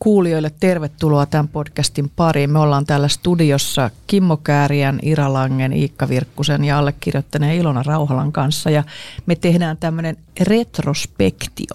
kuulijoille 0.00 0.50
tervetuloa 0.60 1.26
tämän 1.26 1.48
podcastin 1.48 2.10
pariin. 2.16 2.50
Me 2.50 2.58
ollaan 2.58 2.86
täällä 2.86 3.08
studiossa 3.08 3.90
Kimmo 4.06 4.36
Kääriän, 4.36 4.98
Ira 5.02 5.32
Langen, 5.32 5.72
Iikka 5.72 6.08
Virkkusen 6.08 6.64
ja 6.64 6.78
allekirjoittaneen 6.78 7.56
Ilona 7.56 7.82
Rauhalan 7.82 8.32
kanssa. 8.32 8.70
Ja 8.70 8.84
me 9.26 9.36
tehdään 9.36 9.76
tämmöinen 9.76 10.16
retrospektio 10.40 11.74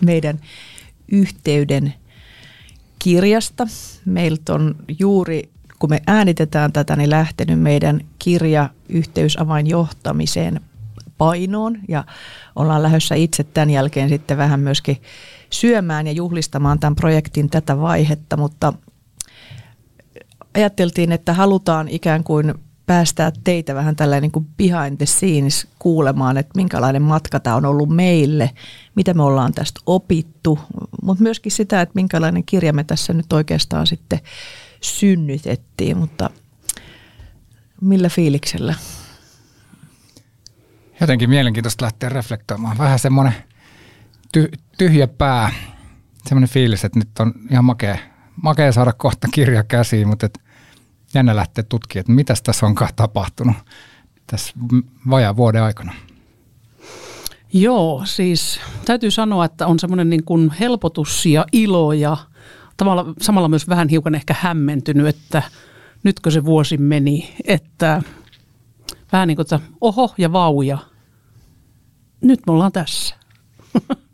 meidän 0.00 0.40
yhteyden 1.08 1.94
kirjasta. 2.98 3.66
Meiltä 4.04 4.54
on 4.54 4.74
juuri, 4.98 5.50
kun 5.78 5.90
me 5.90 6.02
äänitetään 6.06 6.72
tätä, 6.72 6.96
niin 6.96 7.10
lähtenyt 7.10 7.60
meidän 7.60 8.00
kirja 8.18 8.70
Yhteysavain 8.88 9.66
johtamiseen 9.66 10.60
painoon 11.18 11.78
ja 11.88 12.04
ollaan 12.56 12.82
lähdössä 12.82 13.14
itse 13.14 13.44
tämän 13.44 13.70
jälkeen 13.70 14.08
sitten 14.08 14.36
vähän 14.36 14.60
myöskin 14.60 15.02
syömään 15.54 16.06
ja 16.06 16.12
juhlistamaan 16.12 16.80
tämän 16.80 16.94
projektin 16.94 17.50
tätä 17.50 17.80
vaihetta, 17.80 18.36
mutta 18.36 18.72
ajatteltiin, 20.54 21.12
että 21.12 21.32
halutaan 21.32 21.88
ikään 21.88 22.24
kuin 22.24 22.54
päästää 22.86 23.32
teitä 23.44 23.74
vähän 23.74 23.96
tällainen 23.96 24.22
niin 24.22 24.32
kuin 24.32 24.46
behind 24.56 24.96
the 24.96 25.06
scenes 25.06 25.66
kuulemaan, 25.78 26.36
että 26.36 26.52
minkälainen 26.56 27.02
matka 27.02 27.40
tämä 27.40 27.56
on 27.56 27.64
ollut 27.64 27.88
meille, 27.88 28.50
mitä 28.94 29.14
me 29.14 29.22
ollaan 29.22 29.52
tästä 29.52 29.80
opittu, 29.86 30.58
mutta 31.02 31.22
myöskin 31.22 31.52
sitä, 31.52 31.80
että 31.80 31.94
minkälainen 31.94 32.44
kirja 32.44 32.72
me 32.72 32.84
tässä 32.84 33.12
nyt 33.12 33.32
oikeastaan 33.32 33.86
sitten 33.86 34.20
synnytettiin, 34.80 35.96
mutta 35.96 36.30
millä 37.80 38.08
fiiliksellä? 38.08 38.74
Jotenkin 41.00 41.30
mielenkiintoista 41.30 41.84
lähteä 41.84 42.08
reflektoimaan. 42.08 42.78
Vähän 42.78 42.98
semmoinen 42.98 43.34
ty- 44.38 44.58
tyhjä 44.78 45.06
pää, 45.06 45.50
semmoinen 46.26 46.48
fiilis, 46.48 46.84
että 46.84 46.98
nyt 46.98 47.08
on 47.18 47.34
ihan 47.50 47.64
makea, 47.64 47.98
makea 48.42 48.72
saada 48.72 48.92
kohta 48.92 49.28
kirja 49.34 49.64
käsiin, 49.64 50.08
mutta 50.08 50.26
et 50.26 50.38
jännä 51.14 51.36
lähteä 51.36 51.64
tutkimaan, 51.68 52.00
että 52.00 52.12
mitä 52.12 52.34
tässä 52.44 52.66
onkaan 52.66 52.90
tapahtunut 52.96 53.56
tässä 54.26 54.54
vajaa 55.10 55.36
vuoden 55.36 55.62
aikana. 55.62 55.92
Joo, 57.52 58.02
siis 58.04 58.60
täytyy 58.84 59.10
sanoa, 59.10 59.44
että 59.44 59.66
on 59.66 59.78
semmoinen 59.78 60.10
niin 60.10 60.24
kuin 60.24 60.50
helpotus 60.60 61.26
ja 61.26 61.46
ilo 61.52 61.92
ja 61.92 62.16
tavalla, 62.76 63.14
samalla 63.20 63.48
myös 63.48 63.68
vähän 63.68 63.88
hiukan 63.88 64.14
ehkä 64.14 64.34
hämmentynyt, 64.40 65.06
että 65.06 65.42
nytkö 66.02 66.30
se 66.30 66.44
vuosi 66.44 66.76
meni, 66.76 67.34
että 67.44 68.02
vähän 69.12 69.28
niin 69.28 69.36
kuin, 69.36 69.44
että 69.44 69.60
oho 69.80 70.14
ja 70.18 70.32
vauja, 70.32 70.78
nyt 72.20 72.40
me 72.46 72.52
ollaan 72.52 72.72
tässä. 72.72 73.14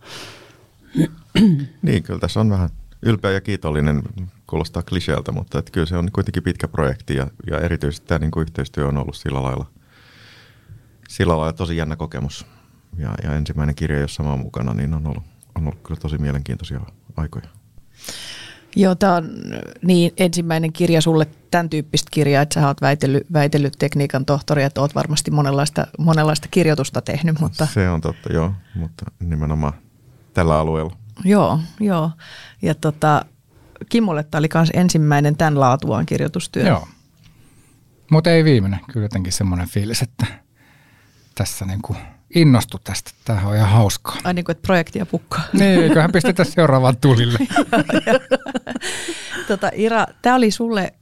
niin, 1.82 2.02
kyllä 2.02 2.20
tässä 2.20 2.40
on 2.40 2.50
vähän 2.50 2.70
ylpeä 3.02 3.30
ja 3.30 3.40
kiitollinen, 3.40 4.02
kuulostaa 4.46 4.82
kliseeltä, 4.82 5.32
mutta 5.32 5.58
että 5.58 5.72
kyllä 5.72 5.86
se 5.86 5.96
on 5.96 6.12
kuitenkin 6.12 6.42
pitkä 6.42 6.68
projekti 6.68 7.16
ja, 7.16 7.26
ja 7.50 7.58
erityisesti 7.58 8.06
tämä 8.06 8.18
niin 8.18 8.30
kuin 8.30 8.42
yhteistyö 8.42 8.88
on 8.88 8.96
ollut 8.96 9.16
sillä 9.16 9.42
lailla, 9.42 9.66
sillä 11.08 11.36
lailla 11.36 11.52
tosi 11.52 11.76
jännä 11.76 11.96
kokemus. 11.96 12.46
Ja, 12.98 13.14
ja 13.22 13.34
ensimmäinen 13.34 13.74
kirja, 13.74 14.00
jossa 14.00 14.22
mä 14.22 14.30
oon 14.30 14.38
mukana, 14.38 14.74
niin 14.74 14.94
on 14.94 15.06
ollut, 15.06 15.22
on 15.54 15.62
ollut 15.62 15.82
kyllä 15.82 16.00
tosi 16.00 16.18
mielenkiintoisia 16.18 16.80
aikoja. 17.16 17.48
Joo, 18.76 18.94
tämä 18.94 19.16
on 19.16 19.30
niin 19.82 20.12
ensimmäinen 20.16 20.72
kirja 20.72 21.00
sulle 21.00 21.26
tämän 21.50 21.70
tyyppistä 21.70 22.08
kirjaa, 22.10 22.42
että 22.42 22.60
sä 22.60 22.66
oot 22.66 22.80
väitellyt, 22.80 23.32
väitellyt 23.32 23.72
tekniikan 23.78 24.24
tohtori, 24.24 24.62
että 24.62 24.80
oot 24.80 24.94
varmasti 24.94 25.30
monenlaista, 25.30 25.86
monenlaista 25.98 26.48
kirjoitusta 26.50 27.00
tehnyt. 27.00 27.40
Mutta... 27.40 27.66
Se 27.66 27.88
on 27.88 28.00
totta, 28.00 28.32
joo, 28.32 28.52
mutta 28.74 29.04
nimenomaan 29.20 29.72
tällä 30.34 30.58
alueella. 30.58 30.96
Joo, 31.24 31.60
joo. 31.80 32.10
Ja 32.62 32.74
tota, 32.74 33.24
Kimmolle 33.88 34.22
tämä 34.22 34.38
oli 34.38 34.48
myös 34.54 34.70
ensimmäinen 34.74 35.36
tämän 35.36 35.60
laatuaan 35.60 36.06
kirjoitustyö. 36.06 36.62
Joo. 36.62 36.88
Mutta 38.10 38.30
ei 38.30 38.44
viimeinen. 38.44 38.80
Kyllä 38.92 39.04
jotenkin 39.04 39.32
semmoinen 39.32 39.68
fiilis, 39.68 40.02
että 40.02 40.26
tässä 41.34 41.64
niin 41.64 41.82
kuin 41.82 41.98
innostu 42.34 42.78
tästä. 42.84 43.10
Tämä 43.24 43.40
on 43.46 43.56
ihan 43.56 43.70
hauskaa. 43.70 44.16
Ai 44.24 44.34
niin 44.34 44.44
kuin, 44.44 44.52
että 44.52 44.66
projektia 44.66 45.06
pukkaa. 45.06 45.44
Niin, 45.52 45.82
eiköhän 45.82 46.12
pistetä 46.12 46.44
seuraavaan 46.54 46.96
tulille. 46.96 47.38
tota, 49.48 49.70
Ira, 49.74 50.06
tämä 50.22 50.36
oli 50.36 50.50
sulle 50.50 50.92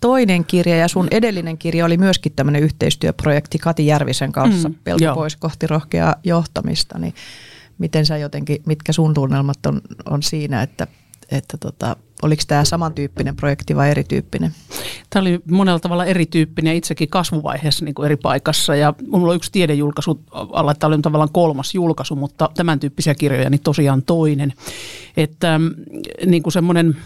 toinen 0.00 0.44
kirja 0.44 0.76
ja 0.76 0.88
sun 0.88 1.08
edellinen 1.10 1.58
kirja 1.58 1.84
oli 1.84 1.96
myöskin 1.96 2.32
tämmöinen 2.36 2.62
yhteistyöprojekti 2.62 3.58
Kati 3.58 3.86
Järvisen 3.86 4.32
kanssa, 4.32 4.68
mm, 4.68 4.74
Pelto 4.84 5.04
joo. 5.04 5.14
pois 5.14 5.36
kohti 5.36 5.66
rohkeaa 5.66 6.14
johtamista. 6.24 6.98
Niin 6.98 7.14
miten 7.78 8.06
sä 8.06 8.16
jotenkin, 8.18 8.62
mitkä 8.66 8.92
sun 8.92 9.14
tunnelmat 9.14 9.66
on, 9.66 9.80
on 10.10 10.22
siinä, 10.22 10.62
että, 10.62 10.86
että 11.30 11.56
tota, 11.56 11.96
oliko 12.22 12.42
tämä 12.46 12.64
samantyyppinen 12.64 13.36
projekti 13.36 13.76
vai 13.76 13.90
erityyppinen? 13.90 14.54
Tämä 15.10 15.20
oli 15.20 15.40
monella 15.50 15.80
tavalla 15.80 16.04
erityyppinen 16.04 16.76
itsekin 16.76 17.08
kasvuvaiheessa 17.08 17.84
niin 17.84 17.94
kuin 17.94 18.06
eri 18.06 18.16
paikassa. 18.16 18.76
Ja 18.76 18.94
minulla 19.00 19.30
on 19.30 19.36
yksi 19.36 19.52
tiedejulkaisu 19.52 20.20
alla, 20.30 20.74
tämä 20.74 20.94
oli 20.94 21.02
tavallaan 21.02 21.32
kolmas 21.32 21.74
julkaisu, 21.74 22.16
mutta 22.16 22.50
tämän 22.54 22.80
tyyppisiä 22.80 23.14
kirjoja 23.14 23.50
niin 23.50 23.60
tosiaan 23.60 24.02
toinen. 24.02 24.52
Että 25.16 25.58
mm, 25.58 25.70
niin 26.26 26.42
kuin 26.42 26.52
semmoinen 26.52 26.96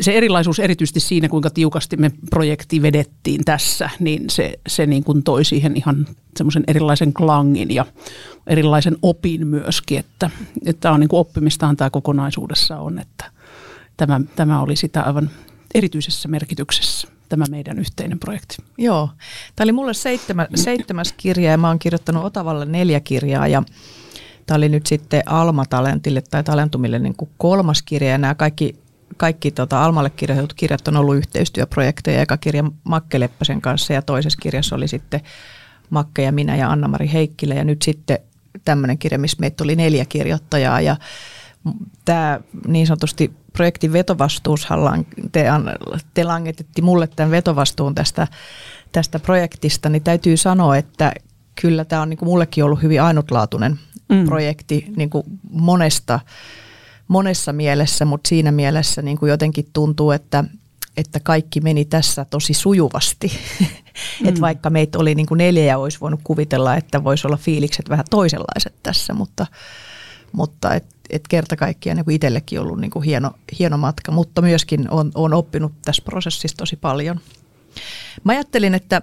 se 0.00 0.12
erilaisuus 0.12 0.58
erityisesti 0.58 1.00
siinä, 1.00 1.28
kuinka 1.28 1.50
tiukasti 1.50 1.96
me 1.96 2.10
projekti 2.30 2.82
vedettiin 2.82 3.44
tässä, 3.44 3.90
niin 4.00 4.30
se, 4.30 4.52
se 4.68 4.86
niin 4.86 5.04
kuin 5.04 5.22
toi 5.22 5.44
siihen 5.44 5.76
ihan 5.76 6.06
semmoisen 6.36 6.64
erilaisen 6.66 7.12
klangin 7.12 7.74
ja 7.74 7.86
erilaisen 8.46 8.96
opin 9.02 9.46
myöskin, 9.46 9.98
että, 9.98 10.30
että 10.66 10.92
on 10.92 11.00
niin 11.00 11.08
kuin 11.08 11.20
oppimistahan 11.20 11.76
tämä 11.76 11.90
kokonaisuudessa 11.90 12.78
on, 12.78 12.98
että 12.98 13.24
tämä, 13.96 14.20
tämä 14.36 14.60
oli 14.60 14.76
sitä 14.76 15.02
aivan 15.02 15.30
erityisessä 15.74 16.28
merkityksessä 16.28 17.08
tämä 17.28 17.44
meidän 17.50 17.78
yhteinen 17.78 18.18
projekti. 18.18 18.56
Joo, 18.78 19.08
tämä 19.56 19.64
oli 19.64 19.72
mulle 19.72 19.94
seitsemä, 19.94 20.48
seitsemäs 20.54 21.14
kirja 21.16 21.50
ja 21.50 21.58
mä 21.58 21.68
oon 21.68 21.78
kirjoittanut 21.78 22.24
Otavalle 22.24 22.64
neljä 22.64 23.00
kirjaa 23.00 23.48
ja 23.48 23.62
tämä 24.46 24.56
oli 24.56 24.68
nyt 24.68 24.86
sitten 24.86 25.22
Alma 25.26 25.64
Talentille 25.64 26.22
tai 26.30 26.44
Talentumille 26.44 26.98
niin 26.98 27.16
kuin 27.16 27.30
kolmas 27.38 27.82
kirja 27.82 28.10
ja 28.10 28.18
nämä 28.18 28.34
kaikki 28.34 28.76
kaikki 29.16 29.50
tota, 29.50 29.84
Almalle 29.84 30.10
kirjoitut 30.10 30.54
kirjat 30.54 30.88
on 30.88 30.96
ollut 30.96 31.16
yhteistyöprojekteja. 31.16 32.20
Eka 32.20 32.36
kirja 32.36 32.64
Makke 32.84 33.20
Leppäsen 33.20 33.60
kanssa 33.60 33.92
ja 33.92 34.02
toisessa 34.02 34.38
kirjassa 34.42 34.76
oli 34.76 34.88
sitten 34.88 35.20
Makke 35.90 36.22
ja 36.22 36.32
minä 36.32 36.56
ja 36.56 36.70
Anna-Mari 36.70 37.10
Heikkilä. 37.12 37.54
Ja 37.54 37.64
nyt 37.64 37.82
sitten 37.82 38.18
tämmöinen 38.64 38.98
kirja, 38.98 39.18
missä 39.18 39.36
meitä 39.40 39.64
oli 39.64 39.76
neljä 39.76 40.04
kirjoittajaa 40.04 40.80
ja 40.80 40.96
tämä 42.04 42.40
niin 42.66 42.86
sanotusti 42.86 43.32
projektin 43.52 43.92
vetovastuushan 43.92 45.06
te, 45.32 45.44
te 46.14 46.24
langetetti 46.24 46.82
mulle 46.82 47.06
tämän 47.06 47.30
vetovastuun 47.30 47.94
tästä, 47.94 48.26
tästä 48.92 49.18
projektista, 49.18 49.88
niin 49.88 50.02
täytyy 50.02 50.36
sanoa, 50.36 50.76
että 50.76 51.12
kyllä 51.60 51.84
tämä 51.84 52.02
on 52.02 52.10
niin 52.10 52.18
kuin 52.18 52.28
mullekin 52.28 52.64
ollut 52.64 52.82
hyvin 52.82 53.02
ainutlaatuinen 53.02 53.78
mm. 54.08 54.24
projekti 54.24 54.86
niin 54.96 55.10
kuin 55.10 55.24
monesta 55.50 56.20
monessa 57.08 57.52
mielessä, 57.52 58.04
mutta 58.04 58.28
siinä 58.28 58.52
mielessä 58.52 59.02
niin 59.02 59.18
kuin 59.18 59.30
jotenkin 59.30 59.66
tuntuu, 59.72 60.10
että, 60.10 60.44
että 60.96 61.20
kaikki 61.20 61.60
meni 61.60 61.84
tässä 61.84 62.24
tosi 62.24 62.54
sujuvasti. 62.54 63.32
Mm. 64.20 64.28
että 64.28 64.40
vaikka 64.40 64.70
meitä 64.70 64.98
oli 64.98 65.14
niin 65.14 65.26
kuin 65.26 65.38
neljä 65.38 65.64
ja 65.64 65.78
olisi 65.78 66.00
voinut 66.00 66.20
kuvitella, 66.24 66.76
että 66.76 67.04
voisi 67.04 67.26
olla 67.26 67.36
fiilikset 67.36 67.88
vähän 67.88 68.04
toisenlaiset 68.10 68.74
tässä, 68.82 69.14
mutta, 69.14 69.46
mutta 70.32 70.74
et, 70.74 70.84
et 71.10 71.28
kerta 71.28 71.56
kaikkiaan 71.56 71.96
niin 71.96 72.10
itsellekin 72.10 72.60
ollut 72.60 72.80
niin 72.80 72.90
kuin 72.90 73.02
hieno, 73.02 73.30
hieno 73.58 73.78
matka, 73.78 74.12
mutta 74.12 74.42
myöskin 74.42 74.90
on, 74.90 75.12
on 75.14 75.34
oppinut 75.34 75.72
tässä 75.84 76.02
prosessissa 76.02 76.56
tosi 76.56 76.76
paljon. 76.76 77.20
Mä 78.24 78.32
ajattelin, 78.32 78.74
että 78.74 79.02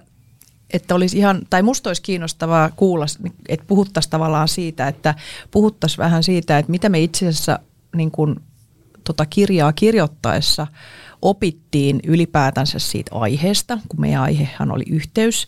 että 0.74 0.96
olisi 0.96 1.18
ihan, 1.18 1.42
tai 1.50 1.64
musta 1.64 1.90
olisi 1.90 2.02
kiinnostavaa 2.02 2.70
kuulla, 2.76 3.06
että 3.50 3.66
puhuttaisiin 3.66 4.12
tavallaan 4.12 4.48
siitä, 4.48 4.88
että 4.88 5.16
puhuttaisiin 5.52 5.98
vähän 5.98 6.24
siitä, 6.24 6.58
että 6.58 6.72
mitä 6.72 6.90
me 6.90 7.00
itse 7.00 7.28
asiassa 7.28 7.60
niin 7.96 8.12
kuin, 8.12 8.36
tota 9.04 9.26
kirjaa 9.26 9.74
kirjoittaessa 9.74 10.68
opittiin 11.22 12.00
ylipäätänsä 12.08 12.80
siitä 12.80 13.16
aiheesta, 13.16 13.78
kun 13.90 14.02
meidän 14.02 14.22
aihehan 14.22 14.72
oli 14.72 14.84
yhteys. 14.90 15.48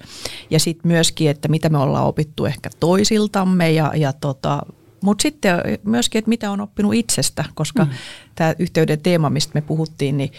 Ja 0.50 0.59
sitten 0.59 0.92
myöskin, 0.92 1.30
että 1.30 1.47
mitä 1.47 1.69
me 1.69 1.77
ollaan 1.77 2.06
opittu 2.06 2.45
ehkä 2.45 2.69
toisiltamme 2.80 3.71
ja, 3.71 3.92
ja 3.95 4.13
tota, 4.13 4.62
mutta 5.01 5.21
sitten 5.21 5.62
myöskin, 5.83 6.19
että 6.19 6.30
mitä 6.30 6.51
on 6.51 6.62
oppinut 6.62 6.94
itsestä, 6.94 7.45
koska 7.53 7.86
mm. 7.86 7.92
tämä 8.36 8.56
yhteyden 8.59 9.01
teema, 9.01 9.30
mistä 9.30 9.51
me 9.53 9.62
puhuttiin, 9.62 10.18
niin, 10.18 10.31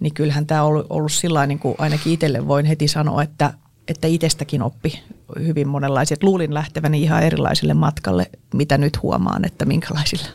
niin 0.00 0.14
kyllähän 0.14 0.46
tämä 0.46 0.62
on 0.62 0.68
ollut, 0.68 0.86
ollut 0.90 1.12
sillä 1.12 1.46
niin 1.46 1.58
kuin 1.58 1.74
ainakin 1.78 2.12
itselle 2.12 2.48
voin 2.48 2.66
heti 2.66 2.88
sanoa, 2.88 3.22
että, 3.22 3.54
että 3.90 4.06
itsestäkin 4.06 4.62
oppi 4.62 5.02
hyvin 5.38 5.68
monenlaisia. 5.68 6.16
Luulin 6.22 6.54
lähteväni 6.54 7.02
ihan 7.02 7.22
erilaiselle 7.22 7.74
matkalle, 7.74 8.30
mitä 8.54 8.78
nyt 8.78 9.02
huomaan, 9.02 9.44
että 9.44 9.64
minkälaisilla, 9.64 10.26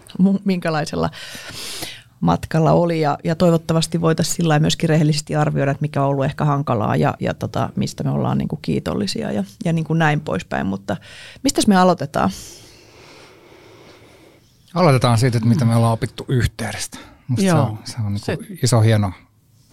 minkälaisella 0.46 1.10
matkalla 2.20 2.72
oli. 2.72 3.02
Ja, 3.02 3.18
ja 3.24 3.36
toivottavasti 3.36 4.02
voitaisiin 4.02 4.36
sillä 4.36 4.60
myöskin 4.60 4.90
rehellisesti 4.90 5.36
arvioida, 5.36 5.72
että 5.72 5.82
mikä 5.82 6.02
on 6.02 6.10
ollut 6.10 6.26
ehkä 6.26 6.46
hankalaa 6.46 6.96
ja, 6.96 7.14
ja 7.20 7.34
tota, 7.34 7.70
mistä 7.76 8.04
me 8.04 8.10
ollaan 8.10 8.38
niin 8.38 8.48
kuin 8.48 8.60
kiitollisia 8.62 9.32
ja, 9.32 9.44
ja 9.66 9.74
niin 9.74 9.86
kuin 9.86 10.00
näin 10.00 10.22
poispäin. 10.22 10.68
Mutta 10.68 10.98
mistä 11.44 11.62
me 11.68 11.78
aloitetaan? 11.78 12.30
Aloitetaan 14.74 15.18
siitä, 15.18 15.38
että 15.38 15.50
mitä 15.50 15.66
me 15.66 15.76
ollaan 15.76 15.94
opittu 15.94 16.26
yhteydestä. 16.28 16.98
Musta 17.28 17.46
se 17.46 17.54
on, 17.54 17.80
se 17.84 17.96
on 18.06 18.14
niin 18.14 18.20
se... 18.26 18.38
iso, 18.64 18.82
hieno, 18.82 19.12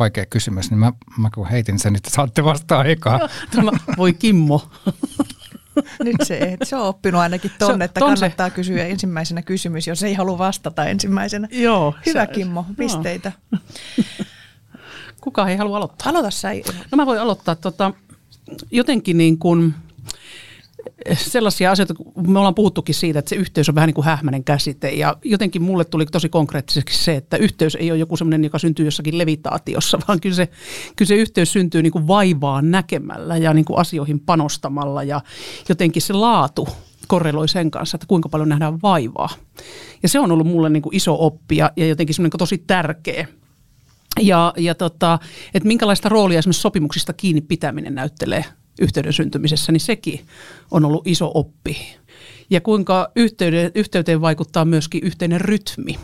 vaikea 0.02 0.26
kysymys, 0.26 0.70
niin 0.70 0.78
mä, 0.78 0.92
mä 1.18 1.30
kun 1.34 1.48
heitin 1.48 1.78
sen, 1.78 1.96
että 1.96 2.10
saatte 2.10 2.44
vastaa 2.44 2.84
ekaa. 2.84 3.28
Tämä, 3.50 3.70
voi 3.96 4.12
Kimmo. 4.12 4.70
Nyt 6.04 6.16
se, 6.22 6.56
se 6.62 6.76
on 6.76 6.86
oppinut 6.86 7.20
ainakin 7.20 7.50
tuonne, 7.58 7.84
että 7.84 8.00
kannattaa 8.00 8.48
se. 8.48 8.54
kysyä 8.54 8.84
ensimmäisenä 8.84 9.42
kysymys, 9.42 9.86
jos 9.86 10.02
ei 10.02 10.14
halua 10.14 10.38
vastata 10.38 10.84
ensimmäisenä. 10.84 11.48
Joo. 11.50 11.94
Hyvä 12.06 12.26
se, 12.26 12.32
Kimmo, 12.32 12.66
pisteitä. 12.76 13.32
Kuka 15.20 15.48
ei 15.48 15.56
halua 15.56 15.76
aloittaa? 15.76 16.10
Aloita 16.10 16.30
sä. 16.30 16.48
No 16.90 16.96
mä 16.96 17.06
voin 17.06 17.20
aloittaa. 17.20 17.56
Tota, 17.56 17.92
jotenkin 18.70 19.18
niin 19.18 19.38
kuin, 19.38 19.74
sellaisia 21.14 21.70
asioita, 21.70 21.94
me 22.26 22.38
ollaan 22.38 22.54
puhuttukin 22.54 22.94
siitä, 22.94 23.18
että 23.18 23.28
se 23.28 23.36
yhteys 23.36 23.68
on 23.68 23.74
vähän 23.74 23.86
niin 23.86 23.94
kuin 23.94 24.04
hähmäinen 24.04 24.44
käsite 24.44 24.90
ja 24.90 25.16
jotenkin 25.24 25.62
mulle 25.62 25.84
tuli 25.84 26.06
tosi 26.06 26.28
konkreettisesti 26.28 26.94
se, 26.94 27.16
että 27.16 27.36
yhteys 27.36 27.74
ei 27.74 27.90
ole 27.90 27.98
joku 27.98 28.16
semmoinen, 28.16 28.44
joka 28.44 28.58
syntyy 28.58 28.84
jossakin 28.84 29.18
levitaatiossa, 29.18 29.98
vaan 30.08 30.20
kyllä 30.20 30.36
se, 30.36 30.48
kyllä 30.96 31.08
se 31.08 31.14
yhteys 31.14 31.52
syntyy 31.52 31.82
niin 31.82 31.92
kuin 31.92 32.08
vaivaa 32.08 32.62
näkemällä 32.62 33.36
ja 33.36 33.54
niin 33.54 33.64
kuin 33.64 33.78
asioihin 33.78 34.20
panostamalla 34.20 35.02
ja 35.02 35.20
jotenkin 35.68 36.02
se 36.02 36.12
laatu 36.12 36.68
korreloi 37.08 37.48
sen 37.48 37.70
kanssa, 37.70 37.96
että 37.96 38.06
kuinka 38.06 38.28
paljon 38.28 38.48
nähdään 38.48 38.82
vaivaa. 38.82 39.28
Ja 40.02 40.08
se 40.08 40.20
on 40.20 40.32
ollut 40.32 40.46
mulle 40.46 40.68
niin 40.68 40.82
kuin 40.82 40.96
iso 40.96 41.16
oppi 41.26 41.56
ja, 41.56 41.72
ja 41.76 41.86
jotenkin 41.86 42.14
semmoinen 42.14 42.38
tosi 42.38 42.58
tärkeä. 42.58 43.28
Ja, 44.20 44.54
ja 44.56 44.74
tota, 44.74 45.18
että 45.54 45.66
minkälaista 45.66 46.08
roolia 46.08 46.38
esimerkiksi 46.38 46.62
sopimuksista 46.62 47.12
kiinni 47.12 47.40
pitäminen 47.40 47.94
näyttelee 47.94 48.44
yhteyden 48.80 49.12
syntymisessä, 49.12 49.72
niin 49.72 49.80
sekin 49.80 50.20
on 50.70 50.84
ollut 50.84 51.06
iso 51.06 51.30
oppi. 51.34 51.76
Ja 52.50 52.60
kuinka 52.60 53.10
yhteyden, 53.16 53.70
yhteyteen 53.74 54.20
vaikuttaa 54.20 54.64
myöskin 54.64 55.04
yhteinen 55.04 55.40
rytmi. 55.40 55.98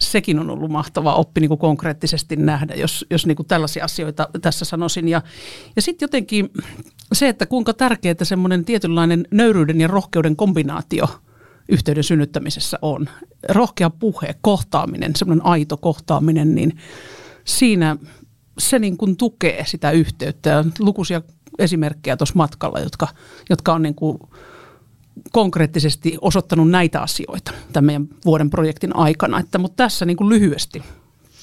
Sekin 0.00 0.38
on 0.38 0.50
ollut 0.50 0.70
mahtava 0.70 1.14
oppi 1.14 1.40
niin 1.40 1.48
kuin 1.48 1.58
konkreettisesti 1.58 2.36
nähdä, 2.36 2.74
jos, 2.74 3.06
jos 3.10 3.26
niin 3.26 3.36
kuin 3.36 3.46
tällaisia 3.46 3.84
asioita 3.84 4.28
tässä 4.42 4.64
sanoisin. 4.64 5.08
Ja, 5.08 5.22
ja 5.76 5.82
sitten 5.82 6.06
jotenkin 6.06 6.50
se, 7.12 7.28
että 7.28 7.46
kuinka 7.46 7.74
tärkeää 7.74 8.14
semmoinen 8.22 8.64
tietynlainen 8.64 9.26
nöyryyden 9.30 9.80
ja 9.80 9.88
rohkeuden 9.88 10.36
kombinaatio 10.36 11.08
yhteyden 11.68 12.04
synnyttämisessä 12.04 12.78
on. 12.82 13.08
Rohkea 13.48 13.90
puhe, 13.90 14.34
kohtaaminen, 14.40 15.16
semmoinen 15.16 15.46
aito 15.46 15.76
kohtaaminen, 15.76 16.54
niin 16.54 16.76
siinä 17.44 17.96
se 18.58 18.78
niin 18.78 18.96
kuin 18.96 19.16
tukee 19.16 19.64
sitä 19.66 19.90
yhteyttä. 19.90 20.64
Lukuisia 20.78 21.22
esimerkkejä 21.58 22.16
tuossa 22.16 22.34
matkalla, 22.36 22.80
jotka, 22.80 23.08
jotka 23.50 23.72
on 23.72 23.82
niin 23.82 23.94
kuin 23.94 24.18
konkreettisesti 25.32 26.18
osoittanut 26.20 26.70
näitä 26.70 27.00
asioita 27.00 27.52
tämän 27.72 27.86
meidän 27.86 28.08
vuoden 28.24 28.50
projektin 28.50 28.96
aikana. 28.96 29.40
Että, 29.40 29.58
mutta 29.58 29.76
tässä 29.76 30.04
niin 30.04 30.16
kuin 30.16 30.28
lyhyesti 30.28 30.82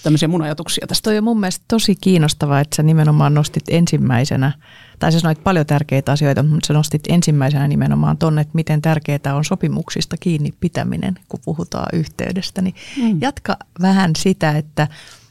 tämmöisiä 0.06 0.28
mun 0.28 0.42
ajatuksia 0.42 0.88
tästä. 0.88 1.04
Toi 1.04 1.18
on 1.18 1.24
mun 1.24 1.40
mielestä 1.40 1.66
tosi 1.68 1.96
kiinnostavaa, 1.96 2.60
että 2.60 2.76
sä 2.76 2.84
nimenomaan 2.84 3.34
nostit 3.34 3.64
ensimmäisenä, 3.68 4.52
tai 5.00 5.12
sä 5.12 5.20
sanoit 5.20 5.44
paljon 5.44 5.66
tärkeitä 5.66 6.12
asioita, 6.12 6.44
mutta 6.44 6.68
sä 6.68 6.74
nostit 6.74 7.04
ensimmäisenä 7.10 7.68
nimenomaan 7.68 8.18
tonne, 8.18 8.42
että 8.42 8.56
miten 8.56 8.82
tärkeää 8.82 9.36
on 9.36 9.46
sopimuksista 9.46 10.16
kiinni 10.20 10.54
pitäminen, 10.60 11.20
kun 11.30 11.40
puhutaan 11.46 11.88
yhteydestä. 11.94 12.62
Niin 12.62 12.76
mm. 13.02 13.18
jatka 13.22 13.58
vähän 13.82 14.12
sitä, 14.18 14.52
että 14.52 14.88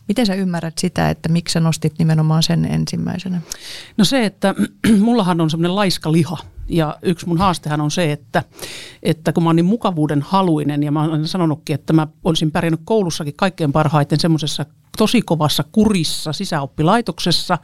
Miten 0.09 0.27
sä 0.27 0.35
ymmärrät 0.35 0.79
sitä, 0.79 1.11
että 1.11 1.29
miksi 1.29 1.53
sä 1.53 1.61
nostit 1.61 1.99
nimenomaan 1.99 2.43
sen 2.43 2.65
ensimmäisenä? 2.65 3.41
No 3.97 4.05
se, 4.05 4.25
että 4.25 4.55
mullahan 4.99 5.41
on 5.41 5.51
semmoinen 5.51 5.75
laiska 5.75 6.13
liha. 6.13 6.39
Ja 6.69 6.99
yksi 7.03 7.27
mun 7.27 7.39
haastehan 7.39 7.81
on 7.81 7.91
se, 7.91 8.13
että, 8.13 8.43
että 9.03 9.33
kun 9.33 9.43
mä 9.43 9.49
oon 9.49 9.57
niin 9.57 9.67
mukavuuden 9.67 10.23
haluinen 10.23 10.83
ja 10.83 10.93
mä 10.93 11.03
oon 11.03 11.29
sanonutkin, 11.29 11.75
että 11.75 11.93
mä 11.93 12.07
olisin 12.25 12.51
pärjännyt 12.51 12.81
koulussakin 12.85 13.35
kaikkein 13.37 13.73
parhaiten 13.73 14.21
semmoisessa 14.21 14.67
tosi 14.99 15.23
kovassa 15.23 15.65
kurissa 15.73 16.33
sisäoppilaitoksessa. 16.33 17.59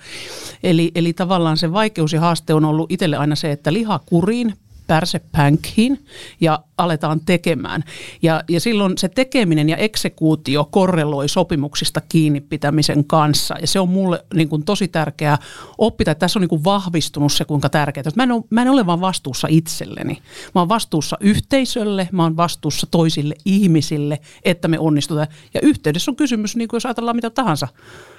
Eli, 0.63 0.93
eli 0.95 1.13
tavallaan 1.13 1.57
se 1.57 1.73
vaikeus 1.73 2.13
ja 2.13 2.21
haaste 2.21 2.55
on 2.55 2.65
ollut 2.65 2.93
itselle 2.93 3.17
aina 3.17 3.37
se, 3.37 3.53
että 3.53 3.73
liha 3.73 4.01
kuriin, 4.07 4.55
pärsepänkkiin 4.91 6.05
ja 6.41 6.65
aletaan 6.79 7.21
tekemään. 7.27 7.85
Ja, 8.23 8.43
ja 8.49 8.61
silloin 8.61 8.99
se 8.99 9.09
tekeminen 9.09 9.69
ja 9.69 9.77
eksekuutio 9.77 10.69
korreloi 10.71 11.29
sopimuksista 11.29 12.01
kiinni 12.09 12.41
pitämisen 12.41 13.05
kanssa. 13.05 13.55
Ja 13.61 13.67
se 13.67 13.81
on 13.81 13.89
mulle 13.89 14.25
niin 14.35 14.49
kuin 14.49 14.65
tosi 14.65 14.89
tärkeää 14.89 15.39
oppia, 15.79 16.03
että 16.03 16.15
tässä 16.15 16.39
on 16.39 16.41
niin 16.41 16.49
kuin 16.49 16.65
vahvistunut 16.65 17.33
se, 17.33 17.45
kuinka 17.45 17.69
tärkeää. 17.69 18.05
Mä 18.17 18.23
en, 18.23 18.33
ole, 18.33 18.43
mä 18.51 18.63
en 18.63 18.69
ole 18.69 18.87
vaan 18.87 19.01
vastuussa 19.01 19.49
itselleni. 19.51 20.19
Mä 20.55 20.61
oon 20.61 20.69
vastuussa 20.69 21.17
yhteisölle, 21.21 22.09
mä 22.13 22.23
oon 22.23 22.37
vastuussa 22.37 22.87
toisille 22.91 23.35
ihmisille, 23.45 24.21
että 24.45 24.69
me 24.69 24.79
onnistutaan. 24.79 25.27
Ja 25.55 25.61
yhteydessä 25.63 26.11
on 26.11 26.17
kysymys, 26.17 26.57
niin 26.57 26.69
kuin 26.69 26.77
jos 26.77 26.87
ajatellaan 26.87 27.17
mitä 27.17 27.31
tahansa, 27.31 27.69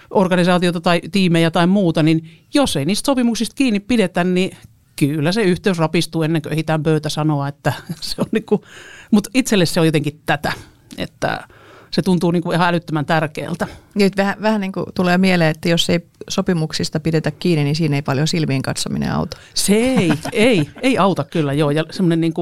organisaatiota 0.10 0.82
tai 0.82 1.02
tiimejä 1.12 1.52
tai 1.52 1.68
muuta, 1.68 2.04
niin 2.04 2.30
jos 2.54 2.76
ei 2.76 2.86
niistä 2.86 3.06
sopimuksista 3.06 3.56
kiinni 3.56 3.80
pidetä, 3.80 4.24
niin 4.24 4.58
kyllä 5.07 5.31
se 5.31 5.42
yhteys 5.42 5.77
rapistuu 5.77 6.24
ennen 6.24 6.42
kuin 6.42 6.51
ehditään 6.51 6.83
pöytä 6.83 7.09
sanoa, 7.09 7.48
että 7.48 7.74
se 8.01 8.15
on 8.21 8.27
niinku, 8.31 8.63
mutta 9.12 9.30
itselle 9.33 9.65
se 9.65 9.80
on 9.80 9.86
jotenkin 9.86 10.21
tätä, 10.25 10.53
että 10.98 11.48
se 11.92 12.01
tuntuu 12.01 12.31
niin 12.31 12.44
kuin 12.44 12.56
ihan 12.56 12.68
älyttömän 12.68 13.06
tärkeältä. 13.06 13.68
Nyt 13.95 14.18
vähän, 14.18 14.42
vähän 14.42 14.62
niin 14.62 14.71
kuin 14.71 14.86
tulee 14.95 15.18
mieleen, 15.18 15.51
että 15.51 15.69
jos 15.69 15.89
ei 15.89 16.00
sopimuksista 16.30 17.00
pidetä 17.00 17.31
kiinni, 17.31 17.63
niin 17.63 17.75
siinä 17.75 17.95
ei 17.95 18.01
paljon 18.01 18.27
silmiin 18.27 18.62
katsominen 18.62 19.12
auta. 19.12 19.38
Se 19.53 19.75
ei, 19.75 20.12
ei, 20.31 20.69
ei 20.81 20.98
auta 20.98 21.24
kyllä 21.24 21.53
joo. 21.53 21.71
Ja 21.71 21.86
semmoinen 21.92 22.21
niin 22.21 22.33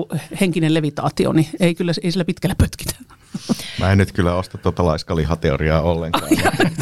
henkinen 0.42 0.74
levitaatio, 0.74 1.34
niin 1.34 1.48
ei 1.60 1.76
kyllä 1.76 1.92
ei 2.04 2.12
sillä 2.12 2.26
pitkällä 2.26 2.56
pötkitä. 2.56 2.96
Mä 3.80 3.92
en 3.92 3.98
nyt 3.98 4.12
kyllä 4.12 4.36
osta 4.36 4.58
tuota 4.58 4.86
laiskalihateoriaa 4.86 5.82
ollenkaan. 5.82 6.30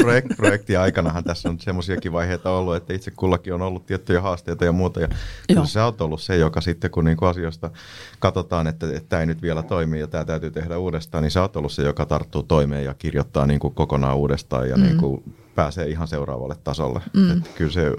Projekt, 0.02 0.28
projektin 0.38 0.80
aikanahan 0.80 1.24
tässä 1.24 1.50
on 1.50 1.60
semmoisiakin 1.60 2.14
vaiheita 2.14 2.52
ollut, 2.52 2.76
että 2.76 2.94
itse 2.94 3.12
kullakin 3.12 3.54
on 3.54 3.62
ollut 3.62 3.86
tiettyjä 3.86 4.22
haasteita 4.22 4.66
ja 4.66 4.72
muuta. 4.72 5.00
Ja 5.00 5.08
kyllä 5.48 5.66
sä 5.66 5.86
oot 5.86 6.02
ollut 6.02 6.22
se, 6.22 6.38
joka 6.38 6.62
sitten 6.62 6.92
kun 6.92 7.06
niinku 7.06 7.26
asioista 7.26 7.72
katsotaan, 8.20 8.68
että, 8.68 8.88
että 8.88 9.10
tämä 9.10 9.20
ei 9.20 9.26
nyt 9.26 9.42
vielä 9.42 9.64
toimi 9.64 10.00
ja 10.00 10.08
tämä 10.08 10.26
täytyy 10.26 10.52
tehdä 10.52 10.78
uudestaan, 10.78 11.22
niin 11.22 11.32
sä 11.32 11.42
oot 11.42 11.56
ollut 11.56 11.72
se, 11.72 11.84
joka 11.84 12.06
tarttuu 12.06 12.44
toimeen 12.44 12.86
ja 12.86 12.94
kirjoittaa 12.94 13.48
niinku 13.48 13.70
kokonaan 13.70 14.18
uudestaan 14.18 14.70
ja 14.70 14.78
mm. 14.78 14.84
niinku 14.84 15.24
pääsee 15.56 15.88
ihan 15.88 16.08
seuraavalle 16.08 16.56
tasolle. 16.64 17.02
Mm. 17.14 17.32
Että 17.32 17.50
kyllä 17.56 17.72
se 17.72 17.92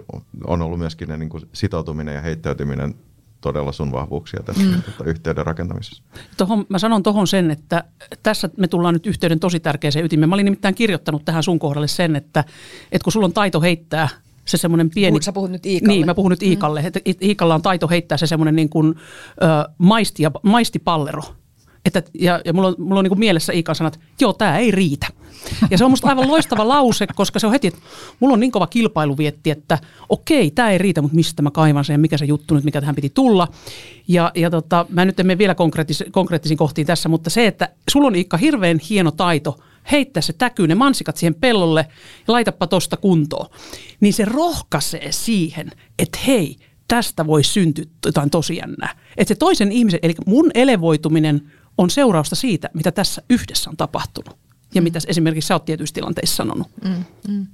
on 0.46 0.62
ollut 0.62 0.78
myöskin 0.78 1.08
ne 1.08 1.16
niinku 1.16 1.40
sitoutuminen 1.52 2.14
ja 2.14 2.20
heittäytyminen 2.20 2.94
todella 3.40 3.72
sun 3.72 3.92
vahvuuksia 3.92 4.42
tässä 4.42 4.62
mm. 4.62 4.82
Tota, 4.82 5.04
yhteyden 5.04 5.46
rakentamisessa. 5.46 6.02
Tohon, 6.36 6.66
mä 6.68 6.78
sanon 6.78 7.02
tuohon 7.02 7.26
sen, 7.26 7.50
että 7.50 7.84
tässä 8.22 8.50
me 8.56 8.68
tullaan 8.68 8.94
nyt 8.94 9.06
yhteyden 9.06 9.40
tosi 9.40 9.60
tärkeäseen 9.60 10.04
ytimeen. 10.04 10.28
Mä 10.28 10.34
olin 10.34 10.44
nimittäin 10.44 10.74
kirjoittanut 10.74 11.24
tähän 11.24 11.42
sun 11.42 11.58
kohdalle 11.58 11.88
sen, 11.88 12.16
että, 12.16 12.44
että 12.92 13.04
kun 13.04 13.12
sulla 13.12 13.26
on 13.26 13.32
taito 13.32 13.60
heittää 13.60 14.08
se 14.44 14.56
semmoinen 14.56 14.90
pieni... 14.90 15.12
Puhut, 15.12 15.22
sä 15.22 15.32
puhut 15.32 15.50
nyt 15.50 15.66
Iikalle. 15.66 15.94
Niin, 15.94 16.06
mä 16.06 16.14
puhun 16.14 16.30
nyt 16.30 16.42
Iikalle. 16.42 16.82
Mm. 16.82 17.14
Iikalla 17.22 17.54
on 17.54 17.62
taito 17.62 17.88
heittää 17.88 18.18
se 18.18 18.26
semmoinen 18.26 18.56
niin 18.56 18.68
kuin, 18.68 18.94
ö, 19.42 19.72
maisti 19.78 20.22
ja, 20.22 20.30
maistipallero. 20.42 21.22
Että, 21.94 22.10
ja, 22.14 22.40
ja 22.44 22.52
mulla 22.52 22.68
on, 22.68 22.74
mulla 22.78 22.98
on 22.98 23.04
niin 23.04 23.10
kuin 23.10 23.18
mielessä 23.18 23.52
Iikan 23.52 23.74
sanat, 23.74 23.94
että 23.94 24.06
joo, 24.20 24.32
tämä 24.32 24.58
ei 24.58 24.70
riitä. 24.70 25.06
Ja 25.70 25.78
se 25.78 25.84
on 25.84 25.90
musta 25.90 26.08
aivan 26.08 26.28
loistava 26.28 26.68
lause, 26.74 27.06
koska 27.14 27.38
se 27.38 27.46
on 27.46 27.52
heti, 27.52 27.66
että 27.66 27.80
mulla 28.20 28.34
on 28.34 28.40
niin 28.40 28.52
kova 28.52 28.66
kilpailuvietti, 28.66 29.50
että 29.50 29.78
okei, 30.08 30.50
tämä 30.50 30.70
ei 30.70 30.78
riitä, 30.78 31.02
mutta 31.02 31.14
mistä 31.14 31.42
mä 31.42 31.50
kaivan 31.50 31.84
sen 31.84 31.94
ja 31.94 31.98
mikä 31.98 32.18
se 32.18 32.24
juttu 32.24 32.54
nyt, 32.54 32.64
mikä 32.64 32.80
tähän 32.80 32.94
piti 32.94 33.10
tulla. 33.10 33.48
Ja, 34.08 34.32
ja 34.34 34.50
tota, 34.50 34.86
mä 34.88 35.04
nyt 35.04 35.20
en 35.20 35.26
mene 35.26 35.38
vielä 35.38 35.54
konkreettis, 35.54 36.04
konkreettisiin 36.10 36.58
kohtiin 36.58 36.86
tässä, 36.86 37.08
mutta 37.08 37.30
se, 37.30 37.46
että 37.46 37.68
sulla 37.90 38.06
on 38.06 38.16
Iikka 38.16 38.36
hirveän 38.36 38.78
hieno 38.90 39.10
taito 39.10 39.58
heittää 39.92 40.20
se 40.20 40.32
täky, 40.32 40.66
ne 40.66 40.74
mansikat 40.74 41.16
siihen 41.16 41.34
pellolle 41.34 41.86
ja 42.28 42.32
laitapa 42.32 42.66
tosta 42.66 42.96
kuntoon. 42.96 43.46
Niin 44.00 44.12
se 44.12 44.24
rohkaisee 44.24 45.12
siihen, 45.12 45.70
että 45.98 46.18
hei, 46.26 46.56
tästä 46.88 47.26
voi 47.26 47.44
syntyä 47.44 47.84
jotain 48.06 48.30
tosi 48.30 48.56
jännää. 48.56 48.96
Että 49.16 49.34
se 49.34 49.38
toisen 49.38 49.72
ihmisen, 49.72 50.00
eli 50.02 50.14
mun 50.26 50.50
elevoituminen 50.54 51.52
on 51.78 51.90
seurausta 51.90 52.36
siitä, 52.36 52.70
mitä 52.74 52.92
tässä 52.92 53.22
yhdessä 53.30 53.70
on 53.70 53.76
tapahtunut 53.76 54.36
ja 54.74 54.82
mitä 54.82 54.98
esimerkiksi 55.06 55.48
sä 55.48 55.54
oot 55.54 55.64
tietyissä 55.64 55.94
tilanteissa 55.94 56.36
sanonut. 56.36 56.68
Mm, 56.84 57.04
mm. 57.28 57.46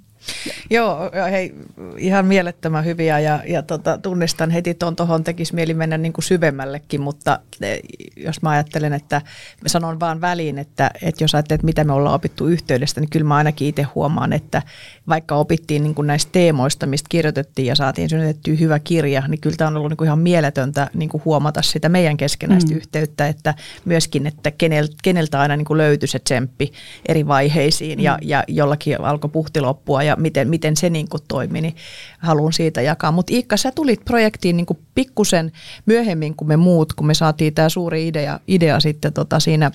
Joo, 0.71 1.11
hei, 1.31 1.54
ihan 1.99 2.26
mielettömän 2.26 2.85
hyviä 2.85 3.21
ja, 3.21 3.43
ja 3.47 3.62
tota, 3.62 3.99
tunnistan 3.99 4.50
heti 4.50 4.75
tuon 4.75 4.97
tuohon, 4.97 5.25
tekisi 5.25 5.54
mieli 5.54 5.75
mennä 5.75 5.99
niin 5.99 6.12
kuin 6.12 6.25
syvemmällekin, 6.25 7.00
mutta 7.00 7.38
e, 7.61 7.76
jos 8.16 8.43
mä 8.43 8.50
ajattelen, 8.50 8.93
että 8.93 9.23
mä 9.62 9.69
sanon 9.69 10.00
vaan 10.00 10.21
väliin, 10.21 10.59
että, 10.59 10.90
että 11.02 11.25
jos 11.25 11.35
ajattelet, 11.35 11.59
että 11.59 11.66
mitä 11.66 11.85
me 11.85 11.93
ollaan 11.93 12.14
opittu 12.14 12.47
yhteydestä, 12.47 13.00
niin 13.00 13.11
kyllä 13.11 13.26
mä 13.26 13.37
ainakin 13.37 13.69
itse 13.69 13.83
huomaan, 13.83 14.33
että 14.33 14.62
vaikka 15.09 15.37
opittiin 15.37 15.83
niin 15.83 15.95
kuin 15.95 16.07
näistä 16.07 16.33
teemoista, 16.33 16.87
mistä 16.87 17.07
kirjoitettiin 17.09 17.67
ja 17.67 17.75
saatiin 17.75 18.09
synnytettyä 18.09 18.55
hyvä 18.55 18.79
kirja, 18.79 19.23
niin 19.29 19.41
kyllä 19.41 19.57
tämä 19.57 19.69
on 19.69 19.77
ollut 19.77 19.91
niin 19.91 19.97
kuin 19.97 20.07
ihan 20.07 20.19
mieletöntä 20.19 20.91
niin 20.95 21.09
kuin 21.09 21.23
huomata 21.25 21.63
sitä 21.63 21.89
meidän 21.89 22.17
keskenäistä 22.17 22.71
mm. 22.71 22.77
yhteyttä, 22.77 23.29
että 23.29 23.55
myöskin, 23.85 24.27
että 24.27 24.51
kenel, 24.51 24.89
keneltä 25.03 25.41
aina 25.41 25.57
niin 25.57 25.65
kuin 25.65 25.79
löytyi 25.79 26.09
se 26.09 26.19
tsemppi 26.19 26.73
eri 27.09 27.27
vaiheisiin 27.27 27.99
mm. 27.99 28.03
ja, 28.03 28.19
ja 28.23 28.45
jollakin 28.49 29.01
alkoi 29.01 29.31
puhti 29.31 29.61
loppua 29.61 30.03
ja 30.03 30.17
miten, 30.17 30.49
miten 30.49 30.77
se 30.77 30.91
niin 30.91 31.09
kuin 31.09 31.23
toimi, 31.29 31.61
niin 31.61 31.77
haluan 32.19 32.53
siitä 32.53 32.83
jakaa. 32.83 33.13
Mutta 33.13 33.35
Iikka, 33.35 33.57
sä 33.57 33.73
tulit 33.73 34.05
projektiin 34.05 34.57
niin 34.57 34.67
kuin 34.67 34.79
pikkusen 34.95 35.53
myöhemmin 35.87 36.37
kuin 36.37 36.49
me 36.49 36.57
muut, 36.57 36.93
kun 36.93 37.07
me 37.07 37.15
saatiin 37.15 37.55
tämä 37.55 37.69
suuri 37.69 38.09
idea, 38.09 38.41
idea 38.49 38.81
sitten 38.81 39.13
tota 39.13 39.41
siinä, 39.41 39.71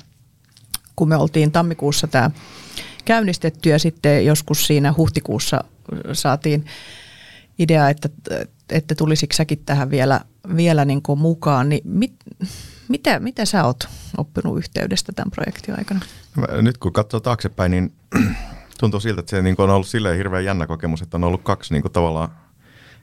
kun 0.95 1.09
me 1.09 1.17
oltiin 1.17 1.51
tammikuussa 1.51 2.07
tämä 2.07 2.31
käynnistetty 3.09 3.69
ja 3.69 3.79
sitten 3.79 4.25
joskus 4.25 4.67
siinä 4.67 4.93
huhtikuussa 4.97 5.63
saatiin 6.13 6.65
idea, 7.59 7.89
että, 7.89 8.09
että 8.69 8.95
tulisiko 8.95 9.33
säkin 9.35 9.61
tähän 9.65 9.89
vielä, 9.89 10.21
vielä 10.55 10.85
niin 10.85 11.01
kuin 11.01 11.19
mukaan. 11.19 11.69
Niin 11.69 11.81
mit, 11.85 12.13
mitä, 12.87 13.19
mitä 13.19 13.45
sä 13.45 13.63
oot 13.63 13.87
oppinut 14.17 14.57
yhteydestä 14.57 15.11
tämän 15.11 15.31
projektin 15.31 15.77
aikana? 15.77 15.99
Nyt 16.61 16.77
kun 16.77 16.93
katsoo 16.93 17.19
taaksepäin, 17.19 17.71
niin 17.71 17.93
tuntuu 18.79 18.99
siltä, 18.99 19.19
että 19.19 19.29
se 19.29 19.41
niin 19.41 19.55
on 19.57 19.69
ollut 19.69 19.87
silleen 19.87 20.17
hirveän 20.17 20.45
jännä 20.45 20.67
kokemus, 20.67 21.01
että 21.01 21.17
on 21.17 21.23
ollut 21.23 21.43
kaksi 21.43 21.73
niin 21.73 21.81
kuin 21.81 21.91
tavallaan 21.91 22.29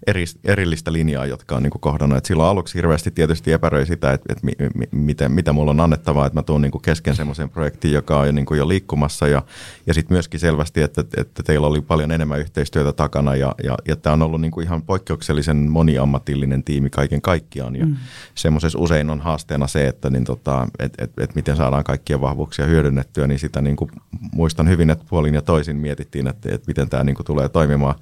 eri, 0.07 0.25
erillistä 0.45 0.93
linjaa, 0.93 1.27
jotka 1.27 1.57
on 1.57 1.63
niin 1.63 1.71
kuin 1.71 1.81
kohdannut. 1.81 2.19
Et 2.19 2.25
silloin 2.25 2.49
aluksi 2.49 2.75
hirveästi 2.75 3.11
tietysti 3.11 3.53
epäröi 3.53 3.87
sitä, 3.87 4.13
että, 4.13 4.33
että 4.33 4.47
mi, 4.47 4.53
mi, 4.75 4.85
miten, 4.93 5.33
mitä 5.33 5.53
mulla 5.53 5.71
on 5.71 5.81
annettavaa, 5.81 6.27
että 6.27 6.39
mä 6.39 6.43
tuun 6.43 6.63
niin 6.63 6.73
kuin 6.73 6.83
kesken 6.83 7.17
semmoisen 7.17 7.51
projektiin, 7.51 7.95
joka 7.95 8.19
on 8.19 8.27
jo, 8.27 8.33
niin 8.33 8.47
kuin 8.47 8.59
jo 8.59 8.69
liikkumassa 8.69 9.29
ja, 9.29 9.43
ja 9.87 9.95
sitten 9.95 10.15
myöskin 10.15 10.41
selvästi, 10.41 10.83
että, 10.83 11.05
että 11.17 11.43
teillä 11.43 11.67
oli 11.67 11.81
paljon 11.81 12.11
enemmän 12.11 12.41
yhteistyötä 12.41 12.93
takana 12.93 13.37
ja, 13.37 13.55
ja, 13.63 13.77
ja 13.89 13.97
tämä 13.97 14.15
on 14.15 14.23
ollut 14.23 14.41
niin 14.41 14.51
kuin 14.51 14.67
ihan 14.67 14.83
poikkeuksellisen 14.83 15.57
moniammatillinen 15.57 16.65
tiimi 16.65 16.91
kaiken 16.91 17.23
kaikkiaan 17.23 17.77
ja 17.77 17.87
mm. 17.87 17.97
semmoisessa 18.35 18.79
usein 18.79 19.11
on 19.11 19.21
haasteena 19.21 19.67
se, 19.67 19.87
että 19.87 20.11
niin 20.11 20.25
tota, 20.25 20.69
et, 20.79 20.95
et, 20.99 21.13
et 21.19 21.35
miten 21.35 21.57
saadaan 21.57 21.85
kaikkia 21.85 22.21
vahvuuksia 22.21 22.67
hyödynnettyä, 22.67 23.27
niin 23.27 23.39
sitä 23.39 23.61
niin 23.61 23.77
kuin 23.77 23.91
muistan 24.33 24.69
hyvin, 24.69 24.91
että 24.91 25.05
puolin 25.09 25.35
ja 25.35 25.43
toisin 25.43 25.77
mietittiin, 25.77 26.27
että, 26.27 26.55
että 26.55 26.67
miten 26.67 26.89
tämä 26.89 27.05
niin 27.05 27.17
kuin 27.17 27.27
tulee 27.27 27.49
toimimaan. 27.49 27.95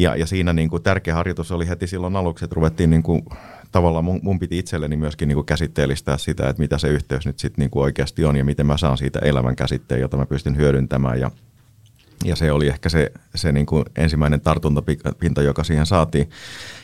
Ja, 0.00 0.16
ja 0.16 0.26
siinä 0.26 0.52
niin 0.52 0.70
kuin 0.70 0.82
tärkeä 0.82 1.14
harjoitus 1.14 1.52
oli 1.52 1.68
heti 1.68 1.86
silloin 1.86 2.16
aluksi, 2.16 2.44
että 2.44 2.54
ruvettiin 2.54 2.90
niin 2.90 3.02
kuin, 3.02 3.24
tavallaan 3.72 4.04
mun, 4.04 4.20
mun 4.22 4.38
piti 4.38 4.58
itselleni 4.58 4.96
myöskin 4.96 5.28
niin 5.28 5.36
kuin 5.36 5.46
käsitteellistää 5.46 6.18
sitä, 6.18 6.48
että 6.48 6.62
mitä 6.62 6.78
se 6.78 6.88
yhteys 6.88 7.26
nyt 7.26 7.38
sitten 7.38 7.62
niin 7.62 7.70
kuin 7.70 7.82
oikeasti 7.82 8.24
on 8.24 8.36
ja 8.36 8.44
miten 8.44 8.66
mä 8.66 8.76
saan 8.76 8.98
siitä 8.98 9.18
elämän 9.18 9.56
käsitteen, 9.56 10.00
jota 10.00 10.16
mä 10.16 10.26
pystyn 10.26 10.56
hyödyntämään. 10.56 11.20
Ja, 11.20 11.30
ja 12.24 12.36
se 12.36 12.52
oli 12.52 12.68
ehkä 12.68 12.88
se, 12.88 13.12
se 13.34 13.52
niin 13.52 13.66
kuin 13.66 13.84
ensimmäinen 13.96 14.40
tartuntapinta, 14.40 15.42
joka 15.42 15.64
siihen 15.64 15.86
saatiin. 15.86 16.30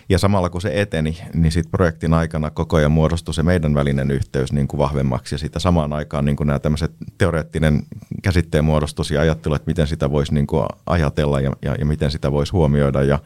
Ja 0.09 0.19
samalla 0.19 0.51
kun 0.51 0.61
se 0.61 0.81
eteni, 0.81 1.19
niin 1.35 1.53
sitten 1.53 1.71
projektin 1.71 2.15
aikana 2.15 2.51
koko 2.51 2.77
ajan 2.77 2.93
muodostui 2.93 3.35
se 3.35 3.43
meidän 3.43 3.75
välinen 3.75 4.11
yhteys 4.11 4.53
niin 4.53 4.69
kuin 4.69 4.79
vahvemmaksi. 4.79 5.35
Ja 5.35 5.39
sitä 5.39 5.59
samaan 5.59 5.93
aikaan 5.93 6.25
niin 6.25 6.37
kuin 6.37 6.47
nämä 6.47 6.59
tämmöiset 6.59 6.93
teoreettinen 7.19 7.83
käsitteen 8.23 8.65
muodostus 8.65 9.11
ja 9.11 9.21
ajattelu, 9.21 9.55
että 9.55 9.67
miten 9.67 9.87
sitä 9.87 10.11
voisi 10.11 10.35
niin 10.35 10.47
kuin 10.47 10.67
ajatella 10.87 11.41
ja, 11.41 11.53
ja, 11.63 11.75
ja 11.75 11.87
miten 11.87 12.11
sitä 12.11 12.33
voisi 12.33 12.53
huomioida 12.53 13.03
ja, 13.03 13.19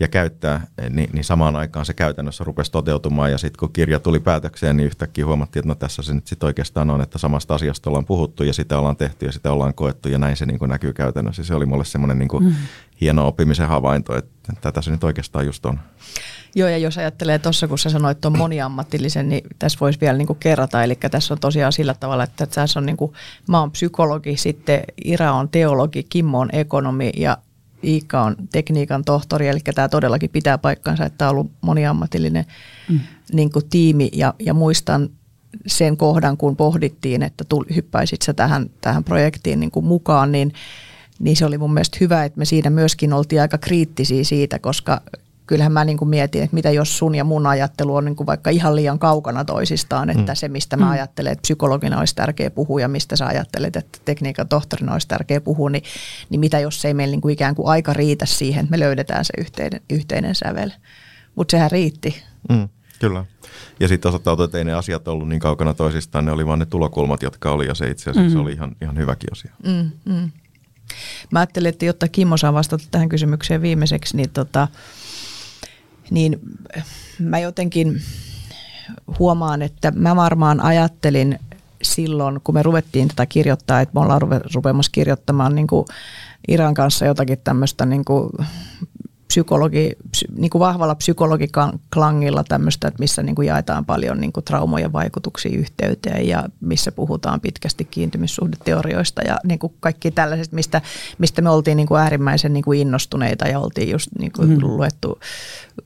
ja 0.00 0.08
käyttää, 0.08 0.66
niin, 0.90 1.10
niin 1.12 1.24
samaan 1.24 1.56
aikaan 1.56 1.86
se 1.86 1.94
käytännössä 1.94 2.44
rupesi 2.44 2.72
toteutumaan. 2.72 3.30
Ja 3.30 3.38
sitten 3.38 3.58
kun 3.58 3.72
kirja 3.72 4.00
tuli 4.00 4.20
päätökseen, 4.20 4.76
niin 4.76 4.86
yhtäkkiä 4.86 5.26
huomattiin, 5.26 5.60
että 5.60 5.68
no 5.68 5.74
tässä 5.74 6.02
se 6.02 6.14
nyt 6.14 6.26
sitten 6.26 6.46
oikeastaan 6.46 6.90
on, 6.90 7.00
että 7.00 7.18
samasta 7.18 7.54
asiasta 7.54 7.90
ollaan 7.90 8.06
puhuttu 8.06 8.44
ja 8.44 8.52
sitä 8.52 8.78
ollaan 8.78 8.96
tehty 8.96 9.26
ja 9.26 9.32
sitä 9.32 9.52
ollaan 9.52 9.74
koettu 9.74 10.08
ja 10.08 10.18
näin 10.18 10.36
se 10.36 10.46
niin 10.46 10.58
kuin 10.58 10.68
näkyy 10.68 10.92
käytännössä. 10.92 11.44
Se 11.44 11.54
oli 11.54 11.66
mulle 11.66 11.84
semmoinen 11.84 12.18
niin 12.18 12.28
kuin 12.28 12.44
mm. 12.44 12.54
hieno 13.00 13.26
oppimisen 13.26 13.68
havainto, 13.68 14.16
että 14.16 14.52
tätä 14.60 14.82
se 14.82 14.90
nyt 14.90 15.04
oikeastaan 15.04 15.46
just 15.46 15.66
on. 15.66 15.80
Joo, 16.54 16.68
ja 16.68 16.78
jos 16.78 16.98
ajattelee 16.98 17.38
tuossa, 17.38 17.68
kun 17.68 17.78
sä 17.78 17.90
sanoit, 17.90 18.16
että 18.16 18.28
on 18.28 18.38
moniammatillisen, 18.38 19.28
niin 19.28 19.44
tässä 19.58 19.78
voisi 19.80 20.00
vielä 20.00 20.18
niin 20.18 20.26
kuin 20.26 20.38
kerrata. 20.38 20.84
Eli 20.84 20.94
tässä 21.10 21.34
on 21.34 21.40
tosiaan 21.40 21.72
sillä 21.72 21.94
tavalla, 21.94 22.24
että 22.24 22.46
tässä 22.46 22.78
on 22.78 22.86
niin 22.86 22.96
kuin, 22.96 23.12
mä 23.48 23.60
oon 23.60 23.70
psykologi, 23.70 24.36
sitten 24.36 24.82
Ira 25.04 25.32
on 25.32 25.48
teologi, 25.48 26.02
Kimmo 26.02 26.38
on 26.38 26.48
ekonomi 26.52 27.10
ja 27.16 27.38
Iikka 27.84 28.22
on 28.22 28.36
tekniikan 28.52 29.04
tohtori. 29.04 29.48
Eli 29.48 29.60
tämä 29.74 29.88
todellakin 29.88 30.30
pitää 30.30 30.58
paikkansa, 30.58 31.04
että 31.04 31.18
tämä 31.18 31.28
on 31.28 31.36
ollut 31.36 31.52
moniammatillinen 31.60 32.44
mm. 32.88 33.00
niin 33.32 33.52
kuin 33.52 33.68
tiimi. 33.70 34.08
Ja, 34.12 34.34
ja 34.38 34.54
muistan 34.54 35.08
sen 35.66 35.96
kohdan, 35.96 36.36
kun 36.36 36.56
pohdittiin, 36.56 37.22
että 37.22 37.44
hyppäisit 37.74 38.22
sä 38.22 38.32
tähän, 38.34 38.70
tähän 38.80 39.04
projektiin 39.04 39.60
niin 39.60 39.70
kuin 39.70 39.86
mukaan, 39.86 40.32
niin 40.32 40.52
niin 41.18 41.36
se 41.36 41.46
oli 41.46 41.58
mun 41.58 41.74
mielestä 41.74 41.98
hyvä, 42.00 42.24
että 42.24 42.38
me 42.38 42.44
siinä 42.44 42.70
myöskin 42.70 43.12
oltiin 43.12 43.40
aika 43.40 43.58
kriittisiä 43.58 44.24
siitä, 44.24 44.58
koska 44.58 45.00
kyllähän 45.52 45.72
mä 45.72 45.84
niin 45.84 45.96
kuin 45.96 46.08
mietin, 46.08 46.42
että 46.42 46.54
mitä 46.54 46.70
jos 46.70 46.98
sun 46.98 47.14
ja 47.14 47.24
mun 47.24 47.46
ajattelu 47.46 47.94
on 47.94 48.04
niin 48.04 48.16
kuin 48.16 48.26
vaikka 48.26 48.50
ihan 48.50 48.76
liian 48.76 48.98
kaukana 48.98 49.44
toisistaan, 49.44 50.10
että 50.10 50.32
mm. 50.32 50.36
se 50.36 50.48
mistä 50.48 50.76
mä 50.76 50.84
mm. 50.84 50.90
ajattelen, 50.90 51.32
että 51.32 51.42
psykologina 51.42 51.98
olisi 51.98 52.14
tärkeä 52.14 52.50
puhua 52.50 52.80
ja 52.80 52.88
mistä 52.88 53.16
sä 53.16 53.26
ajattelet, 53.26 53.76
että 53.76 53.98
tekniikan 54.04 54.48
tohtorina 54.48 54.92
olisi 54.92 55.08
tärkeä 55.08 55.40
puhua, 55.40 55.70
niin, 55.70 55.82
niin 56.30 56.40
mitä 56.40 56.58
jos 56.58 56.84
ei 56.84 56.94
meillä 56.94 57.12
niin 57.12 57.20
kuin 57.20 57.32
ikään 57.32 57.54
kuin 57.54 57.68
aika 57.68 57.92
riitä 57.92 58.26
siihen, 58.26 58.64
että 58.64 58.70
me 58.70 58.78
löydetään 58.78 59.24
se 59.24 59.32
yhteinen, 59.38 59.80
yhteinen 59.90 60.34
sävel. 60.34 60.70
Mutta 61.34 61.50
sehän 61.50 61.70
riitti. 61.70 62.22
Mm, 62.48 62.68
kyllä. 62.98 63.24
Ja 63.80 63.88
sitten 63.88 64.08
osoittautui, 64.08 64.44
että 64.44 64.58
ei 64.58 64.64
ne 64.64 64.74
asiat 64.74 65.08
ollut 65.08 65.28
niin 65.28 65.40
kaukana 65.40 65.74
toisistaan, 65.74 66.24
ne 66.24 66.32
oli 66.32 66.46
vain 66.46 66.58
ne 66.58 66.66
tulokulmat, 66.66 67.22
jotka 67.22 67.50
oli 67.50 67.66
ja 67.66 67.74
se 67.74 67.90
itse 67.90 68.10
asiassa 68.10 68.38
mm. 68.38 68.44
oli 68.44 68.52
ihan, 68.52 68.76
ihan 68.82 68.96
hyväkin 68.96 69.32
asia. 69.32 69.52
Mm, 69.66 69.90
mm. 70.04 70.30
Mä 71.30 71.38
ajattelin, 71.38 71.68
että 71.68 71.84
jotta 71.84 72.08
Kimmo 72.08 72.36
saa 72.36 72.52
vastata 72.52 72.84
tähän 72.90 73.08
kysymykseen 73.08 73.62
viimeiseksi, 73.62 74.16
niin 74.16 74.30
tota, 74.30 74.68
niin 76.10 76.40
mä 77.18 77.38
jotenkin 77.38 78.02
huomaan, 79.18 79.62
että 79.62 79.92
mä 79.96 80.16
varmaan 80.16 80.60
ajattelin 80.60 81.38
silloin, 81.82 82.40
kun 82.44 82.54
me 82.54 82.62
ruvettiin 82.62 83.08
tätä 83.08 83.26
kirjoittaa, 83.26 83.80
että 83.80 83.94
me 83.94 84.00
ollaan 84.00 84.20
rupemassa 84.54 84.92
kirjoittamaan 84.92 85.54
niin 85.54 85.66
kuin 85.66 85.86
Iran 86.48 86.74
kanssa 86.74 87.06
jotakin 87.06 87.38
tämmöistä 87.44 87.86
niin 87.86 88.04
kuin 88.04 88.30
psykologi, 89.32 89.92
niin 90.36 90.50
kuin 90.50 90.60
vahvalla 90.60 90.94
psykologikan 90.94 91.80
klangilla 91.92 92.44
tämmöistä, 92.44 92.88
että 92.88 93.00
missä 93.00 93.22
niin 93.22 93.34
kuin 93.34 93.48
jaetaan 93.48 93.84
paljon 93.84 94.20
niin 94.20 94.32
kuin 94.32 94.44
traumojen 94.44 94.92
vaikutuksia 94.92 95.58
yhteyteen 95.58 96.28
ja 96.28 96.44
missä 96.60 96.92
puhutaan 96.92 97.40
pitkästi 97.40 97.84
kiintymyssuhdeteorioista 97.84 99.22
ja 99.22 99.38
niin 99.44 99.58
kuin 99.58 99.72
kaikki 99.80 100.10
tällaiset, 100.10 100.52
mistä, 100.52 100.82
mistä 101.18 101.42
me 101.42 101.50
oltiin 101.50 101.76
niin 101.76 101.86
kuin 101.86 102.00
äärimmäisen 102.00 102.52
niin 102.52 102.64
kuin 102.64 102.80
innostuneita 102.80 103.48
ja 103.48 103.60
oltiin 103.60 103.90
just 103.90 104.08
niin 104.18 104.32
kuin 104.32 104.48
mm. 104.48 104.58
luettu 104.60 105.18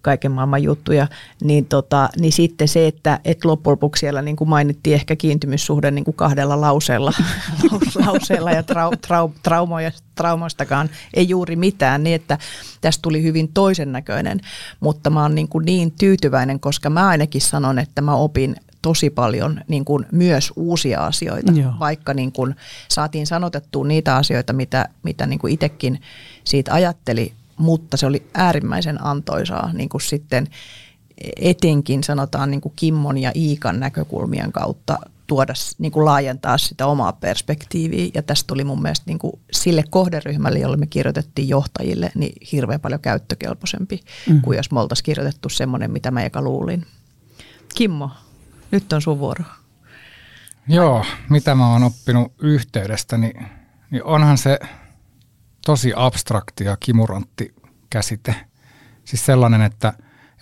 kaiken 0.02 0.32
maailman 0.32 0.62
juttuja, 0.62 1.06
niin, 1.44 1.64
tota, 1.64 2.08
niin 2.20 2.32
sitten 2.32 2.68
se, 2.68 2.86
että 2.86 3.20
et 3.24 3.44
loppujen 3.44 3.72
lopuksi 3.72 4.00
siellä 4.00 4.22
niin 4.22 4.36
kuin 4.36 4.48
mainittiin 4.48 4.94
ehkä 4.94 5.16
kiintymyssuhde 5.16 5.90
niin 5.90 6.04
kuin 6.04 6.14
kahdella 6.14 6.60
lauseella, 6.60 7.12
lauseella 8.06 8.50
ja 8.50 8.62
trau, 8.62 8.90
trau, 9.06 9.30
traumoja, 9.42 9.92
traumoistakaan 10.16 10.90
ei 11.14 11.28
juuri 11.28 11.56
mitään, 11.56 12.04
niin 12.04 12.16
että 12.16 12.38
tästä 12.80 13.02
tuli 13.02 13.22
hyvin 13.22 13.48
toisen 13.54 13.92
näköinen, 13.92 14.40
mutta 14.80 15.10
mä 15.10 15.22
oon 15.22 15.34
niin, 15.34 15.48
kuin 15.48 15.64
niin 15.64 15.92
tyytyväinen, 15.92 16.60
koska 16.60 16.90
mä 16.90 17.08
ainakin 17.08 17.40
sanon, 17.40 17.78
että 17.78 18.02
mä 18.02 18.14
opin 18.14 18.56
tosi 18.82 19.10
paljon 19.10 19.60
niin 19.68 19.84
kuin 19.84 20.06
myös 20.12 20.52
uusia 20.56 21.06
asioita, 21.06 21.52
Joo. 21.52 21.72
vaikka 21.80 22.14
niin 22.14 22.32
kuin 22.32 22.56
saatiin 22.88 23.26
sanotettua 23.26 23.84
niitä 23.84 24.16
asioita, 24.16 24.52
mitä, 24.52 24.88
mitä 25.02 25.26
niin 25.26 25.38
kuin 25.38 25.52
itsekin 25.52 26.00
siitä 26.44 26.74
ajatteli, 26.74 27.32
mutta 27.56 27.96
se 27.96 28.06
oli 28.06 28.26
äärimmäisen 28.34 29.04
antoisaa 29.04 29.72
niin 29.72 29.88
kuin 29.88 30.00
sitten 30.00 30.46
etenkin 31.36 32.04
sanotaan 32.04 32.50
niin 32.50 32.60
kuin 32.60 32.72
Kimmon 32.76 33.18
ja 33.18 33.32
Iikan 33.34 33.80
näkökulmien 33.80 34.52
kautta 34.52 34.98
tuoda, 35.26 35.52
niin 35.78 35.92
kuin 35.92 36.04
laajentaa 36.04 36.58
sitä 36.58 36.86
omaa 36.86 37.12
perspektiiviä. 37.12 38.10
Ja 38.14 38.22
tästä 38.22 38.46
tuli 38.46 38.64
mun 38.64 38.82
mielestä 38.82 39.04
niin 39.06 39.18
kuin 39.18 39.32
sille 39.52 39.84
kohderyhmälle, 39.90 40.58
jolle 40.58 40.76
me 40.76 40.86
kirjoitettiin 40.86 41.48
johtajille, 41.48 42.12
niin 42.14 42.32
hirveän 42.52 42.80
paljon 42.80 43.00
käyttökelpoisempi 43.00 44.00
mm. 44.30 44.42
kuin 44.42 44.56
jos 44.56 44.70
me 44.70 44.80
oltaisiin 44.80 45.04
kirjoitettu 45.04 45.48
semmoinen, 45.48 45.90
mitä 45.90 46.10
mä 46.10 46.22
eka 46.22 46.42
luulin. 46.42 46.86
Kimmo, 47.74 48.10
nyt 48.70 48.92
on 48.92 49.02
sun 49.02 49.18
vuoro. 49.18 49.44
Joo, 50.68 51.04
mitä 51.30 51.54
mä 51.54 51.72
oon 51.72 51.82
oppinut 51.82 52.32
yhteydestä, 52.42 53.18
niin, 53.18 53.46
niin 53.90 54.04
onhan 54.04 54.38
se 54.38 54.58
tosi 55.66 55.92
abstrakti 55.96 56.64
ja 56.64 56.76
kimurantti 56.80 57.54
käsite. 57.90 58.34
Siis 59.04 59.26
sellainen, 59.26 59.62
että, 59.62 59.92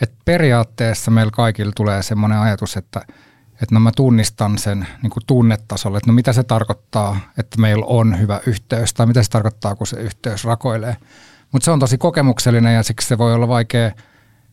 että 0.02 0.16
periaatteessa 0.24 1.10
meillä 1.10 1.30
kaikilla 1.30 1.72
tulee 1.76 2.02
semmoinen 2.02 2.38
ajatus, 2.38 2.76
että– 2.76 3.00
että 3.62 3.74
no 3.74 3.80
mä 3.80 3.92
tunnistan 3.96 4.58
sen 4.58 4.86
niin 5.02 5.10
kuin 5.10 5.26
tunnetasolla, 5.26 5.98
että 5.98 6.10
no 6.10 6.14
mitä 6.14 6.32
se 6.32 6.42
tarkoittaa, 6.42 7.20
että 7.38 7.60
meillä 7.60 7.86
on 7.86 8.20
hyvä 8.20 8.40
yhteys 8.46 8.94
tai 8.94 9.06
mitä 9.06 9.22
se 9.22 9.30
tarkoittaa, 9.30 9.74
kun 9.74 9.86
se 9.86 10.00
yhteys 10.00 10.44
rakoilee. 10.44 10.96
Mutta 11.52 11.64
se 11.64 11.70
on 11.70 11.80
tosi 11.80 11.98
kokemuksellinen 11.98 12.74
ja 12.74 12.82
siksi 12.82 13.08
se 13.08 13.18
voi 13.18 13.34
olla 13.34 13.48
vaikea 13.48 13.92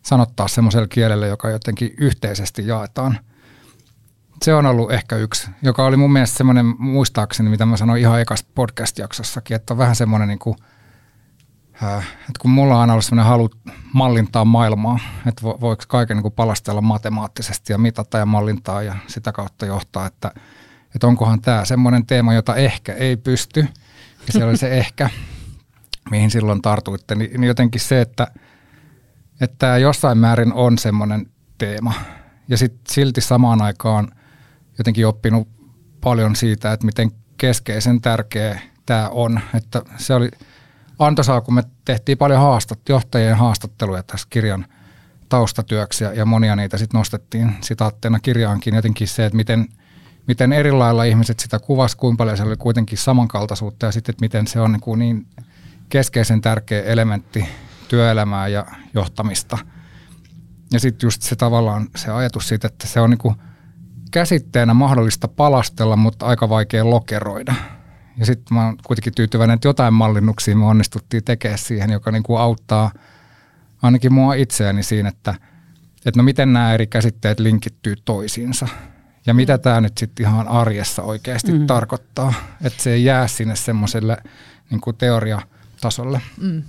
sanottaa 0.01 0.47
semmoisella 0.47 0.87
kielellä, 0.87 1.27
joka 1.27 1.49
jotenkin 1.49 1.93
yhteisesti 1.97 2.67
jaetaan. 2.67 3.19
Se 4.41 4.53
on 4.53 4.65
ollut 4.65 4.91
ehkä 4.91 5.15
yksi, 5.15 5.49
joka 5.61 5.85
oli 5.85 5.97
mun 5.97 6.13
mielestä 6.13 6.37
semmoinen 6.37 6.65
muistaakseni, 6.79 7.49
mitä 7.49 7.65
mä 7.65 7.77
sanoin 7.77 8.01
ihan 8.01 8.21
ekasta 8.21 8.49
podcast-jaksossakin, 8.55 9.55
että 9.55 9.73
on 9.73 9.77
vähän 9.77 9.95
semmoinen 9.95 10.27
niin 10.27 10.39
kuin– 10.39 10.55
että 11.89 12.39
kun 12.39 12.51
mulla 12.51 12.75
on 12.75 12.81
aina 12.81 12.93
ollut 12.93 13.05
sellainen 13.05 13.29
halu 13.29 13.49
mallintaa 13.93 14.45
maailmaa, 14.45 14.99
että 15.27 15.43
voiko 15.43 15.83
kaiken 15.87 16.17
niin 16.17 16.31
palastella 16.31 16.81
matemaattisesti 16.81 17.73
ja 17.73 17.77
mitata 17.77 18.17
ja 18.17 18.25
mallintaa 18.25 18.83
ja 18.83 18.95
sitä 19.07 19.31
kautta 19.31 19.65
johtaa, 19.65 20.05
että, 20.05 20.31
että 20.95 21.07
onkohan 21.07 21.41
tämä 21.41 21.65
semmoinen 21.65 22.05
teema, 22.05 22.33
jota 22.33 22.55
ehkä 22.55 22.93
ei 22.93 23.17
pysty, 23.17 23.67
ja 24.27 24.33
se 24.33 24.45
oli 24.45 24.57
se 24.57 24.71
ehkä, 24.79 25.09
mihin 26.11 26.31
silloin 26.31 26.61
tartuitte, 26.61 27.15
niin, 27.15 27.31
niin 27.31 27.47
jotenkin 27.47 27.81
se, 27.81 28.01
että, 28.01 28.27
että 29.41 29.77
jossain 29.77 30.17
määrin 30.17 30.53
on 30.53 30.77
semmoinen 30.77 31.25
teema, 31.57 31.93
ja 32.47 32.57
sitten 32.57 32.93
silti 32.93 33.21
samaan 33.21 33.61
aikaan 33.61 34.07
jotenkin 34.77 35.07
oppinut 35.07 35.47
paljon 36.01 36.35
siitä, 36.35 36.73
että 36.73 36.85
miten 36.85 37.11
keskeisen 37.37 38.01
tärkeä 38.01 38.61
tämä 38.85 39.09
on. 39.09 39.39
Että 39.53 39.81
se 39.97 40.13
oli 40.13 40.29
antoisaa, 41.05 41.41
kun 41.41 41.53
me 41.53 41.63
tehtiin 41.85 42.17
paljon 42.17 42.41
haastat, 42.41 42.89
johtajien 42.89 43.37
haastatteluja 43.37 44.03
tässä 44.03 44.27
kirjan 44.29 44.65
taustatyöksi 45.29 46.03
ja, 46.03 46.13
ja 46.13 46.25
monia 46.25 46.55
niitä 46.55 46.77
sitten 46.77 46.97
nostettiin 46.97 47.55
sitaatteena 47.61 48.19
kirjaankin 48.19 48.75
jotenkin 48.75 49.07
se, 49.07 49.25
että 49.25 49.35
miten, 49.35 49.67
miten 50.27 50.53
eri 50.53 50.71
lailla 50.71 51.03
ihmiset 51.03 51.39
sitä 51.39 51.59
kuvasi, 51.59 51.97
kuinka 51.97 52.17
paljon 52.17 52.37
se 52.37 52.43
oli 52.43 52.57
kuitenkin 52.57 52.97
samankaltaisuutta 52.97 53.85
ja 53.85 53.91
sitten, 53.91 54.13
että 54.13 54.25
miten 54.25 54.47
se 54.47 54.59
on 54.59 54.71
niin, 54.71 54.81
kuin 54.81 54.99
niin 54.99 55.27
keskeisen 55.89 56.41
tärkeä 56.41 56.83
elementti 56.83 57.45
työelämää 57.87 58.47
ja 58.47 58.65
johtamista. 58.93 59.57
Ja 60.73 60.79
sitten 60.79 61.07
just 61.07 61.21
se 61.21 61.35
tavallaan 61.35 61.87
se 61.95 62.11
ajatus 62.11 62.47
siitä, 62.47 62.67
että 62.67 62.87
se 62.87 62.99
on 62.99 63.09
niin 63.09 63.17
kuin 63.17 63.35
käsitteenä 64.11 64.73
mahdollista 64.73 65.27
palastella, 65.27 65.95
mutta 65.95 66.25
aika 66.25 66.49
vaikea 66.49 66.89
lokeroida. 66.89 67.55
Ja 68.17 68.25
sitten 68.25 68.57
mä 68.57 68.65
oon 68.65 68.77
kuitenkin 68.83 69.13
tyytyväinen, 69.15 69.53
että 69.53 69.67
jotain 69.67 69.93
mallinnuksia 69.93 70.55
me 70.55 70.65
onnistuttiin 70.65 71.23
tekemään 71.23 71.57
siihen, 71.57 71.91
joka 71.91 72.11
niin 72.11 72.23
kuin 72.23 72.41
auttaa 72.41 72.91
ainakin 73.81 74.13
mua 74.13 74.33
itseäni 74.33 74.83
siinä, 74.83 75.09
että, 75.09 75.35
että 76.05 76.19
no 76.19 76.23
miten 76.23 76.53
nämä 76.53 76.73
eri 76.73 76.87
käsitteet 76.87 77.39
linkittyy 77.39 77.95
toisiinsa. 78.05 78.67
Ja 79.25 79.33
mitä 79.33 79.57
tämä 79.57 79.81
nyt 79.81 79.97
sitten 79.97 80.25
ihan 80.25 80.47
arjessa 80.47 81.01
oikeasti 81.03 81.51
mm. 81.51 81.67
tarkoittaa, 81.67 82.33
että 82.61 82.83
se 82.83 82.93
ei 82.93 83.03
jää 83.03 83.27
sinne 83.27 83.55
semmoiselle 83.55 84.17
niin 84.69 84.81
teoriatasolle. 84.97 86.21
Mm. 86.41 86.63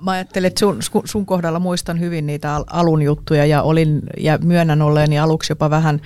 Mä 0.00 0.10
ajattelin, 0.10 0.46
että 0.46 0.58
sun, 0.58 0.78
sun 1.04 1.26
kohdalla 1.26 1.58
muistan 1.58 2.00
hyvin 2.00 2.26
niitä 2.26 2.60
alun 2.66 3.02
juttuja 3.02 3.46
ja 3.46 3.62
olin 3.62 4.00
ja 4.18 4.38
myönnän 4.38 4.82
olleeni 4.82 5.18
aluksi 5.18 5.52
jopa 5.52 5.70
vähän 5.70 6.00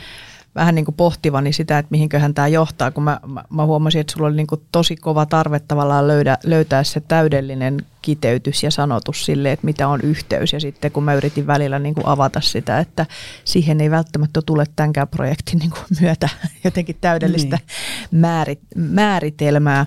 vähän 0.54 0.74
niin 0.74 0.84
kuin 0.84 0.94
pohtivani 0.94 1.52
sitä, 1.52 1.78
että 1.78 1.90
mihinköhän 1.90 2.34
tämä 2.34 2.48
johtaa, 2.48 2.90
kun 2.90 3.04
mä, 3.04 3.20
mä, 3.26 3.44
mä 3.50 3.64
huomasin, 3.64 4.00
että 4.00 4.12
sulla 4.12 4.26
oli 4.26 4.36
niin 4.36 4.46
kuin 4.46 4.60
tosi 4.72 4.96
kova 4.96 5.26
tarve 5.26 5.60
tavallaan 5.60 6.08
löydä, 6.08 6.38
löytää 6.44 6.84
se 6.84 7.00
täydellinen 7.00 7.86
kiteytys 8.02 8.62
ja 8.62 8.70
sanotus 8.70 9.24
sille, 9.24 9.52
että 9.52 9.66
mitä 9.66 9.88
on 9.88 10.00
yhteys. 10.00 10.52
Ja 10.52 10.60
sitten 10.60 10.92
kun 10.92 11.04
mä 11.04 11.14
yritin 11.14 11.46
välillä 11.46 11.78
niin 11.78 11.94
kuin 11.94 12.06
avata 12.06 12.40
sitä, 12.40 12.78
että 12.78 13.06
siihen 13.44 13.80
ei 13.80 13.90
välttämättä 13.90 14.40
tule 14.46 14.64
tämänkään 14.76 15.08
projektin 15.08 15.58
niin 15.58 15.70
kuin 15.70 15.84
myötä 16.00 16.28
jotenkin 16.64 16.96
täydellistä 17.00 17.56
niin. 17.56 18.20
määrit, 18.20 18.60
määritelmää 18.76 19.86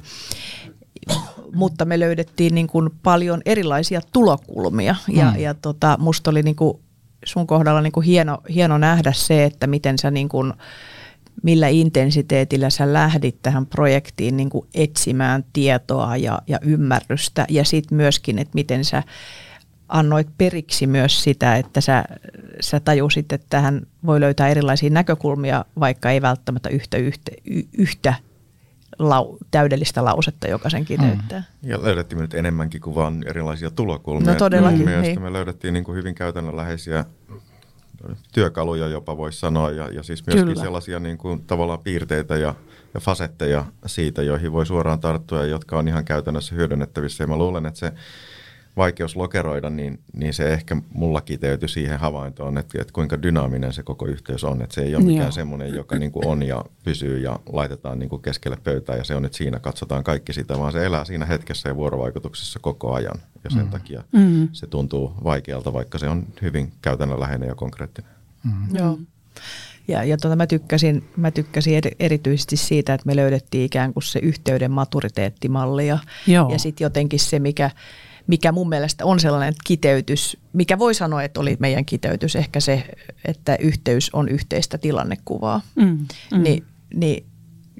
mutta 1.53 1.86
me 1.86 2.00
löydettiin 2.00 2.55
niin 2.55 2.67
kuin 2.67 2.89
paljon 3.03 3.41
erilaisia 3.45 4.01
tulokulmia 4.13 4.95
ja, 5.07 5.31
mm. 5.31 5.39
ja 5.39 5.53
tota, 5.53 5.97
musta 6.00 6.29
oli 6.29 6.43
niin 6.43 6.55
kuin 6.55 6.79
sun 7.25 7.47
kohdalla 7.47 7.81
niin 7.81 7.91
kuin 7.91 8.05
hieno, 8.05 8.38
hieno 8.50 8.77
nähdä 8.77 9.12
se, 9.12 9.43
että 9.43 9.67
miten 9.67 9.97
sä 9.97 10.12
niin 10.12 10.29
kuin, 10.29 10.53
millä 11.43 11.67
intensiteetillä 11.67 12.69
sä 12.69 12.93
lähdit 12.93 13.41
tähän 13.41 13.65
projektiin 13.65 14.38
niin 14.38 14.50
kuin 14.50 14.67
etsimään 14.74 15.45
tietoa 15.53 16.17
ja, 16.17 16.41
ja 16.47 16.59
ymmärrystä. 16.62 17.45
Ja 17.50 17.65
sitten 17.65 17.95
myöskin, 17.95 18.39
että 18.39 18.55
miten 18.55 18.86
sä 18.86 19.03
annoit 19.88 20.27
periksi 20.38 20.88
myös 20.88 21.24
sitä, 21.24 21.55
että 21.55 21.81
sä, 21.81 22.03
sä 22.62 22.79
tajusit, 22.79 23.33
että 23.33 23.47
tähän 23.50 23.81
voi 24.05 24.19
löytää 24.19 24.50
erilaisia 24.50 24.89
näkökulmia, 24.89 25.65
vaikka 25.79 26.12
ei 26.12 26.21
välttämättä 26.21 26.69
yhtä, 26.69 26.97
yhtä, 26.97 27.31
yhtä 27.77 28.13
lau, 29.00 29.38
täydellistä 29.51 30.06
lausetta, 30.06 30.48
joka 30.48 30.70
sen 30.70 30.86
kiteyttää. 30.86 31.44
Mm. 31.62 31.70
Ja 31.70 31.84
löydettiin 31.84 32.22
nyt 32.22 32.34
enemmänkin 32.34 32.82
kuin 32.82 32.96
vain 32.96 33.24
erilaisia 33.27 33.72
tulokulmia. 33.72 34.34
No 34.34 34.39
todellakin. 34.39 34.89
Mun 34.89 35.01
niin. 35.01 35.22
me 35.22 35.34
löydettiin 35.34 35.74
niin 35.74 35.84
kuin 35.84 35.98
hyvin 35.98 36.16
käytännönläheisiä 36.16 37.06
työkaluja 38.32 38.88
jopa 38.88 39.18
voisi 39.18 39.39
sanoa, 39.39 39.72
ja, 39.72 39.89
ja 39.92 40.04
siis 40.04 40.27
myöskin 40.27 40.48
Kyllä. 40.48 40.64
sellaisia 40.64 41.00
niin 41.00 41.18
kuin, 41.18 41.44
tavallaan 41.44 41.79
piirteitä 41.79 42.38
ja, 42.38 42.55
ja 42.94 43.00
fasetteja 43.00 43.66
siitä, 43.86 44.24
joihin 44.24 44.51
voi 44.51 44.66
suoraan 44.66 45.00
tarttua 45.00 45.40
ja 45.40 45.46
jotka 45.46 45.77
on 45.77 45.88
ihan 45.88 46.05
käytännössä 46.05 46.55
hyödynnettävissä. 46.55 47.24
Ja 47.24 47.27
mä 47.27 47.38
luulen, 47.38 47.66
että 47.66 47.79
se 47.79 47.94
vaikeus 48.77 49.16
lokeroida, 49.16 49.70
niin, 49.70 50.00
niin 50.13 50.33
se 50.33 50.53
ehkä 50.53 50.77
mulla 50.94 51.22
kiteytyi 51.22 51.70
siihen 51.70 52.00
havaintoon, 52.00 52.57
että, 52.57 52.81
että 52.81 52.94
kuinka 52.94 53.22
dynaaminen 53.22 53.74
se 53.74 53.83
koko 53.83 54.05
yhteys 54.05 54.44
on. 54.44 54.61
Että 54.61 54.75
se 54.75 54.81
ei 54.81 54.96
ole 54.96 55.03
mikään 55.03 55.25
Joo. 55.25 55.31
semmoinen, 55.31 55.75
joka 55.75 55.96
niin 55.96 56.11
kuin 56.11 56.27
on 56.27 56.44
ja 56.44 56.66
pysyy 56.83 57.20
ja 57.20 57.40
laitetaan 57.53 58.00
niin 58.00 58.09
kuin 58.09 58.22
keskelle 58.22 58.57
pöytää 58.63 58.96
ja 58.96 59.03
se 59.03 59.16
on, 59.16 59.25
että 59.25 59.37
siinä 59.37 59.59
katsotaan 59.59 60.03
kaikki 60.03 60.33
sitä, 60.33 60.59
vaan 60.59 60.72
se 60.72 60.85
elää 60.85 61.05
siinä 61.05 61.25
hetkessä 61.25 61.70
ja 61.70 61.75
vuorovaikutuksessa 61.75 62.59
koko 62.59 62.94
ajan. 62.94 63.20
Ja 63.44 63.50
sen 63.50 63.63
mm. 63.63 63.70
takia 63.70 64.03
mm. 64.11 64.50
se 64.51 64.68
tuntuu 64.68 65.13
vaikealta, 65.24 65.74
vaikka 65.74 65.98
se 65.98 66.09
on 66.09 66.27
hyvin 66.42 66.72
käytännönläheinen 66.81 67.50
ja 67.50 67.55
konkreettinen. 67.55 68.11
Mm. 68.44 68.75
Joo. 68.75 68.98
Ja, 69.87 70.03
ja 70.03 70.18
tuota, 70.18 70.35
mä, 70.35 70.48
tykkäsin, 70.48 71.03
mä 71.18 71.31
tykkäsin 71.31 71.81
erityisesti 72.00 72.57
siitä, 72.57 72.94
että 72.94 73.07
me 73.07 73.16
löydettiin 73.16 73.66
ikään 73.66 73.94
kuin 73.94 74.03
se 74.03 74.20
yhteyden 74.20 74.72
maturiteettimalli 74.72 75.87
ja, 75.87 75.98
ja 76.27 76.59
sitten 76.59 76.85
jotenkin 76.85 77.20
se, 77.20 77.40
mikä, 77.40 77.72
mikä 78.27 78.51
mun 78.51 78.70
mielestä 78.70 79.05
on 79.05 79.20
sellainen 79.20 79.53
kiteytys, 79.66 80.37
mikä 80.53 80.79
voi 80.79 80.94
sanoa, 80.94 81.24
että 81.24 81.40
oli 81.40 81.57
meidän 81.59 81.85
kiteytys, 81.85 82.35
ehkä 82.35 82.59
se, 82.59 82.83
että 83.25 83.55
yhteys 83.55 84.09
on 84.13 84.29
yhteistä 84.29 84.77
tilannekuvaa. 84.77 85.61
Mm, 85.75 86.07
mm. 86.31 86.44
Ni, 86.44 86.63
niin 86.94 87.25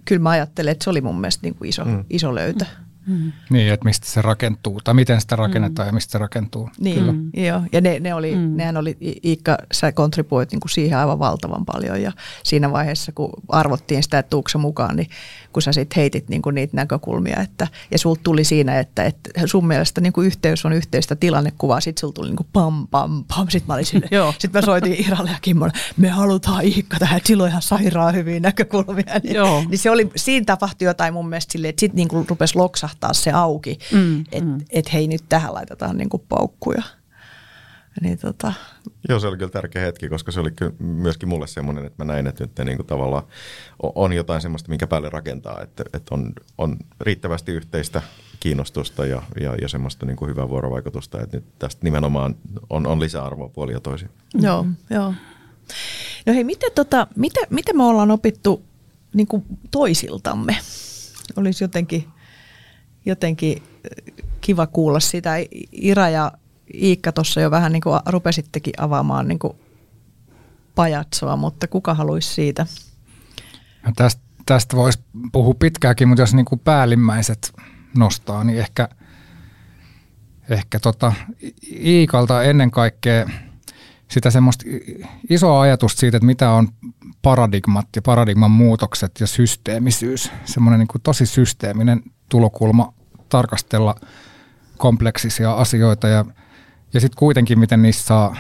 kyllä 0.06 0.22
mä 0.22 0.30
ajattelen, 0.30 0.72
että 0.72 0.84
se 0.84 0.90
oli 0.90 1.02
mun 1.02 1.22
mielestä 1.22 1.48
niin 1.48 1.56
kuin 1.56 1.70
iso, 1.70 1.86
mm. 1.86 2.06
iso 2.10 2.36
löytö. 2.36 2.66
Mm. 2.66 2.87
Mm. 3.08 3.32
Niin, 3.50 3.74
että 3.74 3.86
mistä 3.86 4.08
se 4.08 4.22
rakentuu, 4.22 4.82
tai 4.84 4.94
miten 4.94 5.22
sitä 5.22 5.36
rakennetaan 5.36 5.86
mm. 5.86 5.90
ja 5.90 5.94
mistä 5.94 6.12
se 6.12 6.18
rakentuu. 6.18 6.70
Niin, 6.80 7.00
Kyllä. 7.00 7.12
Mm. 7.12 7.30
joo. 7.34 7.62
Ja 7.72 7.82
ne, 7.82 8.00
ne 8.00 8.14
oli, 8.14 8.36
mm. 8.36 8.58
nehän 8.58 8.78
oli, 8.78 8.98
Iikka, 9.26 9.58
sä 9.72 9.92
kontribuoit 9.92 10.52
niin 10.52 10.60
kuin 10.60 10.70
siihen 10.70 10.98
aivan 10.98 11.20
valtavan 11.20 11.66
paljon, 11.66 12.02
ja 12.02 12.12
siinä 12.44 12.72
vaiheessa, 12.72 13.12
kun 13.12 13.30
arvottiin 13.50 14.04
sitä, 14.04 14.20
että 14.20 14.30
tuukse 14.30 14.58
mukaan, 14.58 14.96
niin 14.96 15.10
kun 15.54 15.62
sä 15.62 15.72
sitten 15.72 15.96
heitit 15.96 16.30
niin 16.30 16.42
kuin 16.42 16.56
niitä 16.56 16.76
näkökulmia, 16.76 17.40
että, 17.42 17.68
ja 17.92 17.98
sulta 17.98 18.22
tuli 18.24 18.44
siinä, 18.44 18.80
että, 18.80 19.04
että 19.04 19.30
sun 19.46 19.68
mielestä 19.68 20.02
niin 20.02 20.14
kuin 20.14 20.28
yhteys 20.28 20.66
on 20.66 20.74
yhteistä 20.74 21.16
tilannekuvaa, 21.16 21.82
sitten 21.82 22.02
sulla 22.02 22.14
tuli 22.14 22.28
niin 22.28 22.38
kuin 22.38 22.48
pam, 22.54 22.88
pam, 22.88 23.24
pam, 23.24 23.48
sitten 23.50 23.68
mä 23.68 23.74
olin 23.74 23.86
sinne, 23.86 24.08
sitten 24.40 24.62
mä 24.62 24.66
soitin 24.66 25.06
Iralle 25.08 25.32
ja 25.32 25.38
Kimmolle, 25.42 25.74
me 25.98 26.10
halutaan 26.10 26.66
Iikka 26.66 27.00
tähän, 27.00 27.18
että 27.18 27.28
silloin 27.28 27.50
ihan 27.50 27.62
sairaan 27.62 28.16
hyviä 28.16 28.40
näkökulmia, 28.40 29.20
niin, 29.24 29.36
joo. 29.36 29.64
niin 29.70 29.80
se 29.80 29.92
oli, 29.92 30.10
siinä 30.16 30.46
tapahtui 30.46 30.86
jotain 30.86 31.14
mun 31.14 31.30
mielestä 31.30 31.52
silleen, 31.52 31.70
että 31.70 31.80
sitten 31.80 31.96
niin 31.96 32.08
kuin 32.08 32.26
rupesi 32.30 32.56
loksahtaa 32.56 32.97
se 33.12 33.32
auki, 33.32 33.80
mm, 33.92 34.22
että 34.22 34.50
mm. 34.50 34.58
et 34.70 34.94
hei 34.94 35.08
nyt 35.08 35.24
tähän 35.30 35.54
laitetaan 35.54 35.98
niin 35.98 36.10
kuin 36.10 36.24
paukkuja. 36.30 36.84
Niin 38.02 38.18
tota. 38.18 38.54
Joo, 39.10 39.20
se 39.20 39.28
oli 39.28 39.38
kyllä 39.38 39.52
tärkeä 39.52 39.82
hetki, 39.82 40.10
koska 40.10 40.32
se 40.32 40.40
oli 40.40 40.52
kyllä 40.52 40.72
myöskin 40.80 41.30
mulle 41.30 41.48
semmoinen, 41.48 41.86
että 41.86 42.06
mä 42.06 42.14
näin, 42.14 42.28
että 42.28 42.44
nyt 42.44 42.52
niin 42.66 42.78
kuin 42.78 42.88
tavallaan 42.88 43.24
on 43.96 44.14
jotain 44.14 44.42
semmoista, 44.42 44.70
minkä 44.70 44.88
päälle 44.88 45.10
rakentaa, 45.10 45.62
että, 45.62 45.84
että 45.94 46.16
on, 46.16 46.34
on 46.58 46.78
riittävästi 47.02 47.52
yhteistä 47.52 48.02
kiinnostusta 48.40 49.06
ja, 49.06 49.22
ja, 49.40 49.56
ja 49.62 49.68
semmoista 49.68 50.06
niin 50.06 50.18
kuin 50.18 50.30
hyvää 50.30 50.50
vuorovaikutusta, 50.50 51.22
että 51.22 51.38
nyt 51.38 51.46
tästä 51.60 51.80
nimenomaan 51.84 52.36
on, 52.70 52.88
on 52.88 53.00
lisäarvoa 53.00 53.50
puoli 53.50 53.74
ja 53.74 53.80
toisin. 53.80 54.10
Mm. 54.34 54.44
Joo, 54.44 54.66
joo. 54.90 55.14
No 56.26 56.34
hei, 56.34 56.44
miten, 56.44 56.72
tota, 56.76 57.08
miten, 57.16 57.48
miten 57.50 57.78
me 57.78 57.84
ollaan 57.84 58.12
opittu 58.12 58.64
niin 59.14 59.28
kuin 59.28 59.44
toisiltamme? 59.72 60.58
Olisi 61.36 61.64
jotenkin, 61.64 62.08
jotenkin 63.08 63.64
kiva 64.42 64.68
kuulla 64.68 65.00
sitä. 65.00 65.32
Ira 65.72 66.10
ja 66.10 66.32
Iikka 66.74 67.12
tuossa 67.12 67.42
jo 67.42 67.52
vähän 67.52 67.72
niin 67.72 67.82
kuin 67.82 68.00
rupesittekin 68.06 68.74
avaamaan 68.78 69.28
niin 69.28 69.40
kuin 69.40 69.54
pajatsoa, 70.76 71.36
mutta 71.36 71.68
kuka 71.68 71.94
haluaisi 71.94 72.34
siitä? 72.34 72.66
No 73.86 73.92
tästä, 73.96 74.22
tästä 74.46 74.78
voisi 74.78 75.00
puhua 75.32 75.54
pitkääkin, 75.60 76.08
mutta 76.08 76.22
jos 76.22 76.34
niin 76.34 76.46
kuin 76.46 76.60
päällimmäiset 76.60 77.54
nostaa, 77.98 78.44
niin 78.44 78.60
ehkä, 78.60 78.90
ehkä 80.50 80.80
tota 80.80 81.14
Iikalta 81.72 82.44
ennen 82.44 82.72
kaikkea 82.72 83.30
sitä 84.12 84.32
semmoista 84.32 84.66
isoa 85.30 85.62
ajatusta 85.62 86.00
siitä, 86.00 86.18
että 86.18 86.26
mitä 86.26 86.52
on 86.52 86.68
paradigmat 87.22 87.88
ja 87.96 88.02
paradigman 88.02 88.52
muutokset 88.52 89.12
ja 89.20 89.28
systeemisyys. 89.28 90.32
Semmoinen 90.46 90.80
niin 90.80 91.02
tosi 91.04 91.26
systeeminen 91.26 92.04
tulokulma 92.30 92.94
tarkastella 93.30 93.96
kompleksisia 94.78 95.54
asioita 95.54 96.08
ja 96.08 96.26
ja 96.94 97.00
sitten 97.00 97.20
kuitenkin, 97.20 97.60
miten 97.60 97.82
niissä 97.82 98.06
saa 98.06 98.36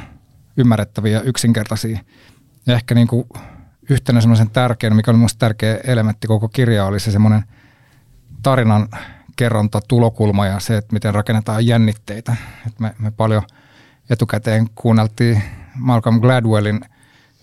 ymmärrettäviä, 0.57 1.21
yksinkertaisia. 1.21 1.99
Ja 2.65 2.73
ehkä 2.73 2.95
niin 2.95 3.07
kuin 3.07 3.27
yhtenä 3.89 4.21
semmoisen 4.21 4.49
tärkeän, 4.49 4.95
mikä 4.95 5.11
oli 5.11 5.17
minusta 5.17 5.39
tärkeä 5.39 5.79
elementti 5.83 6.27
koko 6.27 6.49
kirjaa, 6.49 6.87
oli 6.87 6.99
se 6.99 7.11
semmoinen 7.11 7.43
tarinan 8.43 8.87
kerronta, 9.35 9.79
tulokulma 9.87 10.45
ja 10.45 10.59
se, 10.59 10.77
että 10.77 10.93
miten 10.93 11.13
rakennetaan 11.13 11.65
jännitteitä. 11.65 12.35
Et 12.67 12.79
me, 12.79 12.95
me 12.99 13.11
paljon 13.11 13.43
etukäteen 14.09 14.67
kuunneltiin 14.75 15.43
Malcolm 15.75 16.21
Gladwellin 16.21 16.79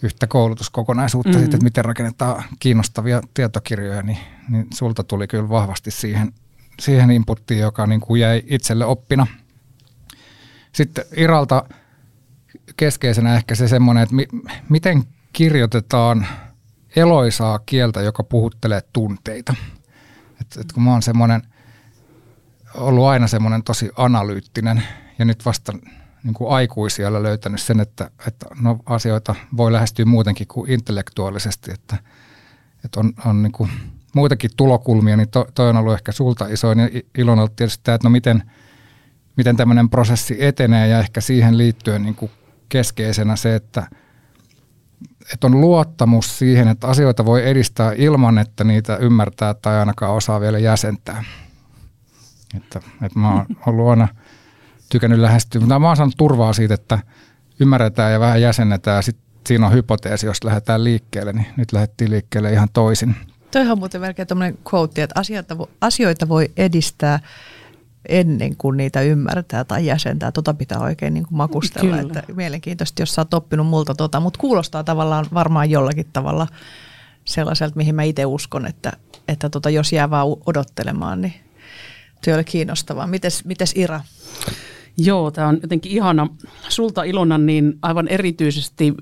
yhtä 0.02 0.26
koulutuskokonaisuutta 0.26 1.28
mm-hmm. 1.28 1.40
siitä, 1.40 1.56
että 1.56 1.64
miten 1.64 1.84
rakennetaan 1.84 2.44
kiinnostavia 2.58 3.20
tietokirjoja, 3.34 4.02
niin, 4.02 4.18
niin 4.48 4.66
sulta 4.74 5.04
tuli 5.04 5.26
kyllä 5.26 5.48
vahvasti 5.48 5.90
siihen, 5.90 6.32
siihen 6.80 7.10
inputtiin, 7.10 7.60
joka 7.60 7.86
niin 7.86 8.00
kuin 8.00 8.20
jäi 8.20 8.42
itselle 8.46 8.84
oppina– 8.84 9.26
sitten 10.74 11.04
Iralta 11.16 11.64
keskeisenä 12.76 13.34
ehkä 13.34 13.54
se 13.54 13.68
semmoinen, 13.68 14.02
että 14.02 14.14
mi- 14.14 14.28
miten 14.68 15.04
kirjoitetaan 15.32 16.26
eloisaa 16.96 17.58
kieltä, 17.58 18.02
joka 18.02 18.24
puhuttelee 18.24 18.80
tunteita. 18.92 19.54
Et, 20.40 20.56
et 20.60 20.72
kun 20.72 20.82
mä 20.82 20.90
oon 20.90 21.02
semmoinen 21.02 21.42
ollut 22.74 23.04
aina 23.04 23.26
semmoinen 23.26 23.62
tosi 23.62 23.90
analyyttinen 23.96 24.82
ja 25.18 25.24
nyt 25.24 25.44
vasta 25.44 25.72
niin 26.24 26.34
kuin 26.34 26.54
aikuisiellä 26.54 27.22
löytänyt 27.22 27.62
sen, 27.62 27.80
että, 27.80 28.10
että 28.26 28.46
no, 28.60 28.78
asioita 28.86 29.34
voi 29.56 29.72
lähestyä 29.72 30.04
muutenkin 30.04 30.46
kuin 30.46 30.70
intellektuaalisesti, 30.70 31.72
että, 31.72 31.96
että 32.84 33.00
on, 33.00 33.12
on 33.26 33.42
niin 33.42 33.52
kuin 33.52 33.70
muitakin 34.14 34.50
tulokulmia, 34.56 35.16
niin 35.16 35.28
to, 35.28 35.46
toi 35.54 35.68
on 35.68 35.76
ollut 35.76 35.94
ehkä 35.94 36.12
sulta 36.12 36.46
isoin 36.46 36.78
ja 36.78 36.88
ilon 37.18 37.38
ollut 37.38 37.56
tietysti 37.56 37.84
tämä, 37.84 37.94
että 37.94 38.08
no 38.08 38.10
miten, 38.10 38.42
miten 39.36 39.56
tämmöinen 39.56 39.90
prosessi 39.90 40.44
etenee 40.44 40.88
ja 40.88 40.98
ehkä 40.98 41.20
siihen 41.20 41.58
liittyen 41.58 42.02
niin 42.02 42.14
kuin 42.14 42.30
keskeisenä 42.68 43.36
se, 43.36 43.54
että, 43.54 43.86
että 45.32 45.46
on 45.46 45.60
luottamus 45.60 46.38
siihen, 46.38 46.68
että 46.68 46.86
asioita 46.86 47.24
voi 47.24 47.48
edistää 47.48 47.92
ilman, 47.96 48.38
että 48.38 48.64
niitä 48.64 48.96
ymmärtää 48.96 49.54
tai 49.54 49.78
ainakaan 49.78 50.12
osaa 50.12 50.40
vielä 50.40 50.58
jäsentää. 50.58 51.24
Että, 52.56 52.80
että 53.02 53.18
mä 53.18 53.32
oon 53.32 53.46
ollut 53.66 53.88
aina 53.88 54.08
tykännyt 54.88 55.18
lähestyä, 55.18 55.60
mutta 55.60 55.78
mä 55.78 55.86
oon 55.86 55.96
saanut 55.96 56.14
turvaa 56.16 56.52
siitä, 56.52 56.74
että 56.74 56.98
ymmärretään 57.60 58.12
ja 58.12 58.20
vähän 58.20 58.42
jäsennetään 58.42 58.96
ja 58.96 59.02
sitten 59.02 59.24
siinä 59.46 59.66
on 59.66 59.72
hypoteesi, 59.72 60.26
jos 60.26 60.44
lähdetään 60.44 60.84
liikkeelle, 60.84 61.32
niin 61.32 61.46
nyt 61.56 61.72
lähdettiin 61.72 62.10
liikkeelle 62.10 62.52
ihan 62.52 62.68
toisin. 62.72 63.16
Toihan 63.54 63.72
on 63.72 63.78
muuten 63.78 64.00
melkein 64.00 64.28
tämmöinen 64.28 64.58
quote, 64.72 65.02
että 65.02 65.20
asioita, 65.20 65.56
asioita 65.80 66.28
voi 66.28 66.52
edistää 66.56 67.20
ennen 68.08 68.56
kuin 68.56 68.76
niitä 68.76 69.00
ymmärtää 69.00 69.64
tai 69.64 69.86
jäsentää. 69.86 70.32
Tota 70.32 70.54
pitää 70.54 70.78
oikein 70.78 71.14
niin 71.14 71.26
kuin 71.26 71.36
makustella. 71.36 71.96
Kyllä. 71.96 72.20
Että 72.20 72.32
mielenkiintoista, 72.32 73.02
jos 73.02 73.14
sä 73.14 73.20
oot 73.20 73.34
oppinut 73.34 73.66
multa 73.66 73.94
tota, 73.94 74.20
mutta 74.20 74.40
kuulostaa 74.40 74.84
tavallaan 74.84 75.26
varmaan 75.34 75.70
jollakin 75.70 76.06
tavalla 76.12 76.46
sellaiselta, 77.24 77.76
mihin 77.76 77.94
mä 77.94 78.02
itse 78.02 78.26
uskon, 78.26 78.66
että, 78.66 78.92
että 79.28 79.50
tota, 79.50 79.70
jos 79.70 79.92
jää 79.92 80.10
vaan 80.10 80.26
odottelemaan, 80.46 81.20
niin 81.20 81.34
työ 82.24 82.34
oli 82.34 82.44
kiinnostavaa. 82.44 83.06
Mites, 83.06 83.44
mites 83.44 83.72
Ira? 83.76 84.00
Joo, 84.96 85.30
tämä 85.30 85.48
on 85.48 85.58
jotenkin 85.62 85.92
ihana. 85.92 86.28
Sulta 86.68 87.02
Ilona, 87.02 87.38
niin 87.38 87.78
aivan 87.82 88.08
erityisesti 88.08 88.94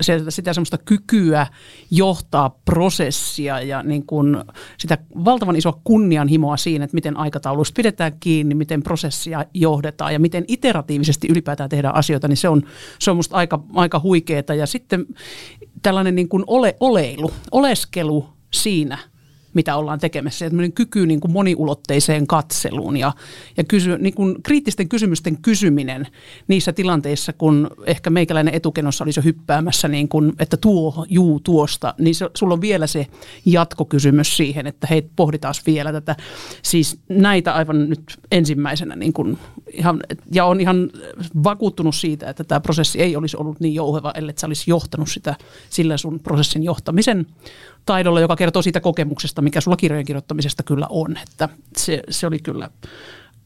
se, 0.00 0.22
sitä 0.28 0.52
semmoista 0.52 0.78
kykyä 0.78 1.46
johtaa 1.90 2.50
prosessia 2.64 3.60
ja 3.60 3.82
niin 3.82 4.06
kun 4.06 4.44
sitä 4.78 4.98
valtavan 5.24 5.56
isoa 5.56 5.80
kunnianhimoa 5.84 6.56
siinä, 6.56 6.84
että 6.84 6.94
miten 6.94 7.16
aikataulusta 7.16 7.76
pidetään 7.76 8.12
kiinni, 8.20 8.54
miten 8.54 8.82
prosessia 8.82 9.44
johdetaan 9.54 10.12
ja 10.12 10.18
miten 10.18 10.44
iteratiivisesti 10.48 11.28
ylipäätään 11.30 11.70
tehdään 11.70 11.94
asioita, 11.94 12.28
niin 12.28 12.36
se 12.36 12.48
on, 12.48 12.62
se 12.98 13.10
on 13.10 13.16
musta 13.16 13.36
aika, 13.36 13.62
aika 13.74 14.00
huikeeta. 14.00 14.54
Ja 14.54 14.66
sitten 14.66 15.06
tällainen 15.82 16.14
niin 16.14 16.28
kuin 16.28 16.44
ole, 16.46 16.76
oleilu, 16.80 17.30
oleskelu 17.52 18.28
siinä– 18.52 18.98
mitä 19.56 19.76
ollaan 19.76 19.98
tekemässä. 19.98 20.44
Ja 20.44 20.50
kyky 20.74 21.06
niin 21.06 21.20
kuin 21.20 21.32
moniulotteiseen 21.32 22.26
katseluun 22.26 22.96
ja, 22.96 23.12
ja 23.56 23.64
kysy, 23.64 23.98
niin 23.98 24.14
kuin 24.14 24.42
kriittisten 24.42 24.88
kysymysten 24.88 25.38
kysyminen 25.42 26.06
niissä 26.48 26.72
tilanteissa, 26.72 27.32
kun 27.32 27.70
ehkä 27.86 28.10
meikäläinen 28.10 28.54
etukenossa 28.54 29.04
olisi 29.04 29.20
jo 29.20 29.24
hyppäämässä, 29.24 29.88
niin 29.88 30.08
kuin, 30.08 30.32
että 30.38 30.56
tuo, 30.56 31.06
juu, 31.08 31.40
tuosta, 31.40 31.94
niin 31.98 32.14
se, 32.14 32.30
sulla 32.34 32.54
on 32.54 32.60
vielä 32.60 32.86
se 32.86 33.06
jatkokysymys 33.44 34.36
siihen, 34.36 34.66
että 34.66 34.86
hei, 34.86 35.02
pohditaan 35.16 35.54
vielä 35.66 35.92
tätä. 35.92 36.16
Siis 36.62 37.00
näitä 37.08 37.54
aivan 37.54 37.88
nyt 37.88 38.18
ensimmäisenä 38.30 38.96
niin 38.96 39.12
kuin 39.12 39.38
ihan, 39.72 40.00
ja 40.32 40.44
on 40.44 40.60
ihan 40.60 40.90
vakuuttunut 41.44 41.94
siitä, 41.94 42.30
että 42.30 42.44
tämä 42.44 42.60
prosessi 42.60 43.02
ei 43.02 43.16
olisi 43.16 43.36
ollut 43.36 43.60
niin 43.60 43.74
jouheva, 43.74 44.12
ellei 44.14 44.34
sä 44.38 44.46
olisi 44.46 44.70
johtanut 44.70 45.10
sitä 45.10 45.34
sillä 45.70 45.96
sun 45.96 46.20
prosessin 46.20 46.62
johtamisen 46.62 47.26
taidolla, 47.86 48.20
joka 48.20 48.36
kertoo 48.36 48.62
siitä 48.62 48.80
kokemuksesta, 48.80 49.42
mikä 49.42 49.60
sulla 49.60 49.76
kirjojen 49.76 50.06
kirjoittamisesta 50.06 50.62
kyllä 50.62 50.86
on. 50.90 51.16
Että 51.16 51.48
se, 51.76 52.02
se 52.10 52.26
oli 52.26 52.38
kyllä 52.38 52.70